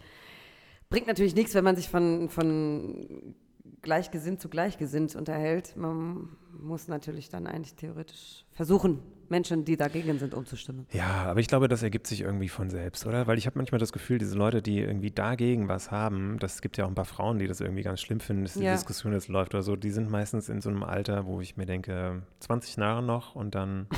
bringt 0.89 1.07
natürlich 1.07 1.35
nichts, 1.35 1.53
wenn 1.55 1.63
man 1.63 1.75
sich 1.75 1.89
von, 1.89 2.29
von 2.29 3.35
gleichgesinnt 3.81 4.41
zu 4.41 4.49
gleichgesinnt 4.49 5.15
unterhält. 5.15 5.75
Man 5.75 6.29
muss 6.59 6.87
natürlich 6.87 7.29
dann 7.29 7.47
eigentlich 7.47 7.75
theoretisch 7.75 8.45
versuchen, 8.51 8.99
Menschen, 9.33 9.65
die 9.65 9.77
dagegen 9.77 10.19
sind, 10.19 10.35
umzustimmen. 10.35 10.85
Ja, 10.91 11.25
aber 11.25 11.39
ich 11.39 11.47
glaube, 11.47 11.67
das 11.67 11.81
ergibt 11.81 12.05
sich 12.05 12.21
irgendwie 12.21 12.49
von 12.49 12.69
selbst, 12.69 13.07
oder? 13.07 13.25
Weil 13.25 13.39
ich 13.39 13.47
habe 13.47 13.57
manchmal 13.57 13.79
das 13.79 13.91
Gefühl, 13.91 14.19
diese 14.19 14.37
Leute, 14.37 14.61
die 14.61 14.77
irgendwie 14.79 15.09
dagegen 15.09 15.67
was 15.67 15.89
haben, 15.89 16.37
das 16.39 16.61
gibt 16.61 16.77
ja 16.77 16.85
auch 16.85 16.89
ein 16.89 16.93
paar 16.95 17.05
Frauen, 17.05 17.39
die 17.39 17.47
das 17.47 17.59
irgendwie 17.59 17.81
ganz 17.81 17.99
schlimm 17.99 18.19
finden, 18.19 18.43
dass 18.43 18.53
die 18.53 18.63
Ja. 18.63 18.73
Diskussion 18.73 19.11
jetzt 19.11 19.27
läuft 19.29 19.55
oder 19.55 19.63
so, 19.63 19.75
die 19.75 19.89
sind 19.89 20.11
meistens 20.11 20.49
in 20.49 20.61
so 20.61 20.69
einem 20.69 20.83
Alter, 20.83 21.25
wo 21.25 21.41
ich 21.41 21.57
mir 21.57 21.65
denke, 21.65 22.21
20 22.41 22.77
Jahre 22.77 23.01
noch 23.01 23.33
und 23.35 23.55
dann. 23.55 23.87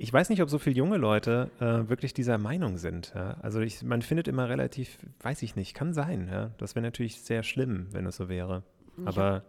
Ich 0.00 0.12
weiß 0.12 0.28
nicht, 0.30 0.40
ob 0.42 0.48
so 0.48 0.60
viele 0.60 0.76
junge 0.76 0.96
Leute 0.96 1.50
äh, 1.58 1.88
wirklich 1.88 2.14
dieser 2.14 2.38
Meinung 2.38 2.78
sind. 2.78 3.12
Ja? 3.16 3.36
Also 3.42 3.58
ich, 3.60 3.82
man 3.82 4.00
findet 4.00 4.28
immer 4.28 4.48
relativ, 4.48 4.96
weiß 5.22 5.42
ich 5.42 5.56
nicht, 5.56 5.74
kann 5.74 5.92
sein. 5.92 6.28
Ja? 6.30 6.52
Das 6.58 6.76
wäre 6.76 6.84
natürlich 6.84 7.20
sehr 7.22 7.42
schlimm, 7.42 7.88
wenn 7.90 8.06
es 8.06 8.14
so 8.14 8.28
wäre. 8.28 8.62
Aber 9.04 9.42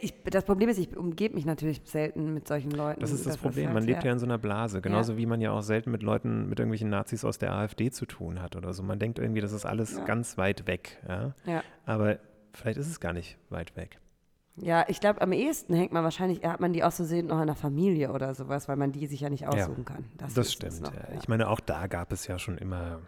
Ich, 0.00 0.14
das 0.24 0.44
Problem 0.44 0.68
ist, 0.68 0.78
ich 0.78 0.94
umgebe 0.94 1.34
mich 1.34 1.46
natürlich 1.46 1.80
selten 1.84 2.34
mit 2.34 2.46
solchen 2.46 2.70
Leuten. 2.70 3.00
Das 3.00 3.10
ist 3.10 3.26
das 3.26 3.38
Problem. 3.38 3.66
halt, 3.66 3.74
Man 3.74 3.84
lebt 3.84 4.04
ja 4.04 4.12
in 4.12 4.18
so 4.18 4.26
einer 4.26 4.36
Blase. 4.36 4.82
Genauso 4.82 5.16
wie 5.16 5.24
man 5.24 5.40
ja 5.40 5.52
auch 5.52 5.62
selten 5.62 5.90
mit 5.90 6.02
Leuten, 6.02 6.48
mit 6.48 6.58
irgendwelchen 6.58 6.90
Nazis 6.90 7.24
aus 7.24 7.38
der 7.38 7.54
AfD 7.54 7.90
zu 7.90 8.04
tun 8.04 8.42
hat 8.42 8.54
oder 8.54 8.74
so. 8.74 8.82
Man 8.82 8.98
denkt 8.98 9.18
irgendwie, 9.18 9.40
das 9.40 9.52
ist 9.52 9.64
alles 9.64 9.96
Ja. 9.96 10.04
ganz 10.04 10.36
weit 10.36 10.66
weg. 10.66 11.02
Ja? 11.08 11.34
Ja. 11.46 11.62
Aber 11.86 12.18
vielleicht 12.52 12.78
ist 12.78 12.88
es 12.88 13.00
gar 13.00 13.14
nicht 13.14 13.38
weit 13.48 13.76
weg. 13.76 13.98
Ja, 14.56 14.84
ich 14.88 15.00
glaube, 15.00 15.22
am 15.22 15.32
ehesten 15.32 15.72
hängt 15.74 15.92
man 15.92 16.04
wahrscheinlich, 16.04 16.42
hat 16.44 16.60
man 16.60 16.72
die 16.72 16.82
auszusehen 16.82 17.28
noch 17.28 17.40
in 17.40 17.46
der 17.46 17.56
Familie 17.56 18.12
oder 18.12 18.34
sowas, 18.34 18.68
weil 18.68 18.76
man 18.76 18.92
die 18.92 19.06
sich 19.06 19.20
ja 19.20 19.30
nicht 19.30 19.46
aussuchen 19.46 19.84
kann. 19.84 20.04
Das, 20.18 20.36
es 20.36 20.52
stimmt. 20.52 20.82
noch, 20.82 20.92
ja. 20.92 21.00
ja. 21.12 21.18
Ich 21.18 21.28
meine, 21.28 21.48
auch 21.48 21.60
da 21.60 21.86
gab 21.86 22.12
es 22.12 22.26
ja 22.26 22.38
schon 22.38 22.58
immer 22.58 23.00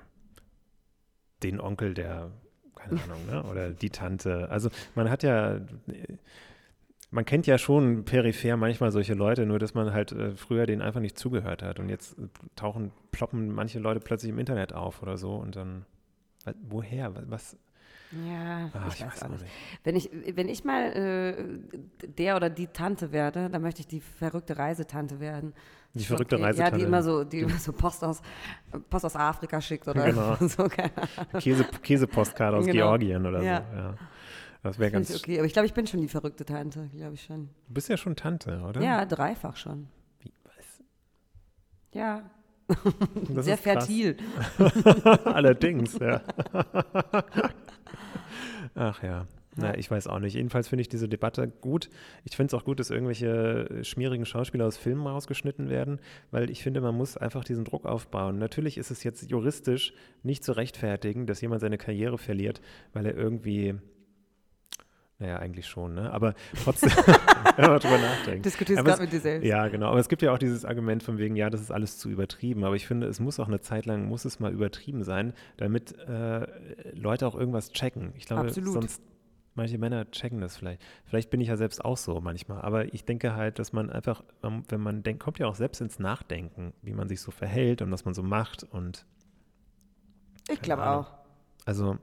den 1.42 1.60
Onkel, 1.60 1.92
der, 1.94 2.30
keine 2.76 3.02
Ahnung, 3.02 3.26
ne? 3.26 3.42
oder 3.50 3.70
die 3.70 3.90
Tante. 3.90 4.48
Also 4.50 4.70
man 4.94 5.10
hat 5.10 5.22
ja, 5.22 5.60
man 7.11 7.25
kennt 7.25 7.46
ja 7.46 7.59
schon 7.59 8.05
peripher 8.05 8.57
manchmal 8.57 8.92
solche 8.92 9.14
Leute, 9.14 9.44
nur 9.46 9.59
dass 9.59 9.75
man 9.75 9.92
halt 9.92 10.12
äh, 10.12 10.33
früher 10.37 10.66
denen 10.66 10.81
einfach 10.83 11.01
nicht 11.01 11.18
zugehört 11.18 11.62
hat. 11.62 11.79
Und 11.81 11.88
jetzt 11.88 12.18
äh, 12.18 12.23
tauchen, 12.57 12.92
ploppen 13.11 13.53
manche 13.53 13.79
Leute 13.81 14.01
plötzlich 14.01 14.31
im 14.31 14.38
Internet 14.38 14.73
auf 14.75 15.03
oder 15.03 15.16
so 15.16 15.35
und 15.35 15.57
dann, 15.57 15.85
woher, 16.68 17.14
wa- 17.14 17.23
was? 17.27 17.57
Ja, 18.27 18.70
Ah, 18.73 18.88
ich, 18.88 19.05
weiß 19.07 19.23
auch 19.23 19.29
nicht. 19.29 19.44
Wenn 19.85 19.94
ich, 19.94 20.11
wenn 20.35 20.49
ich 20.49 20.64
mal 20.64 20.83
äh, 20.96 22.09
der 22.09 22.35
oder 22.35 22.51
die 22.51 22.66
Tante 22.66 23.12
werde, 23.12 23.49
dann 23.49 23.62
möchte 23.62 23.81
ich 23.83 23.87
die 23.87 24.01
verrückte 24.01 24.59
Reisetante 24.59 25.20
werden. 25.20 25.53
Die 25.94 26.05
verrückte 26.05 26.35
okay. 26.37 26.42
Ja, 26.42 26.49
Reisetante. 26.49 26.79
die 26.79 26.85
immer 26.85 27.03
so, 27.05 27.23
die 27.25 27.40
immer 27.40 27.59
so 27.59 27.73
Post 27.73 28.03
aus, 28.05 28.20
Post 28.88 29.05
aus 29.05 29.14
Afrika 29.16 29.61
schickt 29.61 29.87
oder 29.87 30.05
Genau. 30.07 30.35
so. 30.40 30.68
Käse, 31.38 31.64
Käsepostkarte 31.83 32.57
aus 32.57 32.66
Genau. 32.66 32.73
Georgien 32.79 33.25
oder 33.27 33.42
Ja. 33.42 33.64
so. 33.70 33.77
Ja. 33.77 33.94
Das 34.62 34.79
wäre 34.79 34.90
ganz. 34.90 35.14
okay, 35.14 35.38
aber 35.38 35.46
ich 35.46 35.53
glaube, 35.53 35.66
ich 35.66 35.75
bin 35.75 35.87
schon 35.87 36.01
die 36.01 36.09
verrückte 36.09 36.44
Tante, 36.44 36.90
glaube 36.94 37.14
ich 37.14 37.23
schon. 37.23 37.49
Du 37.66 37.75
bist 37.75 37.88
ja 37.88 37.96
schon 37.96 38.16
Tante, 38.16 38.61
oder? 38.61 38.83
Ja, 38.83 39.05
dreifach 39.07 39.57
schon. 39.57 39.88
Wie, 40.20 40.33
was? 40.44 40.83
Ja, 41.92 42.31
Das 43.35 43.44
sehr 43.44 43.59
fertil. 43.59 44.16
Allerdings, 45.25 45.99
ja. 45.99 46.23
Ach 48.75 49.03
ja. 49.03 49.27
Na, 49.57 49.77
ich 49.77 49.90
weiß 49.90 50.07
auch 50.07 50.20
nicht. 50.20 50.35
Jedenfalls 50.35 50.68
finde 50.68 50.83
ich 50.83 50.88
diese 50.88 51.09
Debatte 51.09 51.49
gut. 51.49 51.90
Ich 52.25 52.37
finde 52.37 52.55
es 52.55 52.61
auch 52.61 52.64
gut, 52.64 52.79
dass 52.79 52.90
irgendwelche 52.90 53.85
schmierigen 53.85 54.25
Schauspieler 54.25 54.64
aus 54.66 54.77
Filmen 54.77 55.07
rausgeschnitten 55.07 55.68
werden, 55.68 56.01
weil 56.31 56.51
ich 56.51 56.62
finde, 56.62 56.81
man 56.81 56.96
muss 56.96 57.16
einfach 57.16 57.44
diesen 57.44 57.64
Druck 57.64 57.85
aufbauen. 57.85 58.38
Natürlich 58.38 58.79
ist 58.79 58.90
es 58.90 59.03
jetzt 59.03 59.29
juristisch 59.29 59.92
nicht 60.23 60.44
zu 60.44 60.53
rechtfertigen, 60.53 61.27
dass 61.27 61.40
jemand 61.40 61.61
seine 61.61 61.79
Karriere 61.79 62.16
verliert, 62.16 62.62
weil 62.92 63.05
er 63.07 63.16
irgendwie, 63.16 63.75
naja, 65.20 65.38
eigentlich 65.38 65.66
schon, 65.68 65.94
ne? 65.94 66.11
Aber 66.12 66.35
trotzdem, 66.64 66.90
wenn 67.56 67.70
man 67.70 67.78
drüber 67.78 67.98
nachdenkt. 67.98 68.46
Diskutierst 68.46 68.83
gerade 68.83 69.02
mit 69.02 69.12
dir 69.12 69.20
selbst. 69.20 69.46
Ja, 69.46 69.68
genau. 69.68 69.90
Aber 69.90 70.00
es 70.00 70.09
gibt 70.09 70.22
ja 70.22 70.33
auch 70.33 70.38
dieses 70.38 70.64
Argument 70.64 71.02
von 71.02 71.18
wegen, 71.18 71.37
ja, 71.37 71.50
das 71.50 71.61
ist 71.61 71.70
alles 71.70 71.98
zu 71.98 72.09
übertrieben. 72.09 72.64
Aber 72.64 72.74
ich 72.74 72.87
finde, 72.87 73.06
es 73.06 73.20
muss 73.20 73.38
auch 73.38 73.46
eine 73.46 73.61
Zeit 73.61 73.85
lang, 73.85 74.09
muss 74.09 74.24
es 74.24 74.40
mal 74.40 74.50
übertrieben 74.50 75.04
sein, 75.04 75.35
damit 75.59 75.92
äh, 75.98 76.46
Leute 76.94 77.26
auch 77.26 77.35
irgendwas 77.35 77.70
checken. 77.72 78.14
Ich 78.16 78.24
glaube, 78.24 78.48
Absolut. 78.48 78.72
sonst, 78.72 79.02
manche 79.54 79.76
Männer 79.76 80.11
checken 80.11 80.40
das 80.40 80.56
vielleicht. 80.56 80.80
Vielleicht 81.04 81.28
bin 81.28 81.42
ich 81.42 81.48
ja 81.48 81.59
selbst 81.59 81.85
auch 81.85 81.98
so 81.98 82.18
manchmal. 82.22 82.62
Aber 82.62 82.94
ich 82.94 83.04
denke 83.04 83.35
halt, 83.35 83.59
dass 83.59 83.74
man 83.74 83.90
einfach, 83.90 84.24
wenn 84.40 84.80
man 84.80 85.02
denkt, 85.02 85.22
kommt 85.22 85.38
ja 85.38 85.46
auch 85.48 85.54
selbst 85.54 85.83
ins 85.83 85.98
Nachdenken, 85.98 86.72
wie 86.80 86.94
man 86.94 87.11
sich 87.11 87.20
so 87.20 87.30
verhält 87.30 87.83
und 87.83 87.92
was 87.92 88.06
man 88.06 88.14
so 88.14 88.22
macht. 88.22 88.64
Und 88.64 89.04
Ich 90.48 90.62
glaube 90.62 90.88
auch. 90.88 91.12
also, 91.66 91.98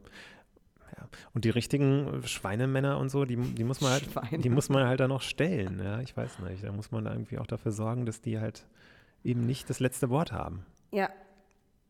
ja. 1.11 1.19
Und 1.33 1.45
die 1.45 1.49
richtigen 1.49 2.21
Schweinemänner 2.25 2.97
und 2.97 3.09
so, 3.09 3.25
die, 3.25 3.35
die 3.35 3.63
muss 3.63 3.81
man 3.81 3.91
halt, 3.91 4.03
Schweine. 4.03 4.39
die 4.39 4.49
muss 4.49 4.69
man 4.69 4.87
halt 4.87 4.99
dann 4.99 5.09
noch 5.09 5.21
stellen. 5.21 5.81
Ja, 5.83 5.99
ich 6.01 6.15
weiß 6.15 6.39
nicht. 6.39 6.63
Da 6.63 6.71
muss 6.71 6.91
man 6.91 7.05
da 7.05 7.11
irgendwie 7.11 7.37
auch 7.37 7.47
dafür 7.47 7.71
sorgen, 7.71 8.05
dass 8.05 8.21
die 8.21 8.39
halt 8.39 8.65
eben 9.23 9.45
nicht 9.45 9.69
das 9.69 9.79
letzte 9.79 10.09
Wort 10.09 10.31
haben. 10.31 10.65
Ja, 10.91 11.09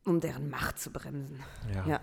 um 0.05 0.19
deren 0.19 0.49
Macht 0.49 0.79
zu 0.79 0.91
bremsen. 0.91 1.39
Ja. 1.73 1.87
Ja. 1.87 1.99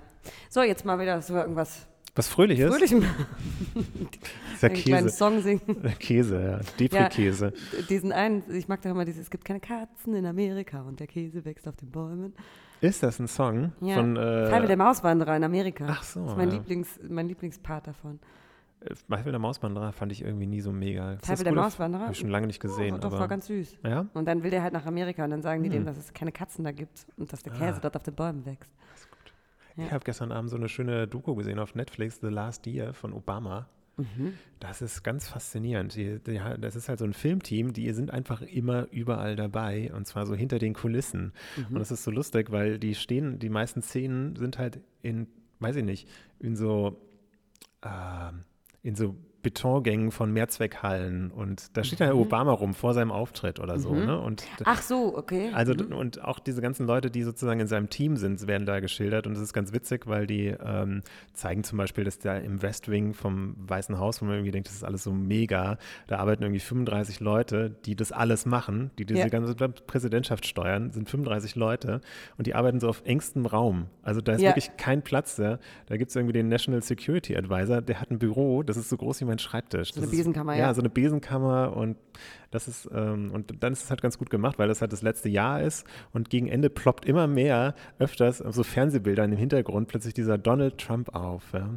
So, 0.48 0.62
jetzt 0.62 0.85
mal 0.85 0.98
wieder 0.98 1.20
so 1.22 1.35
irgendwas 1.35 1.87
Was 2.14 2.29
Fröhliches? 2.29 2.70
Fröhlichem, 2.70 3.03
ja 4.61 4.68
einen 4.68 4.74
kleinen 4.74 5.05
Käse. 5.07 5.16
Song 5.16 5.42
singen. 5.42 5.83
Käse, 5.98 6.42
ja. 6.42 6.61
Depri-Käse. 6.79 7.53
Diesen 7.88 8.12
einen, 8.12 8.44
ich 8.55 8.68
mag 8.68 8.83
doch 8.83 8.90
immer 8.90 9.05
dieses, 9.05 9.22
es 9.22 9.31
gibt 9.31 9.44
keine 9.44 9.61
Katzen 9.61 10.14
in 10.14 10.27
Amerika 10.27 10.83
und 10.83 11.00
der 11.00 11.07
Käse 11.07 11.44
wächst 11.44 11.66
auf 11.66 11.77
den 11.77 11.90
Bäumen. 11.90 12.35
Ist 12.84 13.02
das 13.02 13.18
ein 13.18 13.28
Song 13.28 13.72
Ja. 13.80 13.94
von 13.96 14.16
äh, 14.16 14.48
Freiwillig 14.48 14.68
der 14.68 14.76
Mauswanderer 14.76 15.36
in 15.36 15.44
Amerika. 15.44 15.86
Ach 15.88 16.02
so, 16.02 16.20
Das 16.22 16.30
ist 16.32 16.36
mein, 16.36 16.48
ja. 16.50 16.54
Lieblings, 16.56 17.00
mein 17.08 17.28
Lieblingspart 17.28 17.86
davon. 17.86 18.20
Freiwillig 19.08 19.30
der 19.32 19.38
Mauswanderer 19.38 19.92
fand 19.92 20.12
ich 20.12 20.22
irgendwie 20.22 20.46
nie 20.46 20.60
so 20.60 20.70
mega. 20.70 21.12
Ist 21.12 21.22
das 21.22 21.26
Freiwillig 21.28 21.44
der 21.44 21.52
gut? 21.54 21.62
Mauswanderer? 21.62 22.02
Habe 22.02 22.12
ich 22.12 22.18
schon 22.18 22.28
lange 22.30 22.46
nicht 22.46 22.60
gesehen. 22.60 22.94
oh, 22.96 22.98
doch, 22.98 23.06
aber, 23.10 23.20
war 23.20 23.28
ganz 23.28 23.46
süß. 23.46 23.78
ja? 23.82 24.06
Und 24.12 24.26
dann 24.26 24.42
will 24.42 24.50
der 24.50 24.62
halt 24.62 24.74
nach 24.74 24.84
Amerika 24.86 25.24
und 25.24 25.30
dann 25.30 25.40
sagen 25.42 25.62
die 25.62 25.70
Hm. 25.70 25.76
dem, 25.76 25.86
dass 25.86 25.96
es 25.96 26.12
keine 26.12 26.32
Katzen 26.32 26.64
da 26.64 26.72
gibt 26.72 27.06
und 27.16 27.32
dass 27.32 27.42
der 27.42 27.52
Käse 27.54 27.76
Ah. 27.78 27.80
dort 27.80 27.96
auf 27.96 28.02
den 28.02 28.14
Bäumen 28.14 28.44
wächst. 28.44 28.70
Ja. 29.76 29.84
Ich 29.86 29.92
habe 29.92 30.04
gestern 30.04 30.30
Abend 30.30 30.50
so 30.50 30.56
eine 30.56 30.68
schöne 30.68 31.08
Doku 31.08 31.34
gesehen 31.34 31.58
auf 31.58 31.74
Netflix, 31.74 32.18
The 32.20 32.28
Last 32.28 32.66
Year 32.66 32.92
von 32.94 33.12
Obama. 33.12 33.66
Mhm. 33.96 34.35
Das 34.61 34.83
ist 34.83 35.02
ganz 35.02 35.28
faszinierend. 35.28 35.94
Die, 35.94 36.18
die, 36.18 36.40
das 36.59 36.76
ist 36.76 36.88
halt 36.88 36.98
so 36.98 37.04
ein 37.04 37.12
Filmteam, 37.12 37.72
die 37.72 37.92
sind 37.92 38.11
einfach 38.11 38.42
immer 38.42 38.88
überall 38.90 39.37
dabei 39.37 39.92
und 39.92 40.07
zwar 40.07 40.26
so 40.26 40.35
hinter 40.35 40.59
den 40.59 40.74
Kulissen. 40.74 41.33
Mhm. 41.57 41.66
Und 41.68 41.78
das 41.78 41.90
ist 41.90 42.04
so 42.04 42.11
lustig, 42.11 42.50
weil 42.50 42.78
die 42.78 42.94
stehen, 42.94 43.38
die 43.38 43.50
meisten 43.50 43.83
Szenen 43.83 44.37
sind 44.37 44.59
halt 44.59 44.80
in, 45.02 45.26
weiß 45.61 45.76
ich 45.76 45.85
nicht, 45.85 46.09
in 46.40 46.57
so, 46.57 47.00
ähm, 47.83 48.44
in 48.83 48.94
so 48.94 49.16
Betongängen 49.44 50.11
von 50.11 50.33
Mehrzweckhallen 50.33 51.30
und 51.30 51.76
da 51.76 51.85
steht 51.85 52.00
dann 52.00 52.12
Obama 52.12 52.50
rum 52.52 52.74
vor 52.74 52.94
seinem 52.94 53.12
Auftritt 53.12 53.61
oder 53.61 53.78
so. 53.78 53.92
Mhm. 53.92 54.07
Ne? 54.07 54.20
Und 54.20 54.44
Ach 54.64 54.83
so, 54.83 55.16
okay. 55.16 55.50
also 55.54 55.74
Mhm. 55.74 55.92
und 55.94 56.24
auch 56.24 56.38
diese 56.40 56.61
ganzen 56.62 56.87
Leute, 56.87 57.11
die 57.11 57.22
sozusagen 57.22 57.61
in 57.61 57.66
seinem 57.68 57.90
Team 57.90 58.16
sind, 58.16 58.46
werden 58.48 58.66
da 58.66 58.80
geschildert 58.80 59.26
und 59.26 59.35
das 59.35 59.42
ist 59.42 59.52
ganz 59.52 59.72
witzig, 59.72 60.07
weil 60.07 60.26
die 60.26 60.46
ähm, 60.46 61.02
zeigen 61.35 61.62
zum 61.62 61.78
Beispiel, 61.78 62.04
dass 62.04 62.18
da 62.18 62.37
im 62.38 62.62
West 62.62 62.88
Wing 62.90 63.14
vom 63.14 63.54
Weißen 63.59 63.98
Haus, 63.98 64.20
wo 64.20 64.24
man 64.24 64.35
irgendwie 64.37 64.50
denkt, 64.50 64.68
das 64.68 64.74
ist 64.74 64.85
alles 64.85 65.04
so 65.04 65.12
mega, 65.12 65.78
da 66.07 66.16
arbeiten 66.18 66.42
irgendwie 66.42 66.61
35 66.61 67.20
Leute, 67.20 67.70
die 67.85 67.94
das 67.94 68.11
alles 68.11 68.46
machen, 68.46 68.90
die 68.98 69.04
diese 69.04 69.20
Ja. 69.20 69.28
ganze 69.28 69.54
Präsidentschaft 69.54 70.46
steuern, 70.46 70.90
sind 70.90 71.09
35 71.11 71.54
Leute 71.54 72.00
und 72.38 72.46
die 72.46 72.54
arbeiten 72.54 72.80
so 72.80 72.88
auf 72.88 73.02
engstem 73.04 73.46
Raum. 73.46 73.87
Also 74.02 74.20
da 74.20 74.33
ist 74.33 74.40
Ja. 74.40 74.48
wirklich 74.50 74.76
kein 74.78 75.02
Platz 75.02 75.37
da. 75.37 75.59
Da 75.87 75.96
gibt 75.98 76.09
es 76.11 76.16
irgendwie 76.16 76.33
den 76.33 76.48
National 76.48 76.83
Security 76.83 77.37
Advisor, 77.37 77.83
der 77.83 78.00
hat 78.00 78.11
ein 78.11 78.18
Büro, 78.18 78.62
das 78.62 78.76
ist 78.78 78.88
so 78.88 78.96
groß 78.96 79.20
wie 79.20 79.24
mein 79.26 79.33
mein 79.34 79.38
Schreibtisch. 79.38 79.92
So 79.92 80.00
eine 80.00 80.06
Das 80.06 80.16
Besenkammer, 80.16 80.52
ist, 80.52 80.58
ja. 80.58 80.66
Ja, 80.66 80.74
so 80.74 80.80
eine 80.80 80.90
Besenkammer 80.90 81.76
und 81.76 81.96
das 82.50 82.68
ist, 82.68 82.88
ähm, 82.94 83.32
und 83.32 83.62
dann 83.62 83.72
ist 83.72 83.84
es 83.84 83.90
halt 83.90 84.00
ganz 84.00 84.18
gut 84.18 84.30
gemacht, 84.30 84.58
weil 84.58 84.68
das 84.68 84.80
halt 84.80 84.92
das 84.92 85.02
letzte 85.02 85.28
Jahr 85.28 85.60
ist 85.60 85.86
und 86.12 86.30
gegen 86.30 86.46
Ende 86.46 86.70
ploppt 86.70 87.04
immer 87.04 87.26
mehr, 87.26 87.74
öfters, 87.98 88.38
so 88.38 88.62
Fernsehbilder 88.62 89.24
im 89.24 89.36
Hintergrund 89.36 89.88
plötzlich 89.88 90.14
dieser 90.14 90.38
Donald 90.38 90.78
Trump 90.78 91.14
auf. 91.14 91.52
Ja. 91.52 91.68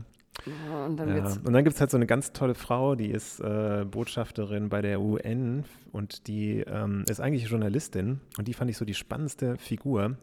Ja, 0.46 0.86
und 0.86 0.98
dann 0.98 1.16
Ja. 1.18 1.26
Und 1.26 1.52
dann 1.52 1.64
gibt 1.64 1.74
es 1.74 1.82
halt 1.82 1.90
so 1.90 1.98
eine 1.98 2.06
ganz 2.06 2.32
tolle 2.32 2.54
Frau, 2.54 2.94
die 2.94 3.10
ist 3.10 3.40
äh, 3.40 3.86
Botschafterin 3.90 4.70
bei 4.70 4.84
der 4.84 5.02
UN 5.02 5.66
und 5.92 6.28
die 6.28 6.60
ähm, 6.60 7.04
ist 7.10 7.20
eigentlich 7.20 7.50
Journalistin 7.50 8.22
und 8.38 8.48
die 8.48 8.54
fand 8.54 8.70
ich 8.70 8.78
so 8.78 8.86
die 8.86 8.94
spannendste 8.94 9.58
Figur, 9.58 10.16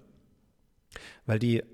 weil 1.27 1.41
die, 1.41 1.65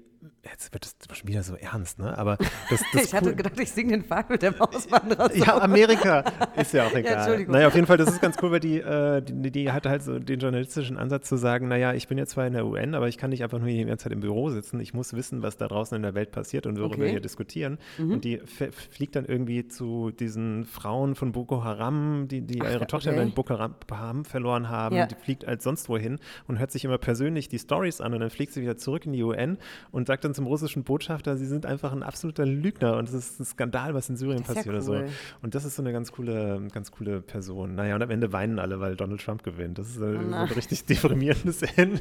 jetzt 0.42 0.72
wird 0.72 0.86
es 0.86 0.96
schon 1.18 1.28
wieder 1.28 1.42
so 1.42 1.54
ernst, 1.54 1.98
ne? 1.98 2.16
Aber 2.16 2.36
das, 2.70 2.80
das 2.92 3.04
ich 3.04 3.14
hatte 3.14 3.30
cool- 3.30 3.34
gedacht, 3.36 3.58
ich 3.60 3.70
singe 3.70 3.92
den 3.92 4.04
Pfad 4.04 4.30
mit 4.30 4.42
der 4.42 4.52
Mauswanderer. 4.56 5.34
ja, 5.36 5.58
Amerika 5.60 6.24
ist 6.56 6.72
ja 6.72 6.86
auch 6.86 6.92
egal. 6.94 7.14
Entschuldigung. 7.18 7.52
naja, 7.52 7.66
auf 7.68 7.74
jeden 7.74 7.86
Fall, 7.86 7.96
das 7.98 8.08
ist 8.10 8.20
ganz 8.22 8.36
cool, 8.42 8.50
weil 8.52 8.60
die, 8.60 8.78
äh, 8.78 9.20
die, 9.22 9.50
die 9.50 9.70
hatte 9.72 9.90
halt 9.90 10.02
so 10.02 10.18
den 10.18 10.40
journalistischen 10.40 10.96
Ansatz 10.96 11.28
zu 11.28 11.36
sagen, 11.36 11.68
naja, 11.68 11.92
ich 11.92 12.08
bin 12.08 12.16
jetzt 12.18 12.30
zwar 12.30 12.46
in 12.46 12.54
der 12.54 12.64
UN, 12.66 12.94
aber 12.94 13.08
ich 13.08 13.18
kann 13.18 13.30
nicht 13.30 13.42
einfach 13.42 13.58
nur 13.58 13.68
die 13.68 13.84
ganze 13.84 14.04
Zeit 14.04 14.12
im 14.12 14.20
Büro 14.20 14.50
sitzen. 14.50 14.80
Ich 14.80 14.94
muss 14.94 15.12
wissen, 15.14 15.42
was 15.42 15.56
da 15.56 15.68
draußen 15.68 15.94
in 15.96 16.02
der 16.02 16.14
Welt 16.14 16.30
passiert 16.32 16.66
und 16.66 16.78
worüber 16.78 16.90
Okay. 16.94 17.02
wir 17.04 17.10
hier 17.10 17.20
diskutieren. 17.20 17.78
Und 17.98 18.24
die 18.24 18.38
fliegt 18.38 19.14
dann 19.16 19.24
irgendwie 19.26 19.68
zu 19.68 20.10
diesen 20.10 20.64
Frauen 20.64 21.14
von 21.14 21.32
Boko 21.32 21.62
Haram, 21.64 22.26
die, 22.28 22.40
die 22.40 22.58
ihre 22.58 22.86
Tochter 22.86 23.10
okay. 23.12 23.22
in 23.22 23.32
Boko 23.32 23.54
Haram- 23.54 23.74
Haram 23.90 24.24
verloren 24.24 24.68
haben. 24.68 24.96
Ja. 24.96 25.06
Die 25.06 25.14
fliegt 25.14 25.44
als 25.46 25.64
sonst 25.64 25.88
wohin 25.88 26.18
und 26.48 26.58
hört 26.58 26.70
sich 26.72 26.84
immer 26.84 26.98
persönlich 26.98 27.48
die 27.48 27.58
Stories 27.58 28.00
an 28.00 28.14
und 28.14 28.20
dann 28.20 28.30
fliegt 28.30 28.52
sie 28.52 28.62
wieder 28.62 28.76
zurück 28.76 29.06
in 29.06 29.12
die 29.12 29.22
UN 29.22 29.58
und 29.92 30.06
sagt 30.06 30.24
dann 30.24 30.29
zum 30.34 30.46
russischen 30.46 30.84
Botschafter, 30.84 31.36
sie 31.36 31.46
sind 31.46 31.66
einfach 31.66 31.92
ein 31.92 32.02
absoluter 32.02 32.46
Lügner 32.46 32.96
und 32.96 33.08
es 33.08 33.14
ist 33.14 33.40
ein 33.40 33.44
Skandal, 33.44 33.94
was 33.94 34.08
in 34.08 34.16
Syrien 34.16 34.38
Das 34.40 34.48
ist 34.50 34.56
ja 34.66 34.72
passiert 34.72 34.88
cool. 34.88 34.94
oder 34.94 35.06
so. 35.08 35.14
Und 35.42 35.54
das 35.54 35.64
ist 35.64 35.76
so 35.76 35.82
eine 35.82 35.92
ganz 35.92 36.12
coole, 36.12 36.66
ganz 36.72 36.90
coole 36.90 37.20
Person. 37.20 37.74
Naja, 37.74 37.94
und 37.94 38.02
am 38.02 38.10
Ende 38.10 38.32
weinen 38.32 38.58
alle, 38.58 38.80
weil 38.80 38.96
Donald 38.96 39.20
Trump 39.22 39.42
gewinnt. 39.42 39.78
Das 39.78 39.88
ist 39.88 39.96
äh, 39.96 40.00
so 40.00 40.06
ein 40.06 40.30
nein. 40.30 40.48
richtig 40.48 40.84
deprimierendes 40.86 41.62
Ende. 41.76 42.00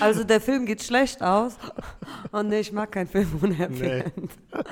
Also 0.00 0.24
der 0.24 0.40
Film 0.40 0.66
geht 0.66 0.82
schlecht 0.82 1.22
aus. 1.22 1.56
Oh 2.32 2.42
nee, 2.42 2.60
ich 2.60 2.72
mag 2.72 2.92
keinen 2.92 3.06
Film 3.08 3.28
ohne 3.42 3.54
Happy 3.54 3.74
Nee. 3.80 4.00
End. 4.00 4.32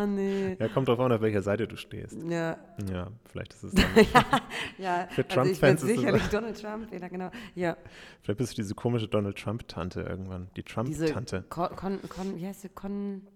Oh 0.00 0.06
nee. 0.06 0.56
Ja, 0.58 0.68
kommt 0.68 0.88
drauf 0.88 0.98
an, 1.00 1.10
auf 1.12 1.20
welcher 1.20 1.42
Seite 1.42 1.66
du 1.66 1.76
stehst. 1.76 2.16
Ja, 2.28 2.56
Ja, 2.92 3.08
vielleicht 3.30 3.52
ist 3.54 3.64
es 3.64 3.72
dann, 3.74 3.84
ja. 4.78 5.06
Für 5.10 5.22
also 5.24 5.34
Trump-Fans 5.42 5.82
ist 5.82 5.90
es- 5.90 5.96
sicherlich 5.96 6.22
Donald 6.28 6.60
Trump, 6.60 6.92
ja, 6.92 7.08
genau. 7.08 7.30
Ja, 7.54 7.76
vielleicht 8.22 8.38
bist 8.38 8.52
du 8.52 8.56
diese 8.62 8.74
komische 8.74 9.08
Donald 9.08 9.36
Trump-Tante 9.38 10.02
irgendwann. 10.02 10.48
Die 10.56 10.62
diese 10.62 11.06
Con, 11.42 11.74
Con, 11.76 12.00
Con, 12.08 12.36
wie 12.36 12.46
heißt 12.46 12.62
sie? 12.62 12.68
Con, 12.68 13.26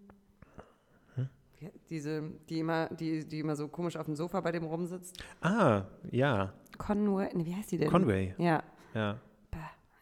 Ja, 1.61 1.69
diese, 1.89 2.23
die 2.49 2.59
immer, 2.59 2.89
die, 2.89 3.25
die 3.25 3.39
immer 3.39 3.55
so 3.55 3.69
komisch 3.69 3.97
auf 3.97 4.07
dem 4.07 4.17
Sofa 4.17 4.41
bei 4.41 4.51
dem 4.51 4.65
rumsitzt. 4.65 5.23
Ah, 5.41 5.85
ja, 6.11 6.53
Conway, 6.77 7.31
nee, 7.35 7.47
wie 7.47 7.55
heißt 7.55 7.71
die 7.71 7.79
denn? 7.79 7.89
Conway. 7.89 8.35
Ja, 8.37 8.65
Ja, 8.95 9.21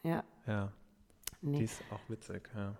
ja, 0.03 0.23
ja. 0.47 0.71
Die 1.41 1.47
nee, 1.47 1.63
ist 1.63 1.83
auch 1.91 1.99
witzig, 2.09 2.49
ja. 2.55 2.75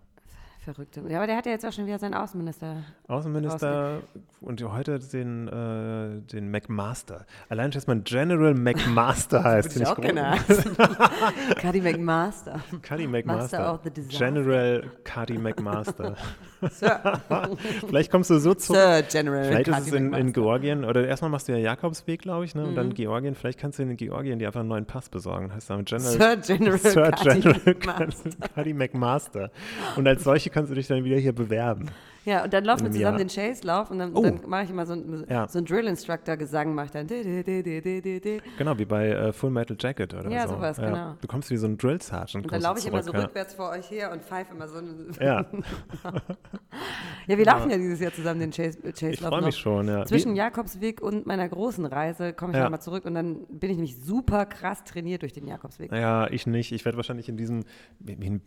Verrückte. 0.64 1.02
Ja, 1.10 1.18
aber 1.18 1.28
der 1.28 1.38
hat 1.38 1.46
ja 1.46 1.52
jetzt 1.52 1.66
auch 1.66 1.72
schon 1.72 1.86
wieder 1.86 2.00
seinen 2.00 2.14
Außenminister. 2.14 2.84
Außenminister 3.08 4.02
und 4.42 4.64
heute 4.64 5.00
den, 5.00 5.48
äh, 5.48 6.22
den 6.32 6.50
McMaster. 6.52 7.26
Allein, 7.50 7.72
dass 7.72 7.88
man 7.88 8.04
General 8.04 8.54
McMaster 8.54 9.44
heißt. 9.44 9.76
Ich 9.76 9.88
finde 9.88 10.02
gerne 10.02 10.38
groß. 10.48 10.64
Cuddy 11.62 11.82
McMaster. 11.82 12.60
Cuddy 12.88 13.08
Master 13.08 13.26
McMaster. 13.26 13.74
of 13.74 13.80
the 13.84 13.90
Disaster. 13.92 14.26
General 14.32 14.84
Cuddy 15.04 15.38
McMaster. 15.38 16.16
Sir, 16.70 17.20
Vielleicht 17.88 18.12
kommst 18.12 18.30
du 18.30 18.38
so 18.38 18.54
zurück. 18.54 18.80
Sir 18.80 19.02
General 19.10 19.46
Vielleicht 19.46 19.68
ist 19.68 19.76
Cuddy 19.78 19.90
es 19.90 19.94
in, 19.96 20.14
in. 20.14 20.32
Georgien, 20.32 20.86
oder 20.86 21.08
erstmal 21.08 21.32
machst 21.32 21.48
du 21.48 21.54
ja 21.54 21.58
Jakobsweg, 21.58 22.22
glaube 22.22 22.46
ich, 22.46 22.54
ne? 22.54 22.64
und 22.64 22.72
Mhm. 22.72 22.76
dann 22.76 22.94
Georgien. 22.94 23.34
Vielleicht 23.34 23.58
kannst 23.60 23.80
du 23.80 23.84
in 23.84 23.98
Georgien 23.98 24.38
dir 24.38 24.48
einfach 24.48 24.60
einen 24.60 24.70
neuen 24.70 24.86
Pass 24.86 25.10
besorgen. 25.10 25.52
Heißt 25.52 25.72
dann 25.72 25.86
General 25.86 26.12
Sir 26.12 26.38
General 26.38 26.78
Sir 26.78 27.12
Cuddy 27.12 27.40
General 27.42 27.62
McMaster. 27.66 28.30
Cuddy 28.54 28.74
McMaster. 28.76 29.52
Und 29.96 30.08
als 30.08 30.24
solche 30.24 30.51
kannst 30.52 30.70
du 30.72 30.76
dich 30.76 30.88
dann 30.88 31.04
wieder 31.04 31.18
hier 31.18 31.34
bewerben. 31.34 31.90
Ja, 32.24 32.44
und 32.44 32.54
dann 32.54 32.64
laufen 32.66 32.82
wir 32.82 32.88
In 32.88 32.94
zusammen 32.94 33.18
Jahr. 33.18 33.26
den 33.26 33.30
Chase-Lauf 33.30 33.90
und 33.90 33.98
dann, 33.98 34.12
Oh. 34.14 34.22
dann 34.22 34.42
mache 34.48 34.66
ich 34.66 34.70
immer 34.70 34.86
so, 34.86 34.94
ein, 34.94 35.26
Ja. 35.28 35.48
so 35.48 35.58
einen 35.58 35.66
Drill-Instructor-Gesang, 35.66 36.76
mache 36.76 36.92
dann. 36.92 37.08
di- 37.08 37.24
di- 38.04 38.20
di-. 38.22 38.42
Genau, 38.60 38.78
wie 38.78 38.86
bei 38.86 39.10
äh, 39.10 39.34
Full 39.34 39.50
Metal 39.50 39.76
Jacket 39.80 40.14
oder 40.14 40.30
Ja, 40.30 40.48
so. 40.48 40.54
sowas, 40.54 40.78
genau. 40.78 41.16
Du 41.20 41.28
kommst 41.28 41.50
wie 41.50 41.58
so 41.58 41.66
ein 41.66 41.78
Drill 41.80 42.00
Sergeant. 42.00 42.46
Und 42.46 42.54
dann 42.54 42.62
laufe 42.62 42.78
ich 42.80 42.86
immer 42.86 43.02
so 43.02 43.10
zurück, 43.12 43.26
rückwärts 43.26 43.56
vor 43.56 43.72
euch 43.72 43.90
her 43.90 44.12
und 44.12 44.22
pfeife 44.22 44.54
immer 44.54 44.68
so. 44.68 44.76
Ja, 45.20 45.46
Ja, 47.28 47.38
wir 47.38 47.46
laufen 47.46 47.70
ja 47.70 47.78
dieses 47.78 48.00
Jahr 48.00 48.14
zusammen 48.14 48.40
den 48.40 48.52
Chase- 48.52 48.78
ich 48.84 48.96
Chase-Lauf 48.96 49.30
freue 49.30 49.42
mich 49.44 49.58
schon. 49.58 49.88
Ja. 49.88 50.06
Zwischen 50.06 50.34
Wie, 50.34 50.38
Jakobsweg 50.38 51.02
und 51.02 51.26
meiner 51.26 51.48
großen 51.48 51.86
Reise 51.86 52.34
komme 52.34 52.52
ich 52.54 52.58
Ja. 52.58 52.64
nochmal 52.66 52.82
zurück 52.82 53.06
und 53.06 53.14
dann 53.16 53.46
bin 53.48 53.70
ich 53.70 53.78
nämlich 53.78 53.98
super 54.04 54.46
krass 54.46 54.84
trainiert 54.84 55.22
durch 55.22 55.34
den 55.34 55.48
Jakobsweg. 55.48 55.92
ja, 55.92 56.28
ich 56.30 56.48
nicht. 56.48 56.72
Ich 56.72 56.86
werde 56.86 56.98
wahrscheinlich 56.98 57.30
in 57.30 57.38
diesem, 57.38 57.64
ein 58.08 58.42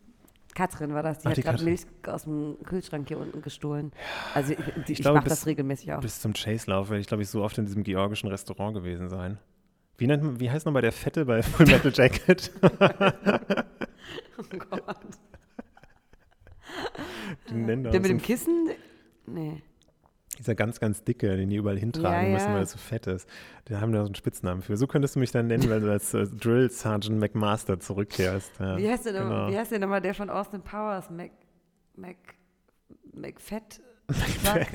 Katrin 0.55 0.95
war 0.95 1.03
das, 1.03 1.19
die 1.19 1.29
Ach, 1.29 1.33
hat 1.37 1.43
gerade. 1.43 1.65
Milch 1.65 1.83
aus 2.07 2.25
dem 2.25 2.57
Kühlschrank 2.65 3.09
hier 3.09 3.19
unten 3.19 3.43
gestohlen. 3.43 3.93
Also 4.35 4.53
ich, 4.53 4.59
ich, 4.89 5.01
ich 5.01 5.05
mache 5.05 5.29
das 5.29 5.47
regelmäßig 5.47 5.93
auch. 5.93 6.01
bis 6.01 6.21
zum 6.21 6.33
Chase-Lauf 6.33 6.89
werde 6.91 7.01
ich, 7.01 7.07
glaube 7.09 7.23
ich, 7.23 7.29
so 7.29 7.43
oft 7.43 7.59
in 7.59 7.67
diesem 7.67 7.83
georgischen 7.83 8.29
Restaurant 8.29 8.75
gewesen 8.75 9.09
sein. 9.09 9.39
Wie, 9.99 10.07
nennt, 10.07 10.23
man- 10.23 10.41
wie 10.41 10.51
heißt 10.51 10.67
nochmal 10.67 10.83
der 10.83 10.93
Fette 10.93 11.25
bei 11.25 11.43
Full 11.43 11.67
Metal 11.67 11.93
Jacket? 11.95 12.51
Oh 14.37 14.43
Gott. 14.59 14.83
Da 17.47 17.55
Der 17.55 18.01
mit 18.01 18.11
dem 18.11 18.21
Kissen? 18.21 18.71
Nee. 19.27 19.63
Dieser 20.45 20.55
ganz, 20.55 20.79
ganz 20.79 21.03
dicke, 21.03 21.39
den 21.39 21.49
die 21.49 21.57
überall 21.57 21.79
hintragen 21.79 22.27
Ja, 22.27 22.33
müssen, 22.35 22.49
ja. 22.49 22.53
weil 22.53 22.61
er 22.61 22.67
so 22.67 22.77
fett 22.77 23.07
ist. 23.07 23.27
Da 23.65 23.81
haben 23.81 23.95
wir 23.95 24.01
so 24.01 24.07
einen 24.07 24.15
Spitznamen 24.15 24.61
für. 24.61 24.77
So 24.77 24.87
könntest 24.87 25.17
du 25.17 25.21
mich 25.21 25.31
dann 25.31 25.47
nennen, 25.47 25.71
wenn 25.71 25.81
du 25.81 25.91
als 25.91 26.13
äh, 26.13 26.27
Drill 26.27 26.71
Sergeant 26.71 27.19
McMaster 27.19 27.81
zurückkehrst. 27.81 28.53
Ja, 28.61 28.77
Wie 28.77 28.87
heißt 28.87 29.07
der 29.07 29.15
genau. 29.15 29.25
nochmal? 29.25 29.53
Wie 29.53 29.59
heißt 29.59 29.73
der 29.73 29.79
nochmal, 29.79 30.03
der 30.03 30.15
von 30.15 30.29
Austin 30.29 30.61
Powers? 30.61 31.09
Mac, 31.09 31.31
Mac, 31.97 32.17
McFett? 33.15 33.81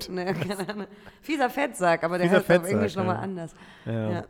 Keine 0.07 0.69
Ahnung. 0.69 0.87
Fieser 1.21 1.51
Fettsack, 1.51 2.03
aber 2.03 2.17
der 2.17 2.25
Fieser 2.25 2.37
heißt 2.37 2.49
auf 2.49 2.55
Fettsack, 2.55 2.71
Englisch 2.71 2.95
nochmal 2.95 3.17
ja. 3.17 3.21
anders. 3.21 3.53
Ja. 3.85 4.11
Ja. 4.11 4.25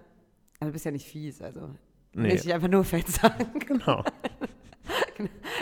Aber 0.60 0.66
du 0.66 0.72
bist 0.74 0.84
ja 0.84 0.92
nicht 0.92 1.08
fies, 1.08 1.42
also. 1.42 1.70
Nee. 2.12 2.34
Nicht 2.34 2.52
einfach 2.52 2.68
nur 2.68 2.84
Fettsack. 2.84 3.36
Genau. 3.66 4.04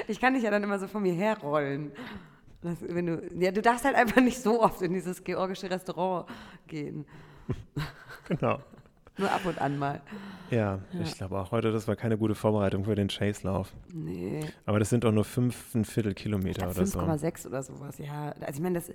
Ich 0.07 0.21
kann 0.21 0.35
dich 0.35 0.43
ja 0.43 0.51
dann 0.51 0.63
immer 0.63 0.79
so 0.79 0.87
von 0.87 1.01
mir 1.01 1.13
herrollen. 1.13 1.91
Das, 2.61 2.77
wenn 2.81 3.05
du, 3.05 3.21
ja, 3.39 3.51
du 3.51 3.61
darfst 3.61 3.85
halt 3.85 3.95
einfach 3.95 4.21
nicht 4.21 4.41
so 4.41 4.61
oft 4.61 4.81
in 4.81 4.93
dieses 4.93 5.23
georgische 5.23 5.69
Restaurant 5.69 6.27
gehen. 6.67 7.05
genau. 8.27 8.59
Nur 9.19 9.31
ab 9.31 9.41
und 9.45 9.59
an 9.59 9.79
mal. 9.79 10.01
Ja, 10.51 10.79
ich 11.01 11.15
glaube 11.15 11.39
auch 11.39 11.51
heute, 11.51 11.71
das 11.71 11.87
war 11.87 11.95
keine 11.95 12.17
gute 12.17 12.35
Vorbereitung 12.35 12.85
für 12.85 12.93
den 12.93 13.07
Chase-Lauf. 13.07 13.73
Nee. 13.91 14.41
Aber 14.65 14.77
das 14.77 14.89
sind 14.89 15.03
doch 15.03 15.11
nur 15.11 15.25
fünf, 15.25 15.73
ein 15.73 15.85
Viertel 15.85 16.13
Kilometer 16.13 16.69
oder 16.69 16.85
so. 16.85 16.99
5,6 16.99 17.47
oder 17.47 17.63
sowas, 17.63 17.97
ja. 17.97 18.33
Also 18.39 18.53
ich 18.53 18.59
meine, 18.59 18.75
das, 18.75 18.91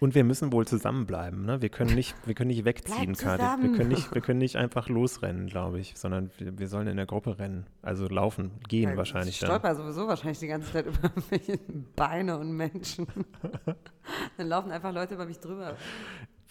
Und 0.00 0.14
wir 0.14 0.24
müssen 0.24 0.52
wohl 0.52 0.66
zusammenbleiben. 0.66 1.44
Ne? 1.44 1.62
Wir, 1.62 1.68
können 1.68 1.94
nicht, 1.94 2.14
wir 2.26 2.34
können 2.34 2.48
nicht 2.48 2.64
wegziehen, 2.64 3.14
Kati. 3.14 3.62
Wir 3.62 3.72
können 3.72 3.88
nicht, 3.88 4.14
wir 4.14 4.22
können 4.22 4.38
nicht 4.38 4.56
einfach 4.56 4.88
losrennen, 4.88 5.46
glaube 5.46 5.80
ich, 5.80 5.94
sondern 5.96 6.30
wir, 6.38 6.58
wir 6.58 6.68
sollen 6.68 6.86
in 6.86 6.96
der 6.96 7.06
Gruppe 7.06 7.38
rennen. 7.38 7.66
Also 7.82 8.08
laufen, 8.08 8.52
gehen 8.68 8.90
Ja, 8.90 8.96
wahrscheinlich 8.96 9.34
Ich 9.34 9.40
dann. 9.40 9.48
stolper 9.48 9.74
sowieso 9.74 10.06
wahrscheinlich 10.06 10.38
die 10.38 10.48
ganze 10.48 10.72
Zeit 10.72 10.86
über 10.86 11.04
irgendwelche 11.04 11.58
Beine 11.94 12.38
und 12.38 12.52
Menschen. 12.52 13.06
Dann 14.36 14.48
laufen 14.48 14.70
einfach 14.70 14.92
Leute 14.92 15.14
über 15.14 15.26
mich 15.26 15.40
drüber. 15.40 15.76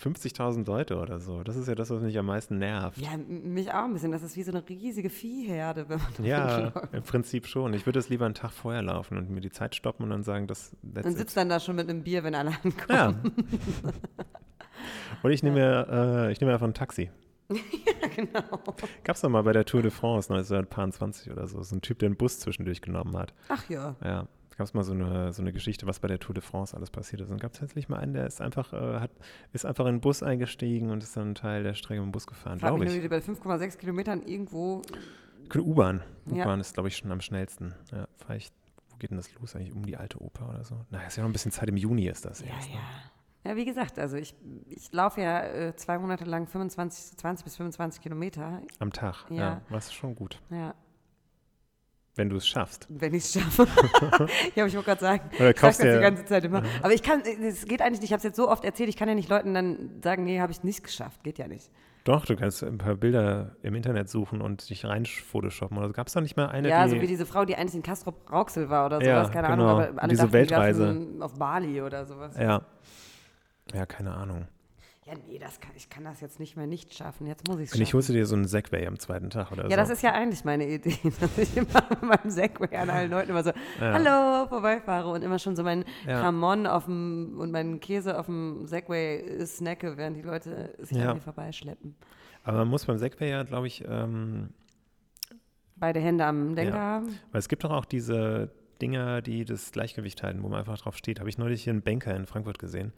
50.000 0.01 0.65
Leute 0.67 0.97
oder 0.97 1.19
so. 1.19 1.43
Das 1.43 1.55
ist 1.55 1.67
ja 1.67 1.75
das, 1.75 1.89
was 1.89 2.01
mich 2.01 2.17
am 2.17 2.25
meisten 2.25 2.57
nervt. 2.57 2.97
Ja, 2.97 3.11
mich 3.17 3.71
auch 3.71 3.85
ein 3.85 3.93
bisschen. 3.93 4.11
Das 4.11 4.23
ist 4.23 4.35
wie 4.35 4.43
so 4.43 4.51
eine 4.51 4.67
riesige 4.67 5.09
Viehherde, 5.09 5.87
wenn 5.87 5.99
man 5.99 6.25
Ja, 6.25 6.67
im 6.91 7.03
Prinzip 7.03 7.47
schon. 7.47 7.73
Ich 7.73 7.85
würde 7.85 7.99
es 7.99 8.09
lieber 8.09 8.25
einen 8.25 8.35
Tag 8.35 8.51
vorher 8.51 8.81
laufen 8.81 9.17
und 9.17 9.29
mir 9.29 9.41
die 9.41 9.51
Zeit 9.51 9.75
stoppen 9.75 10.03
und 10.03 10.09
dann 10.09 10.23
sagen, 10.23 10.47
das 10.47 10.75
Und 10.83 10.97
it. 10.97 11.17
sitzt 11.17 11.37
dann 11.37 11.49
da 11.49 11.59
schon 11.59 11.75
mit 11.77 11.89
einem 11.89 12.03
Bier, 12.03 12.23
wenn 12.23 12.35
alle 12.35 12.51
ankommen. 12.63 12.89
Ja. 12.89 13.13
Oder 15.23 15.33
ich 15.33 15.43
nehme 15.43 15.55
mir, 15.55 15.87
äh, 16.27 16.31
ich 16.31 16.41
nehme 16.41 16.53
einfach 16.53 16.67
ein 16.67 16.73
Taxi. 16.73 17.09
genau. 18.15 18.41
Gab 19.03 19.15
es 19.15 19.21
doch 19.21 19.29
mal 19.29 19.43
bei 19.43 19.53
der 19.53 19.65
Tour 19.65 19.81
de 19.81 19.91
France 19.91 20.33
1920 20.33 21.31
oder 21.31 21.47
so, 21.47 21.61
so 21.61 21.75
ein 21.75 21.81
Typ, 21.81 21.99
der 21.99 22.07
einen 22.07 22.17
Bus 22.17 22.39
zwischendurch 22.39 22.81
genommen 22.81 23.15
hat. 23.17 23.33
Ach 23.49 23.69
ja. 23.69 23.95
Ja, 24.03 24.27
gab 24.57 24.65
es 24.65 24.73
mal 24.73 24.83
so 24.83 24.93
eine, 24.93 25.33
so 25.33 25.41
eine 25.41 25.51
Geschichte, 25.53 25.85
was 25.87 25.99
bei 25.99 26.07
der 26.07 26.19
Tour 26.19 26.33
de 26.33 26.41
France 26.43 26.75
alles 26.75 26.89
passiert 26.89 27.21
ist. 27.21 27.31
Und 27.31 27.39
gab 27.41 27.53
es 27.53 27.59
tatsächlich 27.59 27.89
mal 27.89 27.97
einen, 27.99 28.13
der 28.13 28.25
ist 28.27 28.41
einfach, 28.41 28.73
äh, 28.73 28.99
hat, 28.99 29.11
ist 29.53 29.65
einfach 29.65 29.85
in 29.85 29.95
den 29.95 30.01
Bus 30.01 30.23
eingestiegen 30.23 30.89
und 30.91 31.03
ist 31.03 31.15
dann 31.17 31.23
einen 31.23 31.35
Teil 31.35 31.63
der 31.63 31.73
Strecke 31.73 32.01
dem 32.01 32.11
Bus 32.11 32.27
gefahren, 32.27 32.57
glaube 32.59 32.85
ich. 32.85 33.09
bei 33.09 33.17
5,6 33.17 33.77
Kilometern 33.77 34.21
irgendwo. 34.23 34.81
U-Bahn. 35.53 36.01
Ja. 36.25 36.43
U-Bahn 36.43 36.59
ist, 36.59 36.73
glaube 36.73 36.89
ich, 36.89 36.97
schon 36.97 37.11
am 37.11 37.21
schnellsten. 37.21 37.73
Ja, 37.91 38.07
vielleicht, 38.17 38.53
wo 38.89 38.97
geht 38.97 39.09
denn 39.11 39.17
das 39.17 39.33
los 39.35 39.55
eigentlich? 39.55 39.73
Um 39.73 39.85
die 39.85 39.97
alte 39.97 40.21
Oper 40.21 40.49
oder 40.49 40.63
so? 40.63 40.85
Naja, 40.89 41.07
ist 41.07 41.17
ja 41.17 41.23
noch 41.23 41.29
ein 41.29 41.33
bisschen 41.33 41.51
Zeit, 41.51 41.69
im 41.69 41.77
Juni 41.77 42.07
ist 42.07 42.25
das 42.25 42.39
Ja, 42.41 42.47
erst. 42.47 42.69
ja. 42.69 42.75
Ne? 42.75 42.81
Ja, 43.47 43.55
wie 43.55 43.65
gesagt, 43.65 43.99
also 43.99 44.17
ich, 44.17 44.33
ich 44.69 44.91
laufe 44.91 45.21
ja 45.21 45.43
äh, 45.43 45.75
zwei 45.75 45.99
Monate 45.99 46.25
lang 46.25 46.47
25, 46.47 47.15
20 47.17 47.43
bis 47.43 47.57
25 47.57 48.01
Kilometer. 48.01 48.59
Am 48.79 48.91
Tag, 48.91 49.25
ja. 49.29 49.35
Ja. 49.35 49.61
Was 49.69 49.93
schon 49.93 50.15
gut. 50.15 50.41
Ja. 50.49 50.73
Wenn 52.15 52.29
du 52.29 52.37
es 52.37 52.47
schaffst. 52.47 52.87
Wenn 52.89 53.13
ich 53.13 53.23
es 53.25 53.33
schaffe. 53.33 53.67
ja, 54.55 54.63
aber 54.63 54.67
ich 54.67 54.75
wollte 54.75 54.83
gerade 54.83 55.01
sagen, 55.01 55.29
Oder 55.37 55.49
ich 55.49 55.55
kaufst 55.57 55.83
das 55.83 55.95
die 55.95 56.01
ganze 56.01 56.25
Zeit 56.25 56.45
immer. 56.45 56.63
Aber 56.81 56.93
ich 56.93 57.03
kann, 57.03 57.21
es 57.21 57.65
geht 57.65 57.81
eigentlich 57.81 57.99
nicht, 57.99 58.05
ich 58.05 58.11
habe 58.13 58.19
es 58.19 58.23
jetzt 58.23 58.37
so 58.37 58.49
oft 58.49 58.63
erzählt, 58.63 58.89
ich 58.89 58.95
kann 58.95 59.09
ja 59.09 59.15
nicht 59.15 59.29
Leuten 59.29 59.53
dann 59.53 60.01
sagen, 60.01 60.23
nee, 60.23 60.39
habe 60.39 60.51
ich 60.51 60.63
nicht 60.63 60.83
geschafft. 60.83 61.23
Geht 61.23 61.37
ja 61.37 61.47
nicht. 61.47 61.69
Doch, 62.05 62.25
du 62.25 62.35
kannst 62.35 62.63
ein 62.63 62.77
paar 62.77 62.95
Bilder 62.95 63.55
im 63.63 63.73
Internet 63.73 64.09
suchen 64.09 64.39
und 64.39 64.69
dich 64.69 64.85
rein 64.85 65.05
photoshoppen. 65.05 65.77
Oder 65.77 65.91
gab 65.91 66.07
es 66.07 66.13
da 66.13 66.21
nicht 66.21 66.37
mal 66.37 66.47
eine, 66.47 66.69
ja, 66.69 66.85
die... 66.85 66.91
so 66.91 67.01
wie 67.01 67.07
diese 67.07 67.25
Frau, 67.25 67.45
die 67.45 67.55
eigentlich 67.55 67.75
in 67.75 67.83
Castrop 67.83 68.31
Rauxel 68.31 68.69
war 68.69 68.85
oder 68.85 69.01
Ja, 69.03 69.21
sowas, 69.21 69.31
keine 69.33 69.47
genau. 69.47 69.63
Ahnung, 69.63 69.81
aber 69.89 70.01
alle 70.03 70.09
Diese 70.09 70.21
dachten, 70.21 70.33
Weltreise. 70.33 71.07
auf 71.19 71.33
Bali 71.33 71.81
oder 71.81 72.05
sowas. 72.05 72.37
ja. 72.39 72.61
Ja, 73.73 73.85
keine 73.87 74.13
Ahnung. 74.13 74.47
Ja, 75.07 75.13
nee, 75.27 75.37
das 75.37 75.59
kann, 75.59 75.69
ich 75.75 75.87
kann 75.87 76.03
das 76.03 76.19
jetzt 76.21 76.39
nicht 76.39 76.57
mehr 76.57 76.65
nicht 76.65 76.91
schaffen. 76.95 77.27
Jetzt 77.27 77.47
muss 77.47 77.59
ich 77.59 77.69
es 77.69 77.75
Und 77.75 77.81
ich 77.81 77.89
schaffen. 77.89 77.97
holst 77.97 78.09
du 78.09 78.13
dir 78.13 78.25
so 78.25 78.35
einen 78.35 78.45
Segway 78.45 78.87
am 78.87 78.97
zweiten 78.97 79.29
Tag 79.29 79.51
oder 79.51 79.65
Ja, 79.65 79.69
so. 79.69 79.75
das 79.75 79.89
ist 79.91 80.01
ja 80.01 80.13
eigentlich 80.13 80.43
meine 80.45 80.67
Idee, 80.67 80.97
dass 81.19 81.37
ich 81.37 81.55
immer 81.55 81.83
mit 81.91 82.01
meinem 82.01 82.29
Segway 82.31 82.75
an 82.75 82.89
allen 82.89 83.11
Leuten 83.11 83.29
immer 83.29 83.43
so, 83.43 83.51
Ja. 83.79 83.93
hallo, 83.93 84.47
vorbeifahre 84.49 85.09
und 85.11 85.21
immer 85.21 85.37
schon 85.37 85.55
so 85.55 85.61
meinen 85.61 85.85
Ja. 86.07 86.21
Kramon 86.21 86.65
auf 86.65 86.85
dem 86.85 87.37
und 87.39 87.51
meinen 87.51 87.79
Käse 87.79 88.17
auf 88.19 88.25
dem 88.25 88.65
Segway 88.65 89.45
snacke, 89.45 89.95
während 89.95 90.17
die 90.17 90.23
Leute 90.23 90.73
sich 90.79 90.97
Ja. 90.97 91.09
an 91.11 91.17
mir 91.17 91.21
vorbeischleppen. 91.21 91.95
Aber 92.43 92.57
man 92.59 92.67
muss 92.69 92.85
beim 92.85 92.97
Segway 92.97 93.29
ja, 93.29 93.43
glaube 93.43 93.67
ich, 93.67 93.83
ähm, 93.87 94.49
Beide 95.77 95.99
Hände 95.99 96.25
am 96.25 96.55
Lenker 96.55 96.75
Ja. 96.75 96.81
haben. 96.81 97.19
weil 97.31 97.39
es 97.39 97.49
gibt 97.49 97.63
doch 97.63 97.71
auch 97.71 97.85
diese 97.85 98.49
Dinger, 98.81 99.21
die 99.21 99.45
das 99.45 99.71
Gleichgewicht 99.71 100.23
halten, 100.23 100.41
wo 100.41 100.47
man 100.49 100.59
einfach 100.61 100.77
drauf 100.79 100.97
steht. 100.97 101.19
Habe 101.19 101.29
ich 101.29 101.37
neulich 101.37 101.63
hier 101.63 101.73
einen 101.73 101.81
Banker 101.83 102.15
in 102.15 102.25
Frankfurt 102.25 102.57
gesehen. 102.59 102.91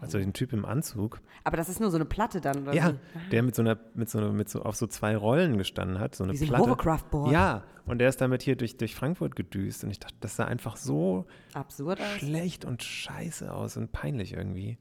Also 0.00 0.18
den 0.18 0.32
Typ 0.32 0.52
im 0.52 0.64
Anzug. 0.64 1.20
Aber 1.42 1.56
das 1.56 1.68
ist 1.68 1.80
nur 1.80 1.90
so 1.90 1.96
eine 1.96 2.04
Platte 2.04 2.40
dann, 2.40 2.62
oder? 2.62 2.72
Ja, 2.72 2.92
wie? 2.92 3.30
der 3.30 3.42
mit 3.42 3.56
so 3.56 3.62
einer, 3.62 3.76
mit 3.94 4.08
so 4.08 4.18
einer, 4.18 4.32
mit 4.32 4.48
so 4.48 4.62
auf 4.62 4.76
so 4.76 4.86
zwei 4.86 5.16
Rollen 5.16 5.58
gestanden 5.58 5.98
hat, 5.98 6.14
so 6.14 6.22
eine 6.22 6.34
Wie 6.34 6.36
so 6.36 6.44
ein 6.44 6.48
Platte. 6.50 6.62
Hovercraft-Board. 6.62 7.32
Ja, 7.32 7.64
und 7.84 7.98
der 7.98 8.08
ist 8.08 8.20
damit 8.20 8.42
hier 8.42 8.54
durch, 8.54 8.76
durch 8.76 8.94
Frankfurt 8.94 9.34
gedüst 9.34 9.82
und 9.82 9.90
ich 9.90 9.98
dachte, 9.98 10.14
das 10.20 10.36
sah 10.36 10.44
einfach 10.44 10.76
so 10.76 11.26
Absurd 11.52 12.00
aus. 12.00 12.06
schlecht 12.18 12.64
und 12.64 12.84
scheiße 12.84 13.52
aus 13.52 13.76
und 13.76 13.90
peinlich 13.90 14.34
irgendwie. 14.34 14.78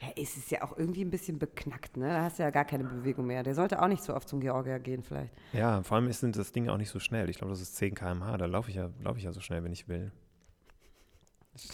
Ja, 0.00 0.08
es 0.16 0.36
ist 0.38 0.50
ja 0.50 0.62
auch 0.62 0.76
irgendwie 0.78 1.04
ein 1.04 1.10
bisschen 1.10 1.38
beknackt, 1.38 1.98
ne? 1.98 2.08
Da 2.08 2.22
hast 2.22 2.38
du 2.38 2.42
ja 2.42 2.50
gar 2.50 2.64
keine 2.64 2.84
Bewegung 2.84 3.26
mehr. 3.26 3.42
Der 3.42 3.54
sollte 3.54 3.82
auch 3.82 3.88
nicht 3.88 4.02
so 4.02 4.14
oft 4.14 4.28
zum 4.28 4.40
Georgier 4.40 4.78
gehen, 4.78 5.02
vielleicht. 5.02 5.32
Ja, 5.52 5.82
vor 5.82 5.96
allem 5.98 6.08
ist 6.08 6.22
das 6.22 6.52
Ding 6.52 6.70
auch 6.70 6.78
nicht 6.78 6.90
so 6.90 7.00
schnell. 7.00 7.28
Ich 7.28 7.36
glaube, 7.36 7.52
das 7.52 7.60
ist 7.60 7.76
10 7.76 7.94
km/h. 7.94 8.38
Da 8.38 8.46
laufe 8.46 8.70
ich, 8.70 8.76
ja, 8.76 8.88
laufe 9.02 9.18
ich 9.18 9.24
ja 9.24 9.32
so 9.32 9.40
schnell, 9.40 9.62
wenn 9.62 9.72
ich 9.72 9.88
will. 9.88 10.10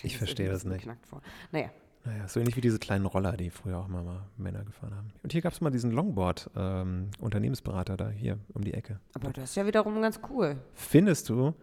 Ich 0.03 0.18
verstehe 0.18 0.49
das 0.49 0.64
nicht. 0.64 0.88
Vor. 1.09 1.22
Naja, 1.53 1.70
Naja, 2.05 2.26
so 2.28 2.40
ähnlich 2.40 2.57
wie 2.57 2.61
diese 2.62 2.78
kleinen 2.78 3.05
Roller, 3.05 3.36
die 3.36 3.51
früher 3.51 3.78
auch 3.78 3.88
mal, 3.88 4.03
mal 4.03 4.22
Männer 4.38 4.64
gefahren 4.64 4.94
haben. 4.94 5.12
Und 5.22 5.32
hier 5.32 5.42
gab 5.42 5.53
es 5.53 5.61
mal 5.61 5.70
diesen 5.70 5.90
Longboard-Unternehmensberater 5.92 7.96
da 7.96 8.09
hier 8.09 8.38
um 8.55 8.64
die 8.64 8.72
Ecke. 8.74 8.98
aber 9.14 9.32
das 9.32 9.51
ist 9.51 9.57
ja 9.57 9.66
wiederum 9.66 10.01
ganz 10.01 10.20
cool. 10.30 10.57
Findest 10.74 11.28
du? 11.28 11.55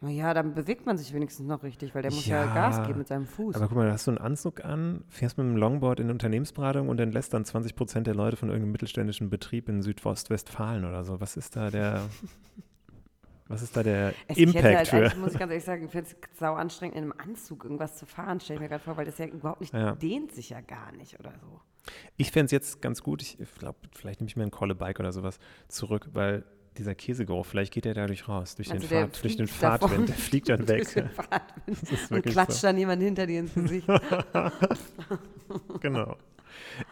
Naja, 0.00 0.34
dann 0.34 0.54
bewegt 0.54 0.84
man 0.84 0.98
sich 0.98 1.14
wenigstens 1.14 1.46
noch 1.46 1.62
richtig, 1.62 1.94
weil 1.94 2.02
der 2.02 2.10
muss 2.10 2.26
ja, 2.26 2.44
Ja, 2.44 2.52
Gas 2.52 2.84
geben 2.88 2.98
mit 2.98 3.06
seinem 3.06 3.24
Fuß. 3.24 3.54
Aber 3.54 3.68
guck 3.68 3.76
mal, 3.76 3.86
da 3.86 3.92
hast 3.92 4.08
du 4.08 4.10
einen 4.10 4.18
Anzug 4.18 4.64
an, 4.64 5.04
fährst 5.08 5.38
mit 5.38 5.46
einem 5.46 5.56
Longboard 5.56 6.00
in 6.00 6.06
eine 6.06 6.12
Unternehmensberatung 6.14 6.88
und 6.88 6.96
dann 6.96 7.12
lässt 7.12 7.32
dann 7.32 7.44
20 7.44 7.76
Prozent 7.76 8.08
der 8.08 8.16
Leute 8.16 8.36
von 8.36 8.48
irgendeinem 8.48 8.72
mittelständischen 8.72 9.30
Betrieb 9.30 9.68
in 9.68 9.80
Südostwestfalen 9.80 10.84
oder 10.84 11.04
so. 11.04 11.20
Was 11.20 11.36
ist 11.36 11.54
da 11.54 11.70
der, 11.70 12.00
was 13.48 13.62
ist 13.62 13.76
da 13.76 13.82
der 13.82 14.14
Es- 14.28 14.36
ich 14.36 14.46
hätte 14.48 14.58
Impact 14.58 14.76
halt 14.76 14.88
für? 14.88 14.96
eigentlich, 14.96 15.16
muss 15.16 15.32
ich 15.32 15.38
ganz 15.38 15.50
ehrlich 15.50 15.64
sagen, 15.64 15.84
ich 15.84 15.90
finde 15.90 16.08
es 16.10 16.38
sau 16.38 16.54
anstrengend, 16.54 16.96
in 16.96 17.02
einem 17.04 17.14
Anzug 17.18 17.64
irgendwas 17.64 17.96
zu 17.96 18.06
fahren, 18.06 18.40
stelle 18.40 18.56
ich 18.58 18.62
mir 18.62 18.68
gerade 18.68 18.82
vor, 18.84 18.96
weil 18.96 19.04
das 19.06 19.18
ja 19.18 19.26
überhaupt 19.26 19.60
nicht, 19.60 19.72
Ja. 19.74 19.94
dehnt 19.94 20.32
sich 20.32 20.50
ja 20.50 20.60
gar 20.60 20.92
nicht 20.92 21.18
oder 21.20 21.32
so. 21.40 21.60
Ich 22.16 22.30
fände 22.30 22.46
es 22.46 22.52
jetzt 22.52 22.80
ganz 22.80 23.02
gut, 23.02 23.22
ich 23.22 23.36
glaube, 23.58 23.78
vielleicht 23.94 24.20
nehme 24.20 24.28
ich 24.28 24.36
mir 24.36 24.44
ein 24.44 24.50
Kolle 24.50 24.74
Bike 24.74 25.00
oder 25.00 25.12
sowas 25.12 25.38
zurück, 25.68 26.08
weil 26.12 26.44
dieser 26.78 26.94
Käsegeruch, 26.94 27.44
vielleicht 27.44 27.72
geht 27.74 27.84
der 27.84 27.92
dadurch 27.92 28.28
raus, 28.28 28.54
durch, 28.54 28.70
Also 28.72 28.86
den, 28.86 28.98
Fahrt, 29.00 29.22
durch 29.22 29.36
den. 29.36 29.46
Fahrtwind, 29.46 30.08
der 30.08 30.14
fliegt 30.16 30.48
dann 30.48 30.66
weg. 30.68 30.88
Den 30.94 31.10
Und 32.16 32.22
klatscht 32.24 32.60
so. 32.60 32.66
dann 32.68 32.78
jemand 32.78 33.02
hinter 33.02 33.26
dir 33.26 33.40
ins 33.40 33.52
Gesicht. 33.52 33.86
Genau. 35.80 36.16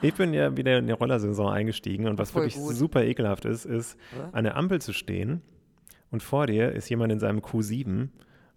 Ich 0.03 0.15
bin 0.15 0.35
ja 0.35 0.55
wieder 0.57 0.79
in 0.79 0.87
die 0.87 0.93
Rollersaison 0.93 1.49
eingestiegen 1.51 2.07
und 2.09 2.19
was 2.19 2.31
Voll 2.31 2.43
wirklich 2.43 2.57
gut. 2.57 2.75
super 2.75 3.03
ekelhaft 3.05 3.45
ist, 3.45 3.65
ist, 3.65 3.97
Oder? 4.17 4.29
an 4.35 4.45
der 4.45 4.57
Ampel 4.57 4.81
zu 4.83 4.93
stehen 4.93 5.43
und 6.11 6.23
vor 6.23 6.47
dir 6.47 6.73
ist 6.73 6.89
jemand 6.89 7.13
in 7.13 7.19
seinem 7.21 7.41
Q7 7.41 8.09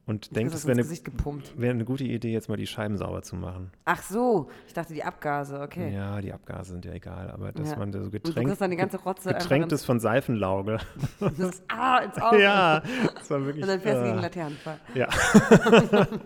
und 0.06 0.36
denkt, 0.36 0.54
das 0.54 0.62
es 0.62 0.68
wäre 0.68 0.78
eine, 0.80 1.42
wär 1.56 1.72
eine 1.72 1.86
gute 1.86 2.04
Idee, 2.04 2.34
jetzt 2.34 2.50
mal 2.50 2.58
die 2.58 2.68
Scheiben 2.68 2.98
sauber 2.98 3.22
zu 3.22 3.38
machen. 3.38 3.72
Ach 3.86 4.02
so, 4.04 4.50
ich 4.68 4.74
dachte 4.74 4.94
die 4.94 5.04
Abgase, 5.04 5.62
okay. 5.62 5.94
Ja, 5.94 6.20
die 6.20 6.34
Abgase 6.34 6.72
sind 6.72 6.84
ja 6.84 6.92
egal, 6.92 7.32
aber 7.32 7.54
dass 7.54 7.72
Ja. 7.72 7.78
man 7.78 7.92
da 7.92 8.04
so 8.04 8.10
getränkt, 8.10 8.50
kriegst 8.50 8.62
dann 8.62 8.72
die 8.72 8.78
ganze 8.78 8.98
Rotze 8.98 9.30
einfach 9.30 9.42
getränkt 9.42 9.72
ist 9.72 9.86
von 9.86 10.00
Seifenlauge. 10.02 10.80
das, 11.38 11.64
ah, 11.70 12.00
ins 12.00 12.18
Auge. 12.22 12.42
ja, 12.42 12.82
das 13.16 13.32
war 13.32 13.46
wirklich. 13.46 13.64
Und 13.64 13.70
dann 13.70 13.80
fährst 13.80 14.02
du 14.02 14.06
gegen 14.06 14.18
äh, 14.18 14.22
Laternenfall. 14.22 14.80
Ja. 14.94 15.08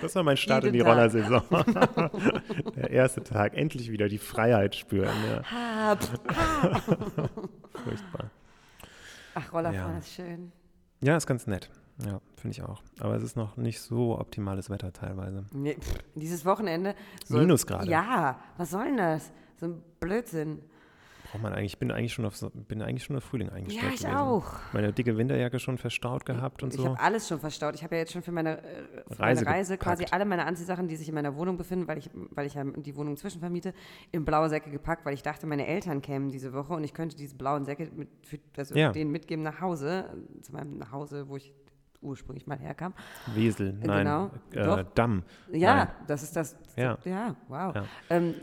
Das 0.00 0.14
war 0.14 0.22
mein 0.22 0.36
Start 0.36 0.62
in 0.64 0.72
die 0.72 0.78
Jeden 0.78 0.86
Tag. 0.86 0.96
Rollersaison. 0.96 1.42
Der 2.76 2.90
erste 2.90 3.22
Tag, 3.24 3.56
endlich 3.56 3.90
wieder 3.90 4.08
die 4.08 4.18
Freiheit 4.18 4.76
spüren. 4.76 5.10
Ja. 5.28 5.42
Ah, 5.52 5.96
ah. 6.28 6.80
Furchtbar. 7.82 8.30
Ach, 9.38 9.52
Rollerfahren 9.52 9.92
Ja. 9.92 9.98
ist 9.98 10.12
schön. 10.12 10.52
Ja, 11.00 11.16
ist 11.16 11.26
ganz 11.26 11.46
nett. 11.46 11.70
Ja, 12.04 12.20
finde 12.36 12.52
ich 12.56 12.62
auch. 12.62 12.82
Aber 13.00 13.14
es 13.16 13.22
ist 13.22 13.36
noch 13.36 13.56
nicht 13.56 13.80
so 13.80 14.18
optimales 14.18 14.70
Wetter 14.70 14.92
teilweise. 14.92 15.44
Nee, 15.52 15.74
pff, 15.80 15.94
dieses 16.14 16.44
Wochenende. 16.44 16.94
soll- 17.24 17.40
Minusgrade. 17.40 17.88
Ja, 17.90 18.38
was 18.56 18.70
soll 18.70 18.84
denn 18.86 18.96
das? 18.96 19.30
So 19.60 19.66
ein 19.66 19.82
Blödsinn. 20.00 20.60
Braucht 21.30 21.42
man 21.42 21.52
eigentlich, 21.52 21.72
ich 21.74 21.78
bin 21.78 21.90
eigentlich 21.90 22.12
schon 22.12 22.24
auf, 22.24 22.34
bin 22.52 22.80
eigentlich 22.82 23.04
schon 23.04 23.16
auf 23.16 23.24
Frühling 23.24 23.50
eingestellt. 23.50 23.82
Ja, 23.84 23.90
ich 23.94 24.00
gewesen. 24.00 24.16
auch. 24.16 24.46
Meine 24.72 24.92
dicke 24.92 25.16
Winterjacke 25.16 25.58
schon 25.58 25.76
verstaut 25.78 26.24
gehabt 26.24 26.62
und 26.62 26.72
Ich 26.74 26.80
so. 26.80 26.86
habe 26.88 27.00
alles 27.00 27.28
schon 27.28 27.38
verstaut. 27.38 27.74
Ich 27.74 27.82
habe 27.84 27.94
ja 27.96 28.00
jetzt 28.00 28.12
schon 28.12 28.22
für 28.22 28.32
meine, 28.32 28.58
äh, 28.58 28.62
für 29.10 29.20
Reise 29.20 29.44
meine 29.44 29.56
Reise 29.56 29.78
quasi 29.78 30.06
alle 30.10 30.24
meine 30.24 30.46
Anziehsachen, 30.46 30.88
die 30.88 30.96
sich 30.96 31.08
in 31.08 31.14
meiner 31.14 31.36
Wohnung 31.36 31.56
befinden, 31.56 31.86
weil 31.88 31.98
ich, 31.98 32.10
weil 32.30 32.46
ich 32.46 32.54
ja 32.54 32.64
die 32.64 32.96
Wohnung 32.96 33.16
zwischenvermiete, 33.16 33.74
in 34.12 34.24
blaue 34.24 34.48
Säcke 34.48 34.70
gepackt, 34.70 35.04
weil 35.04 35.14
ich 35.14 35.22
dachte, 35.22 35.46
meine 35.46 35.66
Eltern 35.66 36.00
kämen 36.02 36.30
diese 36.30 36.52
Woche 36.52 36.72
und 36.72 36.84
ich 36.84 36.94
könnte 36.94 37.16
diese 37.16 37.34
blauen 37.36 37.64
Säcke 37.64 37.90
mit, 37.94 38.08
für, 38.24 38.38
also 38.56 38.74
Ja. 38.74 38.92
denen 38.92 39.10
mitgeben 39.10 39.42
nach 39.44 39.60
Hause, 39.60 40.06
zu 40.42 40.52
meinem 40.52 40.78
Nachhause, 40.78 41.28
wo 41.28 41.36
ich 41.36 41.52
ursprünglich 42.00 42.46
mal 42.46 42.58
herkam. 42.58 42.94
Wesel, 43.34 43.72
nein, 43.84 44.30
genau. 44.50 44.76
äh. 44.76 44.84
Damm. 44.94 45.24
Ja, 45.52 45.74
Nein. 45.76 45.88
das 46.06 46.22
ist 46.22 46.36
das. 46.36 46.56
Ja. 46.76 46.96
ja 47.04 47.34
wow. 47.48 47.74
Ja. 47.74 47.84
Ähm, 48.10 48.34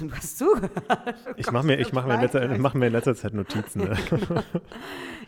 du 0.00 0.12
hast 0.12 0.38
zugehört. 0.38 1.14
Ich 1.36 1.50
mache 1.50 1.66
mir, 1.66 1.78
ich 1.78 1.92
mach 1.92 2.06
mir, 2.06 2.14
in 2.14 2.20
letzter, 2.20 2.58
mach 2.58 2.74
mir 2.74 2.86
in 2.88 2.92
letzter 2.92 3.14
Zeit 3.14 3.34
Notizen. 3.34 3.82
Ne? 3.84 3.96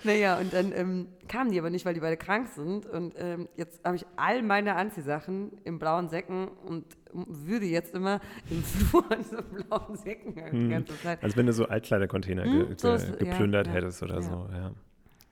Naja, 0.03 0.39
und 0.39 0.51
dann 0.55 0.73
ähm, 0.73 1.09
kamen 1.29 1.51
die 1.51 1.59
aber 1.59 1.69
nicht, 1.69 1.85
weil 1.85 1.93
die 1.93 2.01
beide 2.01 2.17
krank 2.17 2.49
sind. 2.49 2.87
Und 2.87 3.15
ähm, 3.19 3.51
jetzt 3.57 3.85
habe 3.85 3.97
ich 3.97 4.07
all 4.17 4.43
meine 4.43 4.75
Anziehsachen 4.77 5.53
in 5.65 5.79
blauen 5.79 6.09
Säcken 6.09 6.49
und 6.49 6.87
würde 7.13 7.67
jetzt 7.67 7.95
immer 7.95 8.19
im 8.49 8.63
Flur 8.63 9.05
in 9.13 9.25
so 9.31 9.37
blauen 9.43 9.97
Säcken 9.97 10.35
die 10.53 10.69
ganze 10.71 10.99
Zeit. 11.03 11.23
Als 11.23 11.37
wenn 11.37 11.45
du 11.45 11.53
so 11.53 11.67
Altkleidercontainer 11.67 12.45
Hm, 12.45 12.69
ge 12.69 12.75
so 12.79 12.95
ist- 12.95 13.19
geplündert 13.19 13.67
ja, 13.67 13.75
hättest 13.75 14.03
oder 14.03 14.15
ja. 14.15 14.23
so. 14.23 14.49
Ja. 14.51 14.71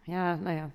Ja, 0.05 0.37
naja. 0.37 0.71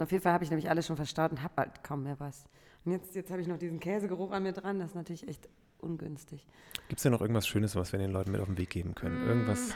Auf 0.00 0.10
jeden 0.10 0.22
Fall 0.24 0.32
habe 0.32 0.42
ich 0.42 0.50
nämlich 0.50 0.68
alles 0.68 0.88
schon 0.88 0.96
verstaut 0.96 1.30
und 1.30 1.40
habe 1.44 1.54
halt 1.56 1.84
kaum 1.84 2.02
mehr 2.02 2.18
was. 2.18 2.46
Und 2.84 2.90
jetzt, 2.92 3.14
jetzt 3.14 3.30
habe 3.30 3.42
ich 3.42 3.46
noch 3.46 3.58
diesen 3.58 3.78
Käsegeruch 3.78 4.32
an 4.32 4.42
mir 4.42 4.52
dran. 4.52 4.80
Das 4.80 4.88
ist 4.90 4.96
natürlich 4.96 5.28
echt 5.28 5.48
ungünstig. 5.84 6.46
Gibt 6.88 6.98
es 6.98 7.02
denn 7.04 7.12
noch 7.12 7.20
irgendwas 7.20 7.46
Schönes, 7.46 7.76
was 7.76 7.92
wir 7.92 7.98
den 7.98 8.10
Leuten 8.10 8.30
mit 8.32 8.40
auf 8.40 8.46
den 8.46 8.58
Weg 8.58 8.70
geben 8.70 8.94
können? 8.94 9.24
Mm. 9.24 9.28
Irgendwas 9.28 9.74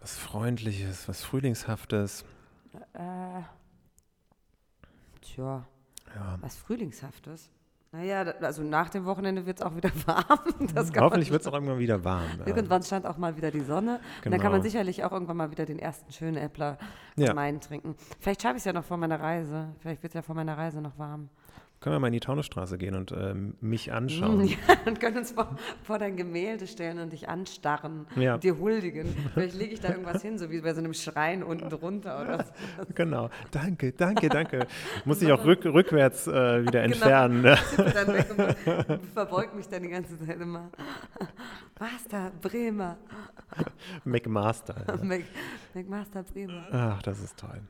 was 0.00 0.18
Freundliches, 0.18 1.08
was 1.08 1.22
Frühlingshaftes? 1.24 2.24
Äh, 2.92 3.42
tja, 5.22 5.66
Ja. 6.14 6.38
was 6.40 6.56
Frühlingshaftes. 6.56 7.50
Naja, 7.92 8.22
also 8.42 8.62
nach 8.62 8.90
dem 8.90 9.04
Wochenende 9.06 9.46
wird 9.46 9.58
es 9.60 9.64
auch 9.64 9.74
wieder 9.74 9.90
warm. 10.06 10.68
Das 10.74 10.90
Hoffentlich 10.98 11.30
wird 11.30 11.40
es 11.42 11.46
auch 11.46 11.54
irgendwann 11.54 11.78
wieder 11.78 12.04
warm. 12.04 12.26
Irgendwann 12.44 12.82
stand 12.82 13.06
auch 13.06 13.16
mal 13.16 13.36
wieder 13.36 13.50
die 13.50 13.60
Sonne. 13.60 14.00
Und 14.24 14.32
dann 14.32 14.40
kann 14.40 14.50
man 14.52 14.60
Genau. 14.60 14.70
sicherlich 14.70 15.04
auch 15.04 15.12
irgendwann 15.12 15.36
mal 15.38 15.50
wieder 15.50 15.64
den 15.64 15.78
ersten 15.78 16.12
schönen 16.12 16.36
Äppler 16.36 16.78
Ja. 17.16 17.32
Main 17.32 17.60
trinken. 17.60 17.94
Vielleicht 18.20 18.42
schaffe 18.42 18.56
ich 18.56 18.60
es 18.60 18.64
ja 18.64 18.72
noch 18.74 18.84
vor 18.84 18.96
meiner 18.98 19.18
Reise. 19.20 19.68
Vielleicht 19.80 20.02
wird 20.02 20.10
es 20.10 20.14
ja 20.14 20.22
vor 20.22 20.34
meiner 20.34 20.58
Reise 20.58 20.80
noch 20.82 20.98
warm. 20.98 21.30
Können 21.78 21.94
wir 21.94 22.00
mal 22.00 22.06
in 22.08 22.14
die 22.14 22.20
Taunusstraße 22.20 22.78
gehen 22.78 22.94
und 22.94 23.12
ähm, 23.12 23.54
mich 23.60 23.92
anschauen? 23.92 24.40
Ja, 24.48 24.56
und 24.86 24.98
können 24.98 25.18
uns 25.18 25.32
vor, 25.32 25.56
vor 25.82 25.98
dein 25.98 26.16
Gemälde 26.16 26.66
stellen 26.66 26.98
und 26.98 27.12
dich 27.12 27.28
anstarren, 27.28 28.06
Ja. 28.16 28.38
dir 28.38 28.58
huldigen. 28.58 29.14
Vielleicht 29.34 29.54
lege 29.56 29.74
ich 29.74 29.80
da 29.80 29.88
irgendwas 29.92 30.22
hin, 30.22 30.38
so 30.38 30.50
wie 30.50 30.60
bei 30.62 30.72
so 30.72 30.80
einem 30.80 30.94
Schrein 30.94 31.42
unten 31.42 31.68
drunter 31.68 32.22
oder 32.22 32.44
so. 32.78 32.84
Genau. 32.94 33.28
Danke, 33.50 33.92
danke, 33.92 34.28
danke. 34.28 34.66
Muss 35.04 35.20
ich 35.22 35.30
auch 35.30 35.44
rück, 35.44 35.64
rückwärts 35.66 36.26
äh, 36.26 36.62
wieder 36.62 36.82
Genau. 36.82 36.94
entfernen. 36.94 37.42
Ne? 37.42 37.56
Zippe 37.70 37.90
dann 37.92 38.06
weg 38.08 38.88
und 38.88 39.06
verbeug 39.12 39.54
mich 39.54 39.68
dann 39.68 39.82
die 39.82 39.90
ganze 39.90 40.18
Zeit 40.18 40.40
immer. 40.40 40.70
Master 41.78 42.32
Bremer. 42.40 42.96
McMaster. 44.04 44.84
Ja. 44.88 45.04
Mac, 45.04 45.22
McMaster 45.74 46.22
Bremer. 46.22 46.66
Ach, 46.72 47.02
das 47.02 47.20
ist 47.22 47.36
toll. 47.38 47.60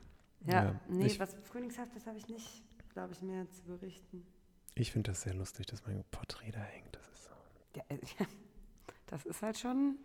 Ja, 0.45 0.53
Ja, 0.63 0.75
nee, 0.87 1.07
ich- 1.07 1.19
was 1.19 1.35
Frühlingshaftes 1.43 2.07
habe 2.07 2.17
ich 2.17 2.27
nicht, 2.29 2.63
glaube 2.97 3.13
ich, 3.13 3.21
mehr 3.21 3.47
zu 3.51 3.61
berichten. 3.63 4.25
Ich 4.73 4.91
finde 4.91 5.11
das 5.11 5.21
sehr 5.21 5.35
lustig, 5.35 5.67
dass 5.67 5.85
mein 5.85 6.03
Porträt 6.09 6.49
da 6.51 6.59
hängt. 6.61 6.95
Das 6.95 7.07
ist 7.09 7.25
so. 7.25 7.29
Ja, 7.75 7.83
äh, 7.89 7.97
Das 9.05 9.23
ist 9.23 9.41
halt 9.43 9.55
schon. 9.57 9.97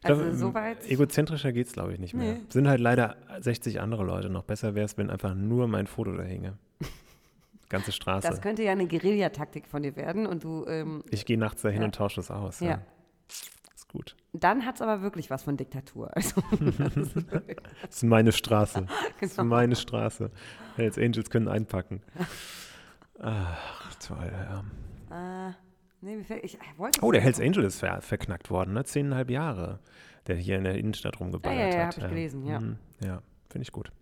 Glaub, 0.00 0.18
Also 0.18 0.30
m- 0.30 0.34
soweit. 0.36 0.86
Egozentrischer 0.90 1.52
geht 1.52 1.66
es, 1.66 1.74
glaube 1.74 1.92
ich, 1.92 1.98
nicht 1.98 2.14
mehr. 2.14 2.34
Nee. 2.36 2.40
Sind 2.48 2.66
halt 2.66 2.80
leider 2.80 3.16
60 3.40 3.78
andere 3.80 4.04
Leute. 4.04 4.30
Noch 4.30 4.44
besser 4.44 4.74
wäre 4.74 4.86
es, 4.86 4.96
wenn 4.96 5.10
einfach 5.10 5.34
nur 5.34 5.68
mein 5.68 5.86
Foto 5.86 6.16
da 6.16 6.22
hinge. 6.22 6.56
Ganze 7.68 7.92
Straße. 7.92 8.26
Das 8.26 8.40
könnte 8.40 8.62
ja 8.64 8.72
eine 8.72 8.86
Guerillataktik 8.88 9.66
von 9.66 9.82
dir 9.82 9.94
werden 9.96 10.26
und 10.26 10.42
du. 10.42 10.64
Ähm, 10.66 11.04
ich 11.10 11.26
gehe 11.26 11.36
nachts 11.38 11.60
dahin 11.60 11.82
Ja. 11.82 11.84
und 11.86 11.94
tausche 11.94 12.16
das 12.16 12.30
aus. 12.30 12.60
Ja. 12.60 12.74
Ist 12.76 12.80
gut. 13.92 14.16
dann 14.32 14.64
hat 14.64 14.76
es 14.76 14.82
aber 14.82 15.02
wirklich 15.02 15.30
was 15.30 15.42
von 15.42 15.56
Diktatur. 15.56 16.10
Also, 16.14 16.40
Das 17.82 17.96
ist 17.96 18.02
meine 18.04 18.32
Straße. 18.32 18.86
Das 19.20 19.30
ist 19.30 19.36
genau. 19.36 19.48
meine 19.48 19.76
Straße. 19.76 20.30
Hells 20.76 20.98
Angels 20.98 21.30
können 21.30 21.48
einpacken. 21.48 22.02
Ach, 23.18 23.94
toll, 23.96 24.32
ja. 25.10 25.48
äh, 25.48 25.52
nee, 26.00 26.16
ich, 26.42 26.54
ich. 26.54 26.58
Oh, 27.02 27.12
der 27.12 27.20
Hells 27.20 27.40
Angel 27.40 27.64
ist 27.64 27.80
ver 27.80 28.00
verknackt 28.00 28.50
worden, 28.50 28.72
ne? 28.74 28.84
Zehneinhalb 28.84 29.30
Jahre, 29.30 29.80
der 30.26 30.36
hier 30.36 30.56
in 30.56 30.64
der 30.64 30.76
Innenstadt 30.76 31.20
rumgeballert 31.20 31.58
Ja, 31.58 31.66
ja, 31.68 31.74
ja, 31.74 31.86
hat. 31.86 31.96
hab 31.96 32.02
ich 32.04 32.08
gelesen, 32.08 32.46
ja. 32.46 32.60
Mhm, 32.60 32.78
ja, 33.04 33.22
finde 33.50 33.62
ich 33.64 33.72
gut. 33.72 33.92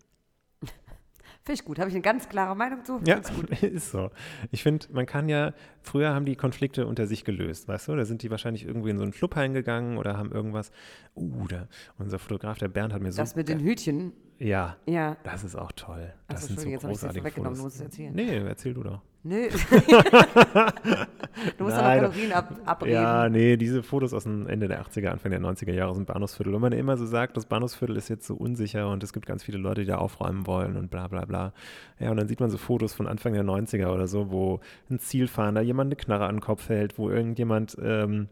Finde 1.48 1.62
ich 1.62 1.64
gut. 1.64 1.78
Habe 1.78 1.88
ich 1.88 1.94
eine 1.94 2.02
ganz 2.02 2.28
klare 2.28 2.54
Meinung 2.54 2.84
zu? 2.84 3.00
Ja, 3.06 3.22
ist 3.62 3.90
so. 3.90 4.10
Ich 4.50 4.62
finde, 4.62 4.84
man 4.92 5.06
kann 5.06 5.30
ja, 5.30 5.54
früher 5.80 6.12
haben 6.12 6.26
die 6.26 6.36
Konflikte 6.36 6.86
unter 6.86 7.06
sich 7.06 7.24
gelöst, 7.24 7.68
weißt 7.68 7.88
du? 7.88 7.96
Da 7.96 8.04
sind 8.04 8.20
die 8.22 8.30
wahrscheinlich 8.30 8.66
irgendwie 8.66 8.90
in 8.90 8.98
so 8.98 9.02
einen 9.02 9.12
Club 9.12 9.34
reingegangen 9.34 9.96
oder 9.96 10.18
haben 10.18 10.30
irgendwas. 10.30 10.70
Uh, 11.16 11.46
da, 11.48 11.66
unser 11.96 12.18
Fotograf, 12.18 12.58
der 12.58 12.68
Bernd, 12.68 12.92
hat 12.92 13.00
mir 13.00 13.12
so. 13.12 13.22
Das 13.22 13.34
mit 13.34 13.48
den 13.48 13.60
Hütchen. 13.60 14.12
ja, 14.38 14.76
Ja. 14.84 15.16
das 15.24 15.42
ist 15.42 15.56
auch 15.56 15.72
toll. 15.72 16.12
Ach 16.26 16.34
Das 16.34 16.42
so, 16.42 16.48
sind 16.48 16.60
so 16.60 16.68
jetzt 16.68 16.84
großartige 16.84 17.22
vorweggenommen. 17.22 17.54
Du 17.56 17.60
Fotos. 17.62 17.64
musst 17.64 17.76
es 17.76 17.80
erzählen. 17.80 18.14
Nee, 18.14 18.36
erzähl 18.46 18.74
du 18.74 18.82
doch. 18.82 19.00
Nö. 19.22 19.48
du 21.56 21.64
musst 21.64 21.76
doch 21.76 21.82
noch 21.82 21.88
Nein, 21.88 22.00
Kalorien 22.00 22.32
ab, 22.32 22.52
abreden. 22.64 22.94
Ja, 22.94 23.28
nee, 23.28 23.56
diese 23.56 23.82
Fotos 23.82 24.12
aus 24.12 24.24
dem 24.24 24.46
Ende 24.46 24.68
der 24.68 24.82
80er, 24.82 25.08
Anfang 25.08 25.30
der 25.30 25.40
90er 25.40 25.72
Jahre 25.72 25.94
dem 25.94 26.06
Bahnhofsviertel. 26.06 26.54
Und 26.54 26.60
man 26.60 26.72
immer 26.72 26.96
so 26.96 27.06
sagt, 27.06 27.36
das 27.36 27.46
Bahnhofsviertel 27.46 27.96
ist 27.96 28.08
jetzt 28.08 28.26
so 28.26 28.34
unsicher 28.34 28.90
und 28.90 29.02
es 29.02 29.12
gibt 29.12 29.26
ganz 29.26 29.42
viele 29.42 29.58
Leute, 29.58 29.82
die 29.82 29.86
da 29.86 29.96
aufräumen 29.96 30.46
wollen 30.46 30.76
und 30.76 30.90
bla 30.90 31.08
bla 31.08 31.24
bla. 31.24 31.52
Ja, 31.98 32.10
und 32.10 32.16
dann 32.16 32.28
sieht 32.28 32.40
man 32.40 32.50
so 32.50 32.58
Fotos 32.58 32.94
von 32.94 33.06
Anfang 33.06 33.32
der 33.32 33.44
90er 33.44 33.88
oder 33.88 34.06
so, 34.06 34.30
wo 34.30 34.60
ein 34.90 34.98
Zielfahnder 34.98 35.60
jemand 35.60 35.88
eine 35.88 35.96
Knarre 35.96 36.26
an 36.26 36.36
den 36.36 36.40
Kopf 36.40 36.68
hält, 36.68 36.98
wo 36.98 37.10
irgendjemand 37.10 37.76
ähm, 37.82 38.28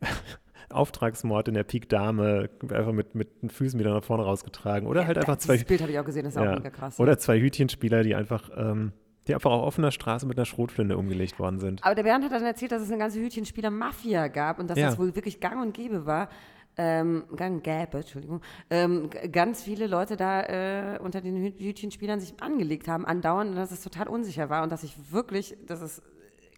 Auftragsmord 0.70 1.48
in 1.48 1.54
der 1.54 1.64
Pik 1.64 1.88
Dame 1.88 2.50
einfach 2.62 2.92
mit, 2.92 3.14
mit 3.14 3.42
den 3.42 3.50
Füßen 3.50 3.78
wieder 3.78 3.92
nach 3.92 4.04
vorne 4.04 4.24
rausgetragen. 4.24 4.88
Oder 4.88 5.06
halt 5.06 5.18
einfach 5.18 5.36
zwei, 5.36 5.58
Bild 5.58 5.80
habe 5.82 5.92
ich 5.92 5.98
auch 5.98 6.04
gesehen, 6.04 6.24
das 6.24 6.34
ist 6.34 6.40
auch 6.40 6.44
ja, 6.44 6.56
mega 6.56 6.70
krass. 6.70 6.98
oder 6.98 7.18
zwei 7.18 7.40
Hütchenspieler, 7.40 8.02
die 8.02 8.14
einfach, 8.14 8.50
ähm, 8.56 8.92
die 9.26 9.34
einfach 9.34 9.50
auf 9.50 9.62
offener 9.62 9.90
Straße 9.90 10.26
mit 10.26 10.36
einer 10.38 10.44
Schrotflinte 10.44 10.96
umgelegt 10.98 11.38
worden 11.38 11.58
sind. 11.58 11.82
Aber 11.84 11.94
der 11.94 12.02
Bernd 12.02 12.24
hat 12.24 12.32
dann 12.32 12.44
erzählt, 12.44 12.72
dass 12.72 12.82
es 12.82 12.88
eine 12.90 12.98
ganze 12.98 13.20
Hütchenspieler-Mafia 13.20 14.28
gab 14.28 14.58
und 14.58 14.68
dass 14.68 14.78
Ja. 14.78 14.86
das 14.88 14.98
wohl 14.98 15.14
wirklich 15.14 15.40
gang 15.40 15.60
und 15.62 15.72
gäbe 15.74 16.06
war. 16.06 16.28
Ähm, 16.76 17.22
gang 17.36 17.62
gäbe, 17.62 17.98
Entschuldigung, 17.98 18.40
ähm, 18.68 19.08
ganz 19.30 19.62
viele 19.62 19.86
Leute 19.86 20.16
da 20.16 20.42
äh, 20.42 20.98
unter 20.98 21.20
den 21.20 21.36
Hü- 21.36 21.56
Hütchenspielern 21.58 22.18
sich 22.18 22.34
angelegt 22.42 22.88
haben, 22.88 23.06
andauernd, 23.06 23.50
und 23.50 23.56
dass 23.56 23.70
es 23.70 23.80
total 23.80 24.08
unsicher 24.08 24.50
war 24.50 24.64
und 24.64 24.72
dass 24.72 24.82
ich 24.82 24.96
wirklich, 25.12 25.56
dass 25.68 25.80
es 25.80 26.02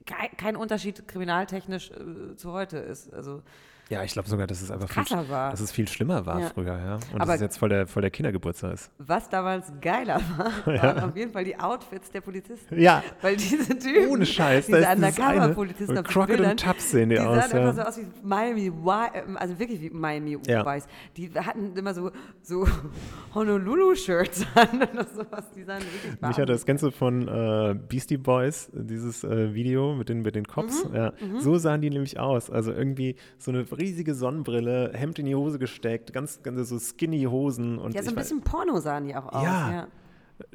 kei- 0.07 0.31
kein 0.39 0.57
Unterschied 0.57 1.07
kriminaltechnisch 1.07 1.91
äh, 1.91 2.35
zu 2.37 2.53
heute 2.53 2.79
ist. 2.79 3.13
Also 3.13 3.43
Ja, 3.89 4.03
ich 4.03 4.13
glaube 4.13 4.29
sogar, 4.29 4.49
dass 4.49 4.63
es 4.63 4.71
einfach 4.73 4.89
viel, 4.91 5.29
war. 5.29 5.51
dass 5.53 5.61
es 5.61 5.71
viel 5.71 5.87
schlimmer 5.87 6.27
war 6.27 6.41
Ja. 6.41 6.51
früher, 6.51 6.77
ja. 6.77 6.95
Und 7.13 7.21
Aber- 7.21 7.27
dass 7.27 7.35
es 7.37 7.41
jetzt 7.43 7.59
voll 7.59 7.69
der, 7.69 7.87
voll 7.87 8.03
der 8.03 8.11
Kindergeburtstag 8.11 8.75
ist. 8.75 8.91
Was 8.99 9.29
damals 9.29 9.73
geiler 9.81 10.21
war, 10.37 10.67
waren 10.83 11.11
auf 11.11 11.17
jeden 11.17 11.31
Fall 11.33 11.45
die 11.45 11.57
Outfits 11.59 12.11
der 12.11 12.21
Polizisten. 12.21 12.81
Ja, 12.81 13.05
Weil 13.23 13.37
diese 13.37 13.79
Typen, 13.79 14.09
ohne 14.11 14.27
Scheiß. 14.27 14.67
diese 14.67 14.81
da 14.81 14.93
ist 14.93 14.97
Undercover-Polizisten 15.19 15.99
auf 15.99 16.05
Crockett 16.05 16.37
Bildern, 16.37 16.51
und 16.53 16.61
Tubbs 16.61 16.91
sehen 16.91 17.11
die, 17.11 17.15
die 17.15 17.21
aus, 17.21 17.37
sahen 17.49 17.51
ja. 17.61 17.69
einfach 17.69 17.75
so 17.85 17.89
aus 17.89 17.99
wie 17.99 18.07
Miami 18.27 18.73
Vice, 18.73 19.37
also 19.37 19.59
wirklich 19.59 19.81
wie 19.81 19.91
Miami 19.91 20.37
Ja. 20.49 20.67
Vice. 20.67 20.87
Die 21.17 21.31
hatten 21.35 21.77
immer 21.77 21.95
so, 21.95 22.11
so 22.43 22.67
Honolulu-Shirts 23.35 24.47
an 24.55 24.83
oder 24.93 25.05
sowas. 25.05 25.45
Die 25.55 25.63
sahen 25.63 25.83
wirklich 25.83 26.21
Mich 26.21 26.39
hat 26.39 26.49
das, 26.49 26.65
du 26.83 26.91
von 26.91 27.29
äh, 27.29 27.75
Beastie 27.89 28.17
Boys, 28.17 28.71
dieses 28.73 29.23
äh, 29.25 29.55
Video 29.55 29.95
mit 29.95 30.09
den, 30.09 30.23
mit 30.23 30.35
den 30.35 30.45
Cops? 30.47 30.85
Mhm, 30.89 30.95
Ja, 30.97 31.13
so 31.39 31.57
sahen 31.57 31.81
die 31.81 31.91
nämlich 31.91 32.19
aus. 32.19 32.51
Also 32.51 32.73
irgendwie 32.73 33.17
so 33.39 33.51
eine 33.51 33.65
riesige 33.79 34.15
Sonnenbrille, 34.15 34.91
Hemd 34.95 35.19
in 35.19 35.27
die 35.27 35.35
Hose 35.35 35.59
gesteckt, 35.59 36.13
ganz, 36.13 36.43
ganz 36.43 36.69
so 36.69 36.79
skinny 36.79 37.25
Hosen 37.25 37.79
und 37.79 37.95
Ja, 37.95 38.03
so 38.03 38.11
ein 38.11 38.15
bisschen 38.17 38.41
Porno 38.43 38.79
sahen 38.81 39.05
die 39.05 39.15
auch 39.17 39.27
aus. 39.33 39.43
Ja. 39.45 39.71
Ja, 39.73 39.87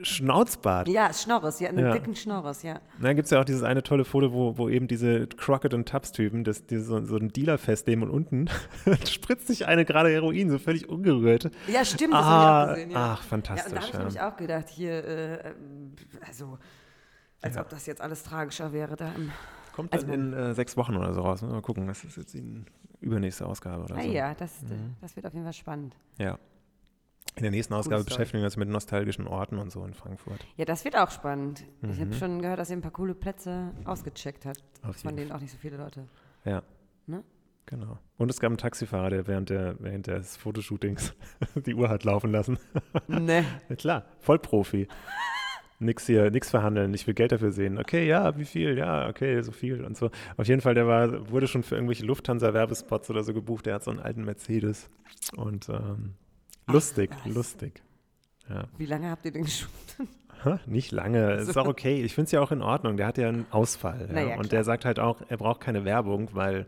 Schnauzbart. 0.03 0.87
ja 0.89 1.11
Schnorres, 1.11 1.59
ja, 1.59 1.69
einen 1.69 1.79
Ja. 1.79 1.91
dicken 1.93 2.15
Schnorres, 2.15 2.61
ja. 2.61 2.79
Dann 2.99 3.15
gibt 3.15 3.25
es 3.25 3.31
ja 3.31 3.39
auch 3.39 3.45
dieses 3.45 3.63
eine 3.63 3.81
tolle 3.81 4.05
Foto, 4.05 4.31
wo, 4.31 4.55
wo 4.57 4.69
eben 4.69 4.87
diese 4.87 5.25
Crockett 5.27 5.73
und 5.73 5.87
Tubbs-Typen, 5.89 6.43
das, 6.43 6.67
die 6.67 6.77
so, 6.77 7.03
so 7.03 7.15
einen 7.15 7.29
Dealer 7.29 7.57
festnehmen 7.57 8.07
und 8.07 8.11
unten 8.15 8.47
spritzt 9.09 9.47
sich 9.47 9.65
eine 9.65 9.83
gerade 9.83 10.09
Heroin, 10.09 10.49
so 10.51 10.59
völlig 10.59 10.87
ungerührt. 10.87 11.49
Ja, 11.67 11.83
stimmt, 11.83 12.13
das 12.13 12.23
Ah, 12.25 12.29
habe 12.29 12.43
ich 12.43 12.69
auch 12.69 12.75
gesehen. 12.75 12.91
Ja. 12.91 12.97
ach, 12.97 13.01
ja, 13.01 13.13
und 13.15 13.23
fantastisch. 13.29 13.73
da 13.73 13.75
habe 13.79 13.87
ich 13.87 13.93
Ja, 13.93 13.99
nämlich 13.99 14.21
auch 14.21 14.37
gedacht, 14.37 14.69
hier, 14.69 14.91
äh, 15.03 15.33
ähm, 15.49 15.93
also, 16.27 16.57
als 17.41 17.57
ob 17.57 17.69
das 17.69 17.85
jetzt 17.87 18.01
alles 18.01 18.21
tragischer 18.23 18.71
wäre 18.73 18.95
da 18.95 19.11
im 19.15 19.31
Kommt 19.75 19.93
also- 19.93 20.05
dann 20.05 20.13
in 20.13 20.33
äh, 20.33 20.53
sechs 20.53 20.77
Wochen 20.77 20.95
oder 20.95 21.13
so 21.13 21.21
raus. 21.21 21.41
ne? 21.41 21.47
Mal 21.47 21.61
gucken, 21.61 21.87
das 21.87 22.03
ist 22.03 22.17
jetzt 22.17 22.33
die 22.35 22.63
übernächste 23.01 23.45
Ausgabe 23.45 23.83
oder 23.83 23.97
Ah 23.97 24.01
so. 24.03 24.09
ja, 24.09 24.33
das, 24.33 24.61
Mhm. 24.63 24.95
das 25.01 25.15
wird 25.15 25.25
auf 25.25 25.33
jeden 25.33 25.43
Fall 25.45 25.53
spannend. 25.53 25.95
Ja. 26.17 26.37
In 27.35 27.43
der 27.43 27.51
nächsten 27.51 27.73
Ausgabe 27.73 28.03
beschäftigen 28.03 28.39
wir 28.41 28.45
uns 28.45 28.57
mit 28.57 28.67
nostalgischen 28.67 29.25
Orten 29.27 29.57
und 29.57 29.71
so 29.71 29.85
in 29.85 29.93
Frankfurt. 29.93 30.45
Ja, 30.57 30.65
das 30.65 30.83
wird 30.83 30.97
auch 30.97 31.11
spannend. 31.11 31.63
Ich 31.81 31.97
Mhm. 31.97 32.01
habe 32.01 32.13
schon 32.13 32.41
gehört, 32.41 32.59
dass 32.59 32.69
ihr 32.69 32.75
ein 32.77 32.81
paar 32.81 32.91
coole 32.91 33.15
Plätze 33.15 33.71
ausgecheckt 33.85 34.45
hat, 34.45 34.57
Auf 34.83 34.97
von 34.97 35.15
denen 35.15 35.31
auch 35.31 35.39
nicht 35.39 35.51
so 35.51 35.57
viele 35.57 35.77
Leute. 35.77 36.07
Ja. 36.43 36.61
Ne? 37.07 37.23
Genau. 37.67 37.97
Und 38.17 38.29
es 38.29 38.39
gab 38.39 38.49
einen 38.49 38.57
Taxifahrer, 38.57 39.09
der 39.11 39.27
während, 39.27 39.49
der 39.49 39.75
während 39.79 40.07
des 40.07 40.35
Fotoshootings 40.35 41.13
die 41.65 41.73
Uhr 41.73 41.87
hat 41.89 42.03
laufen 42.03 42.31
lassen. 42.31 42.59
ne. 43.07 43.45
Klar, 43.77 44.05
Vollprofi. 44.19 44.87
Nix 45.81 46.05
hier, 46.05 46.29
nix 46.29 46.49
verhandeln, 46.49 46.93
ich 46.93 47.07
will 47.07 47.13
Geld 47.13 47.31
dafür 47.31 47.51
sehen. 47.51 47.77
Okay, 47.79 48.07
ja, 48.07 48.37
wie 48.37 48.45
viel? 48.45 48.77
Ja, 48.77 49.09
okay, 49.09 49.41
so 49.41 49.51
viel 49.51 49.83
und 49.83 49.97
so. 49.97 50.11
Auf 50.37 50.47
jeden 50.47 50.61
Fall, 50.61 50.75
der 50.75 50.87
war, 50.87 51.29
wurde 51.31 51.47
schon 51.47 51.63
für 51.63 51.75
irgendwelche 51.75 52.05
Lufthansa-Werbespots 52.05 53.09
oder 53.09 53.23
so 53.23 53.33
gebucht. 53.33 53.65
Der 53.65 53.75
hat 53.75 53.83
so 53.83 53.91
einen 53.91 53.99
alten 53.99 54.23
Mercedes. 54.23 54.89
Und 55.35 55.69
ähm, 55.69 56.13
lustig, 56.67 57.09
was. 57.25 57.33
lustig. 57.33 57.81
Ja. 58.47 58.65
Wie 58.77 58.85
lange 58.85 59.09
habt 59.09 59.25
ihr 59.25 59.31
den 59.31 59.43
geschult? 59.43 59.71
Ha, 60.43 60.59
Nicht 60.65 60.91
lange, 60.91 61.33
ist 61.33 61.55
auch 61.55 61.67
okay. 61.67 62.01
Ich 62.01 62.15
finde 62.15 62.25
es 62.25 62.31
ja 62.31 62.41
auch 62.41 62.51
in 62.51 62.63
Ordnung. 62.63 62.97
Der 62.97 63.05
hat 63.05 63.19
ja 63.19 63.29
einen 63.29 63.45
Ausfall. 63.51 64.07
Ja? 64.07 64.13
Naja, 64.13 64.37
und 64.39 64.51
der 64.51 64.63
sagt 64.63 64.85
halt 64.85 64.99
auch, 64.99 65.21
er 65.29 65.37
braucht 65.37 65.61
keine 65.61 65.85
Werbung, 65.85 66.29
weil 66.33 66.65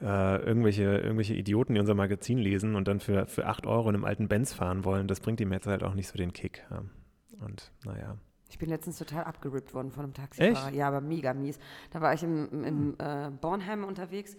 äh, 0.00 0.36
irgendwelche, 0.42 0.82
irgendwelche 0.82 1.34
Idioten, 1.34 1.74
die 1.74 1.80
unser 1.80 1.94
Magazin 1.94 2.38
lesen 2.38 2.74
und 2.74 2.88
dann 2.88 2.98
für, 2.98 3.26
für 3.26 3.46
8 3.46 3.66
Euro 3.66 3.88
in 3.88 3.94
einem 3.94 4.04
alten 4.04 4.26
Benz 4.26 4.52
fahren 4.52 4.84
wollen, 4.84 5.06
das 5.06 5.20
bringt 5.20 5.40
ihm 5.40 5.52
jetzt 5.52 5.68
halt 5.68 5.84
auch 5.84 5.94
nicht 5.94 6.08
so 6.08 6.16
den 6.16 6.32
Kick. 6.32 6.64
Ja? 6.70 6.82
Und 7.44 7.70
naja. 7.84 8.16
Ich 8.48 8.58
bin 8.58 8.68
letztens 8.70 8.98
total 8.98 9.24
abgerippt 9.24 9.74
worden 9.74 9.90
von 9.90 10.04
einem 10.04 10.14
Taxifahrer. 10.14 10.72
Ja, 10.72 10.88
aber 10.88 11.00
mega 11.00 11.34
mies. 11.34 11.58
Da 11.90 12.00
war 12.00 12.14
ich 12.14 12.22
im, 12.22 12.48
im, 12.50 12.64
im 12.64 12.96
äh, 12.98 13.30
Bornheim 13.30 13.84
unterwegs. 13.84 14.36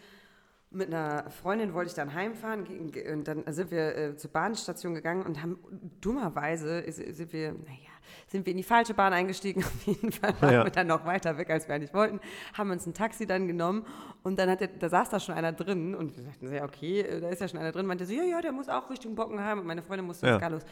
Mit 0.72 0.94
einer 0.94 1.30
Freundin 1.32 1.74
wollte 1.74 1.90
ich 1.90 1.96
dann 1.96 2.14
heimfahren 2.14 2.66
und 3.12 3.28
dann 3.28 3.44
sind 3.52 3.72
wir 3.72 3.98
äh, 3.98 4.16
zur 4.18 4.30
Bahnstation 4.32 4.94
gegangen 4.94 5.24
und 5.26 5.42
haben 5.42 5.58
dummerweise 6.00 6.84
sind 6.92 7.34
wir, 7.34 7.54
naja, 7.54 7.90
sind 8.28 8.46
wir 8.46 8.52
in 8.52 8.58
die 8.58 8.64
falsche 8.64 8.94
Bahn 8.94 9.12
eingestiegen. 9.14 9.64
Auf 9.64 9.84
jeden 9.88 10.12
Fall 10.12 10.34
waren 10.42 10.54
Ja. 10.54 10.64
wir 10.64 10.72
dann 10.72 10.86
noch 10.86 11.06
weiter 11.06 11.38
weg, 11.40 11.50
als 11.50 11.68
wir 11.68 11.74
eigentlich 11.74 11.94
wollten. 11.94 12.20
Haben 12.54 12.70
uns 12.70 12.86
ein 12.86 12.94
Taxi 12.94 13.26
dann 13.26 13.48
genommen 13.48 13.84
und 14.22 14.38
dann 14.38 14.48
hat 14.50 14.62
der, 14.62 14.68
da 14.68 14.90
saß 14.90 15.10
da 15.10 15.20
schon 15.20 15.34
einer 15.34 15.54
drin 15.54 15.96
und 15.96 16.16
wir 16.16 16.24
sagten 16.24 16.48
so, 16.48 16.54
ja 16.54 16.64
okay, 16.66 17.02
äh, 17.02 17.20
da 17.20 17.30
ist 17.30 17.42
ja 17.42 17.48
schon 17.48 17.60
einer 17.60 17.72
drin. 17.72 17.88
Meinte 17.88 18.06
so, 18.06 18.14
ja, 18.14 18.24
ja, 18.24 18.40
der 18.42 18.52
muss 18.52 18.70
auch 18.70 18.90
Richtung 18.92 19.16
Bockenheim 19.16 19.60
und 19.60 19.66
meine 19.66 19.82
Freundin 19.82 20.06
musste 20.06 20.28
Ja. 20.28 20.34
ins 20.34 20.42
Gallus. 20.42 20.64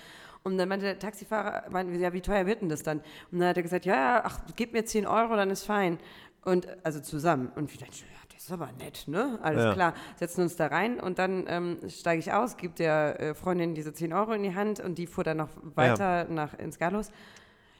Und 0.44 0.60
dann 0.60 0.70
meinte 0.70 0.86
der 0.86 1.00
Taxifahrer, 1.00 1.70
meinten 1.72 1.92
wir, 1.92 2.00
ja, 2.00 2.14
wie 2.14 2.22
teuer 2.22 2.46
wird 2.46 2.62
denn 2.62 2.70
das 2.70 2.84
dann? 2.84 3.00
Und 3.32 3.40
dann 3.40 3.50
hat 3.50 3.58
er 3.58 3.64
gesagt, 3.64 3.86
ja, 3.86 3.96
ja, 3.96 4.22
ach, 4.26 4.40
gib 4.56 4.74
mir 4.74 4.86
10 4.86 5.08
Euro, 5.08 5.36
dann 5.36 5.50
ist 5.50 5.64
fein. 5.64 5.98
Und 6.46 6.68
also 6.86 7.00
zusammen. 7.02 7.52
Und 7.56 7.72
wir 7.72 7.80
dachten, 7.80 7.96
ja, 7.96 8.27
das 8.38 8.46
ist 8.46 8.52
aber 8.52 8.70
nett, 8.80 9.06
ne? 9.08 9.40
Alles 9.42 9.64
Ja. 9.64 9.74
klar. 9.74 9.94
Setzen 10.16 10.42
uns 10.44 10.56
da 10.56 10.68
rein 10.68 11.00
und 11.00 11.18
dann 11.20 11.46
ähm, 11.48 11.80
steige 11.90 12.20
ich 12.20 12.32
aus, 12.32 12.56
gebe 12.56 12.76
der 12.76 13.20
äh, 13.20 13.34
Freundin 13.34 13.74
diese 13.74 13.94
10 13.94 14.14
Euro 14.14 14.32
in 14.34 14.44
die 14.44 14.54
Hand 14.54 14.80
und 14.80 14.98
die 15.00 15.08
fuhr 15.08 15.24
dann 15.24 15.38
noch 15.38 15.50
weiter 15.76 16.26
nach 16.30 16.54
ins 16.54 16.78
Gallus. 16.78 17.10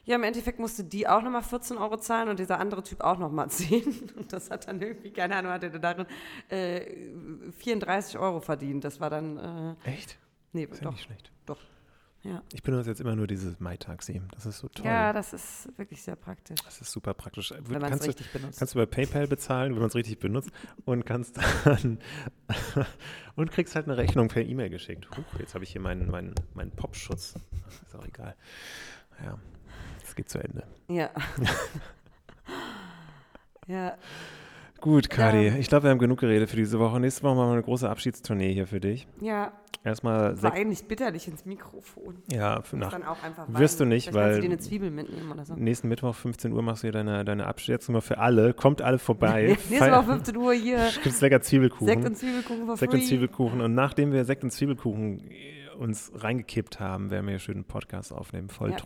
Ja, 0.04 0.16
im 0.16 0.22
Endeffekt 0.24 0.58
musste 0.58 0.84
die 0.84 1.06
auch 1.06 1.22
nochmal 1.22 1.42
14 1.42 1.76
Euro 1.76 1.96
zahlen 1.98 2.28
und 2.28 2.38
dieser 2.40 2.58
andere 2.58 2.82
Typ 2.82 3.02
auch 3.02 3.18
nochmal 3.18 3.50
10. 3.50 4.10
Und 4.16 4.32
das 4.32 4.50
hat 4.50 4.66
dann 4.66 4.80
irgendwie, 4.80 5.10
keine 5.12 5.36
Ahnung, 5.36 5.52
hat 5.52 5.62
er 5.62 5.70
darin 5.78 6.06
äh, 6.48 6.80
34 7.58 8.18
Euro 8.18 8.40
verdient. 8.40 8.84
Das 8.84 9.00
war 9.00 9.10
dann, 9.10 9.76
äh, 9.84 9.90
Echt? 9.90 10.16
nee, 10.54 10.64
Ist 10.64 10.78
ja 10.78 10.84
doch, 10.84 10.92
nicht 10.92 11.04
schlecht. 11.04 11.30
Ja. 12.28 12.42
Ich 12.52 12.62
benutze 12.62 12.90
jetzt 12.90 13.00
immer 13.00 13.16
nur 13.16 13.26
dieses 13.26 13.58
Mai-Taxi. 13.58 14.20
Das 14.32 14.44
ist 14.44 14.58
so 14.58 14.68
toll. 14.68 14.84
Ja, 14.84 15.14
das 15.14 15.32
ist 15.32 15.66
wirklich 15.78 16.02
sehr 16.02 16.14
praktisch, 16.14 16.58
das 16.62 16.78
ist 16.78 16.92
super 16.92 17.14
praktisch. 17.14 17.52
wenn 17.52 17.80
man 17.80 17.84
es 17.84 17.88
kannst, 17.88 18.04
du, 18.04 18.08
richtig 18.08 18.32
benutzt. 18.32 18.58
kannst 18.58 18.74
du 18.74 18.78
bei 18.78 18.84
PayPal 18.84 19.26
bezahlen, 19.26 19.72
wenn 19.72 19.78
man 19.78 19.88
es 19.88 19.94
richtig 19.94 20.18
benutzt 20.18 20.50
und 20.84 21.06
kannst 21.06 21.38
dann 21.64 21.98
und 23.36 23.50
kriegst 23.50 23.74
halt 23.74 23.86
eine 23.86 23.96
Rechnung 23.96 24.28
per 24.28 24.42
E-Mail 24.42 24.68
geschickt. 24.68 25.08
Huch, 25.16 25.38
jetzt 25.38 25.54
habe 25.54 25.64
ich 25.64 25.72
hier 25.72 25.80
meinen, 25.80 26.10
meinen, 26.10 26.34
meinen 26.52 26.70
Popschutz. 26.70 27.34
Ist 27.86 27.96
auch 27.96 28.04
egal. 28.04 28.36
Ja, 29.24 29.38
es 30.04 30.14
geht 30.14 30.28
zu 30.28 30.38
Ende. 30.38 30.64
Ja. 30.88 31.08
ja, 33.66 33.96
Gut, 34.80 35.10
Kadi, 35.10 35.48
ich 35.58 35.68
glaube, 35.68 35.84
wir 35.84 35.90
haben 35.90 35.98
genug 35.98 36.20
geredet 36.20 36.48
für 36.50 36.56
diese 36.56 36.78
Woche. 36.78 37.00
Nächste 37.00 37.24
Woche 37.24 37.34
machen 37.34 37.48
wir 37.48 37.52
eine 37.54 37.62
große 37.62 37.88
Abschiedstournee 37.90 38.52
hier 38.52 38.66
für 38.68 38.78
dich. 38.78 39.08
Ja, 39.20 39.52
Erstmal 39.84 40.36
sechs. 40.36 40.64
nicht 40.66 40.86
bitterlich 40.88 41.26
ins 41.28 41.44
Mikrofon. 41.46 42.16
Ja, 42.30 42.56
Muss 42.58 42.72
nach, 42.72 42.90
dann 42.92 43.04
auch 43.04 43.22
einfach 43.22 43.46
wirst 43.48 43.80
weinen. 43.80 43.90
du 43.90 43.94
nicht, 43.96 44.08
Vielleicht 44.08 44.14
kannst 44.14 44.16
weil- 44.16 44.34
du 44.36 44.40
dir 44.42 44.46
eine 44.52 44.58
Zwiebel 44.58 44.90
mitnehmen 44.90 45.32
oder 45.32 45.44
so. 45.44 45.54
nächsten 45.54 45.88
Mittwoch, 45.88 46.14
15 46.14 46.52
Uhr, 46.52 46.62
machst 46.62 46.82
du 46.82 46.86
hier 46.86 46.92
deine, 46.92 47.24
deine 47.24 47.46
Abschiedsnummer 47.46 48.02
für 48.02 48.18
alle. 48.18 48.54
Kommt 48.54 48.82
alle 48.82 48.98
vorbei. 48.98 49.56
Nächste 49.70 49.90
Woche 49.90 50.04
15 50.04 50.36
Uhr 50.36 50.52
hier. 50.52 50.78
Gibt's 51.02 51.20
lecker 51.20 51.40
Zwiebelkuchen. 51.40 51.86
Sekt 51.86 52.04
und 52.04 52.16
Zwiebelkuchen 52.16 52.66
for 52.66 52.76
Sekt 52.76 52.92
und 52.94 53.02
Zwiebelkuchen. 53.04 53.60
Und 53.60 53.74
nachdem 53.74 54.12
wir 54.12 54.24
Sekt 54.24 54.44
und 54.44 54.50
Zwiebelkuchen 54.50 55.22
uns 55.78 56.10
reingekippt 56.14 56.80
haben, 56.80 57.10
werden 57.10 57.26
wir 57.26 57.32
hier 57.32 57.38
schön 57.38 57.56
einen 57.56 57.64
Podcast 57.64 58.12
aufnehmen, 58.12 58.48
voll 58.48 58.70
Ja. 58.72 58.76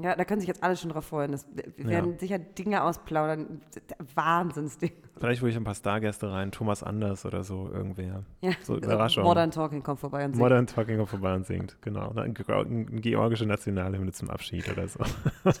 Ja, 0.00 0.14
da 0.14 0.24
können 0.24 0.40
sich 0.40 0.48
jetzt 0.48 0.62
alle 0.62 0.76
schon 0.76 0.90
drauf 0.90 1.06
freuen. 1.06 1.32
Das, 1.32 1.46
wir 1.76 1.86
werden 1.86 2.18
sicher 2.18 2.38
Dinge 2.38 2.82
ausplaudern. 2.84 3.60
Wahnsinnsding. 4.14 4.92
Vielleicht 5.18 5.42
hole 5.42 5.50
ich 5.50 5.56
ein 5.56 5.64
paar 5.64 5.74
Stargäste 5.74 6.30
rein, 6.30 6.52
Thomas 6.52 6.82
Anders 6.82 7.24
oder 7.26 7.42
so, 7.42 7.68
irgendwer. 7.72 8.22
Ja. 8.42 8.52
So 8.62 8.76
Überraschung. 8.76 9.24
Modern 9.24 9.50
Talking 9.50 9.82
kommt 9.82 10.00
vorbei 10.00 10.24
und 10.24 10.32
singt. 10.34 10.42
Modern 10.42 10.66
Talking 10.66 11.00
auf 11.00 11.10
vorbei 11.10 11.34
und 11.34 11.46
singt, 11.46 11.76
genau. 11.82 12.12
Ein, 12.14 12.34
Ge- 12.34 12.46
ein 12.54 13.00
georgische 13.00 13.46
Nationalhymne 13.46 14.12
zum 14.12 14.30
Abschied 14.30 14.70
oder 14.70 14.86
so. 14.88 15.00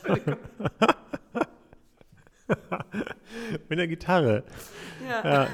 Mit 3.68 3.78
der 3.78 3.88
Gitarre. 3.88 4.44
Ja. 5.08 5.30
Ja, 5.42 5.48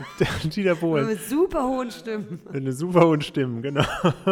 Dieter 0.45 0.75
Bohlen. 0.77 1.07
Mit 1.07 1.21
super 1.23 1.65
hohen 1.67 1.91
Stimmen. 1.91 2.41
Eine 2.53 2.73
super 2.73 3.03
hohen 3.07 3.21
Stimmen, 3.21 3.63
genau. 3.63 3.85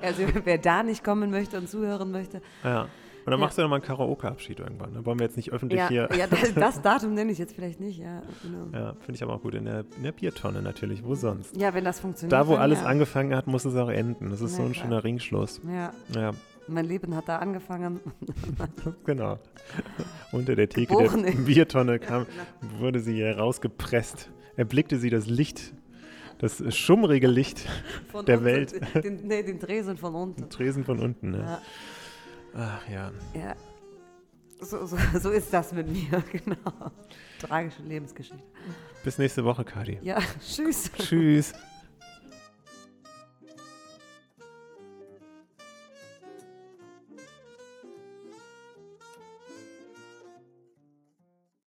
Also 0.00 0.22
wer 0.44 0.58
da 0.58 0.82
nicht 0.82 1.02
kommen 1.04 1.30
möchte 1.30 1.58
und 1.58 1.68
zuhören 1.68 2.10
möchte. 2.10 2.40
Ja. 2.64 2.82
Und 2.82 3.32
dann 3.32 3.40
Ja. 3.40 3.44
machst 3.46 3.58
du 3.58 3.62
ja 3.62 3.64
nochmal 3.66 3.80
einen 3.80 3.86
Karaoke-Abschied 3.88 4.60
irgendwann. 4.60 4.94
Da 4.94 5.04
wollen 5.04 5.18
wir 5.18 5.26
jetzt 5.26 5.36
nicht 5.36 5.52
öffentlich 5.52 5.80
Ja, 5.80 5.88
hier. 5.88 6.08
ja 6.16 6.26
das, 6.28 6.54
das 6.54 6.80
Datum 6.82 7.14
nenne 7.14 7.32
ich 7.32 7.38
jetzt 7.38 7.54
vielleicht 7.56 7.80
nicht. 7.80 7.98
Ja, 7.98 8.22
genau. 8.42 8.66
Ja, 8.72 8.94
finde 9.00 9.14
ich 9.14 9.22
aber 9.24 9.34
auch 9.34 9.42
gut. 9.42 9.54
In 9.56 9.64
der, 9.64 9.84
in 9.96 10.04
der 10.04 10.12
Biertonne 10.12 10.62
natürlich. 10.62 11.04
Wo 11.04 11.14
sonst? 11.16 11.56
ja 11.56 11.74
wenn 11.74 11.84
das 11.84 11.98
funktioniert. 11.98 12.32
Da, 12.32 12.46
wo 12.46 12.52
dann 12.52 12.62
alles 12.62 12.82
ja. 12.82 12.86
angefangen 12.86 13.34
hat, 13.34 13.48
muss 13.48 13.64
es 13.64 13.74
auch 13.74 13.88
enden. 13.90 14.30
Das 14.30 14.40
ist 14.40 14.54
so 14.56 14.62
ein 14.62 14.72
klar. 14.72 14.84
schöner 14.84 15.02
Ringschluss. 15.04 15.60
Ja, 15.68 15.92
Ja, 16.14 16.30
mein 16.68 16.84
Leben 16.84 17.14
hat 17.14 17.28
da 17.28 17.38
angefangen. 17.38 18.00
genau. 19.04 19.38
Unter 20.32 20.56
der 20.56 20.68
Theke 20.68 20.94
Geboren 20.94 21.22
der 21.22 21.32
Biertonne 21.32 21.98
kam, 21.98 22.26
wurde 22.78 23.00
sie 23.00 23.22
herausgepresst. 23.22 24.30
Erblickte 24.56 24.98
sie 24.98 25.10
das 25.10 25.26
Licht, 25.26 25.74
das 26.38 26.62
schummrige 26.74 27.26
Licht, 27.26 27.66
Von 28.10 28.26
Der 28.26 28.38
unten, 28.38 28.46
Welt. 28.46 28.80
Den, 29.04 29.26
nee, 29.26 29.42
den 29.42 29.60
Tresen 29.60 29.96
von 29.96 30.14
unten. 30.14 30.48
Tresen 30.48 30.84
von 30.84 30.98
unten. 30.98 31.30
Ne? 31.30 31.38
Ja, 31.38 31.60
Ach 32.54 32.88
ja. 32.88 33.12
ja. 33.34 33.54
So, 34.60 34.86
so, 34.86 34.96
so 35.18 35.30
ist 35.30 35.52
das 35.52 35.72
mit 35.72 35.86
mir, 35.88 36.22
genau. 36.32 36.90
Tragische 37.38 37.82
Lebensgeschichte. 37.82 38.42
Bis 39.04 39.18
nächste 39.18 39.44
Woche, 39.44 39.64
Kadi. 39.64 39.98
Ja, 40.02 40.18
tschüss. 40.40 40.90
Tschüss. 40.98 41.52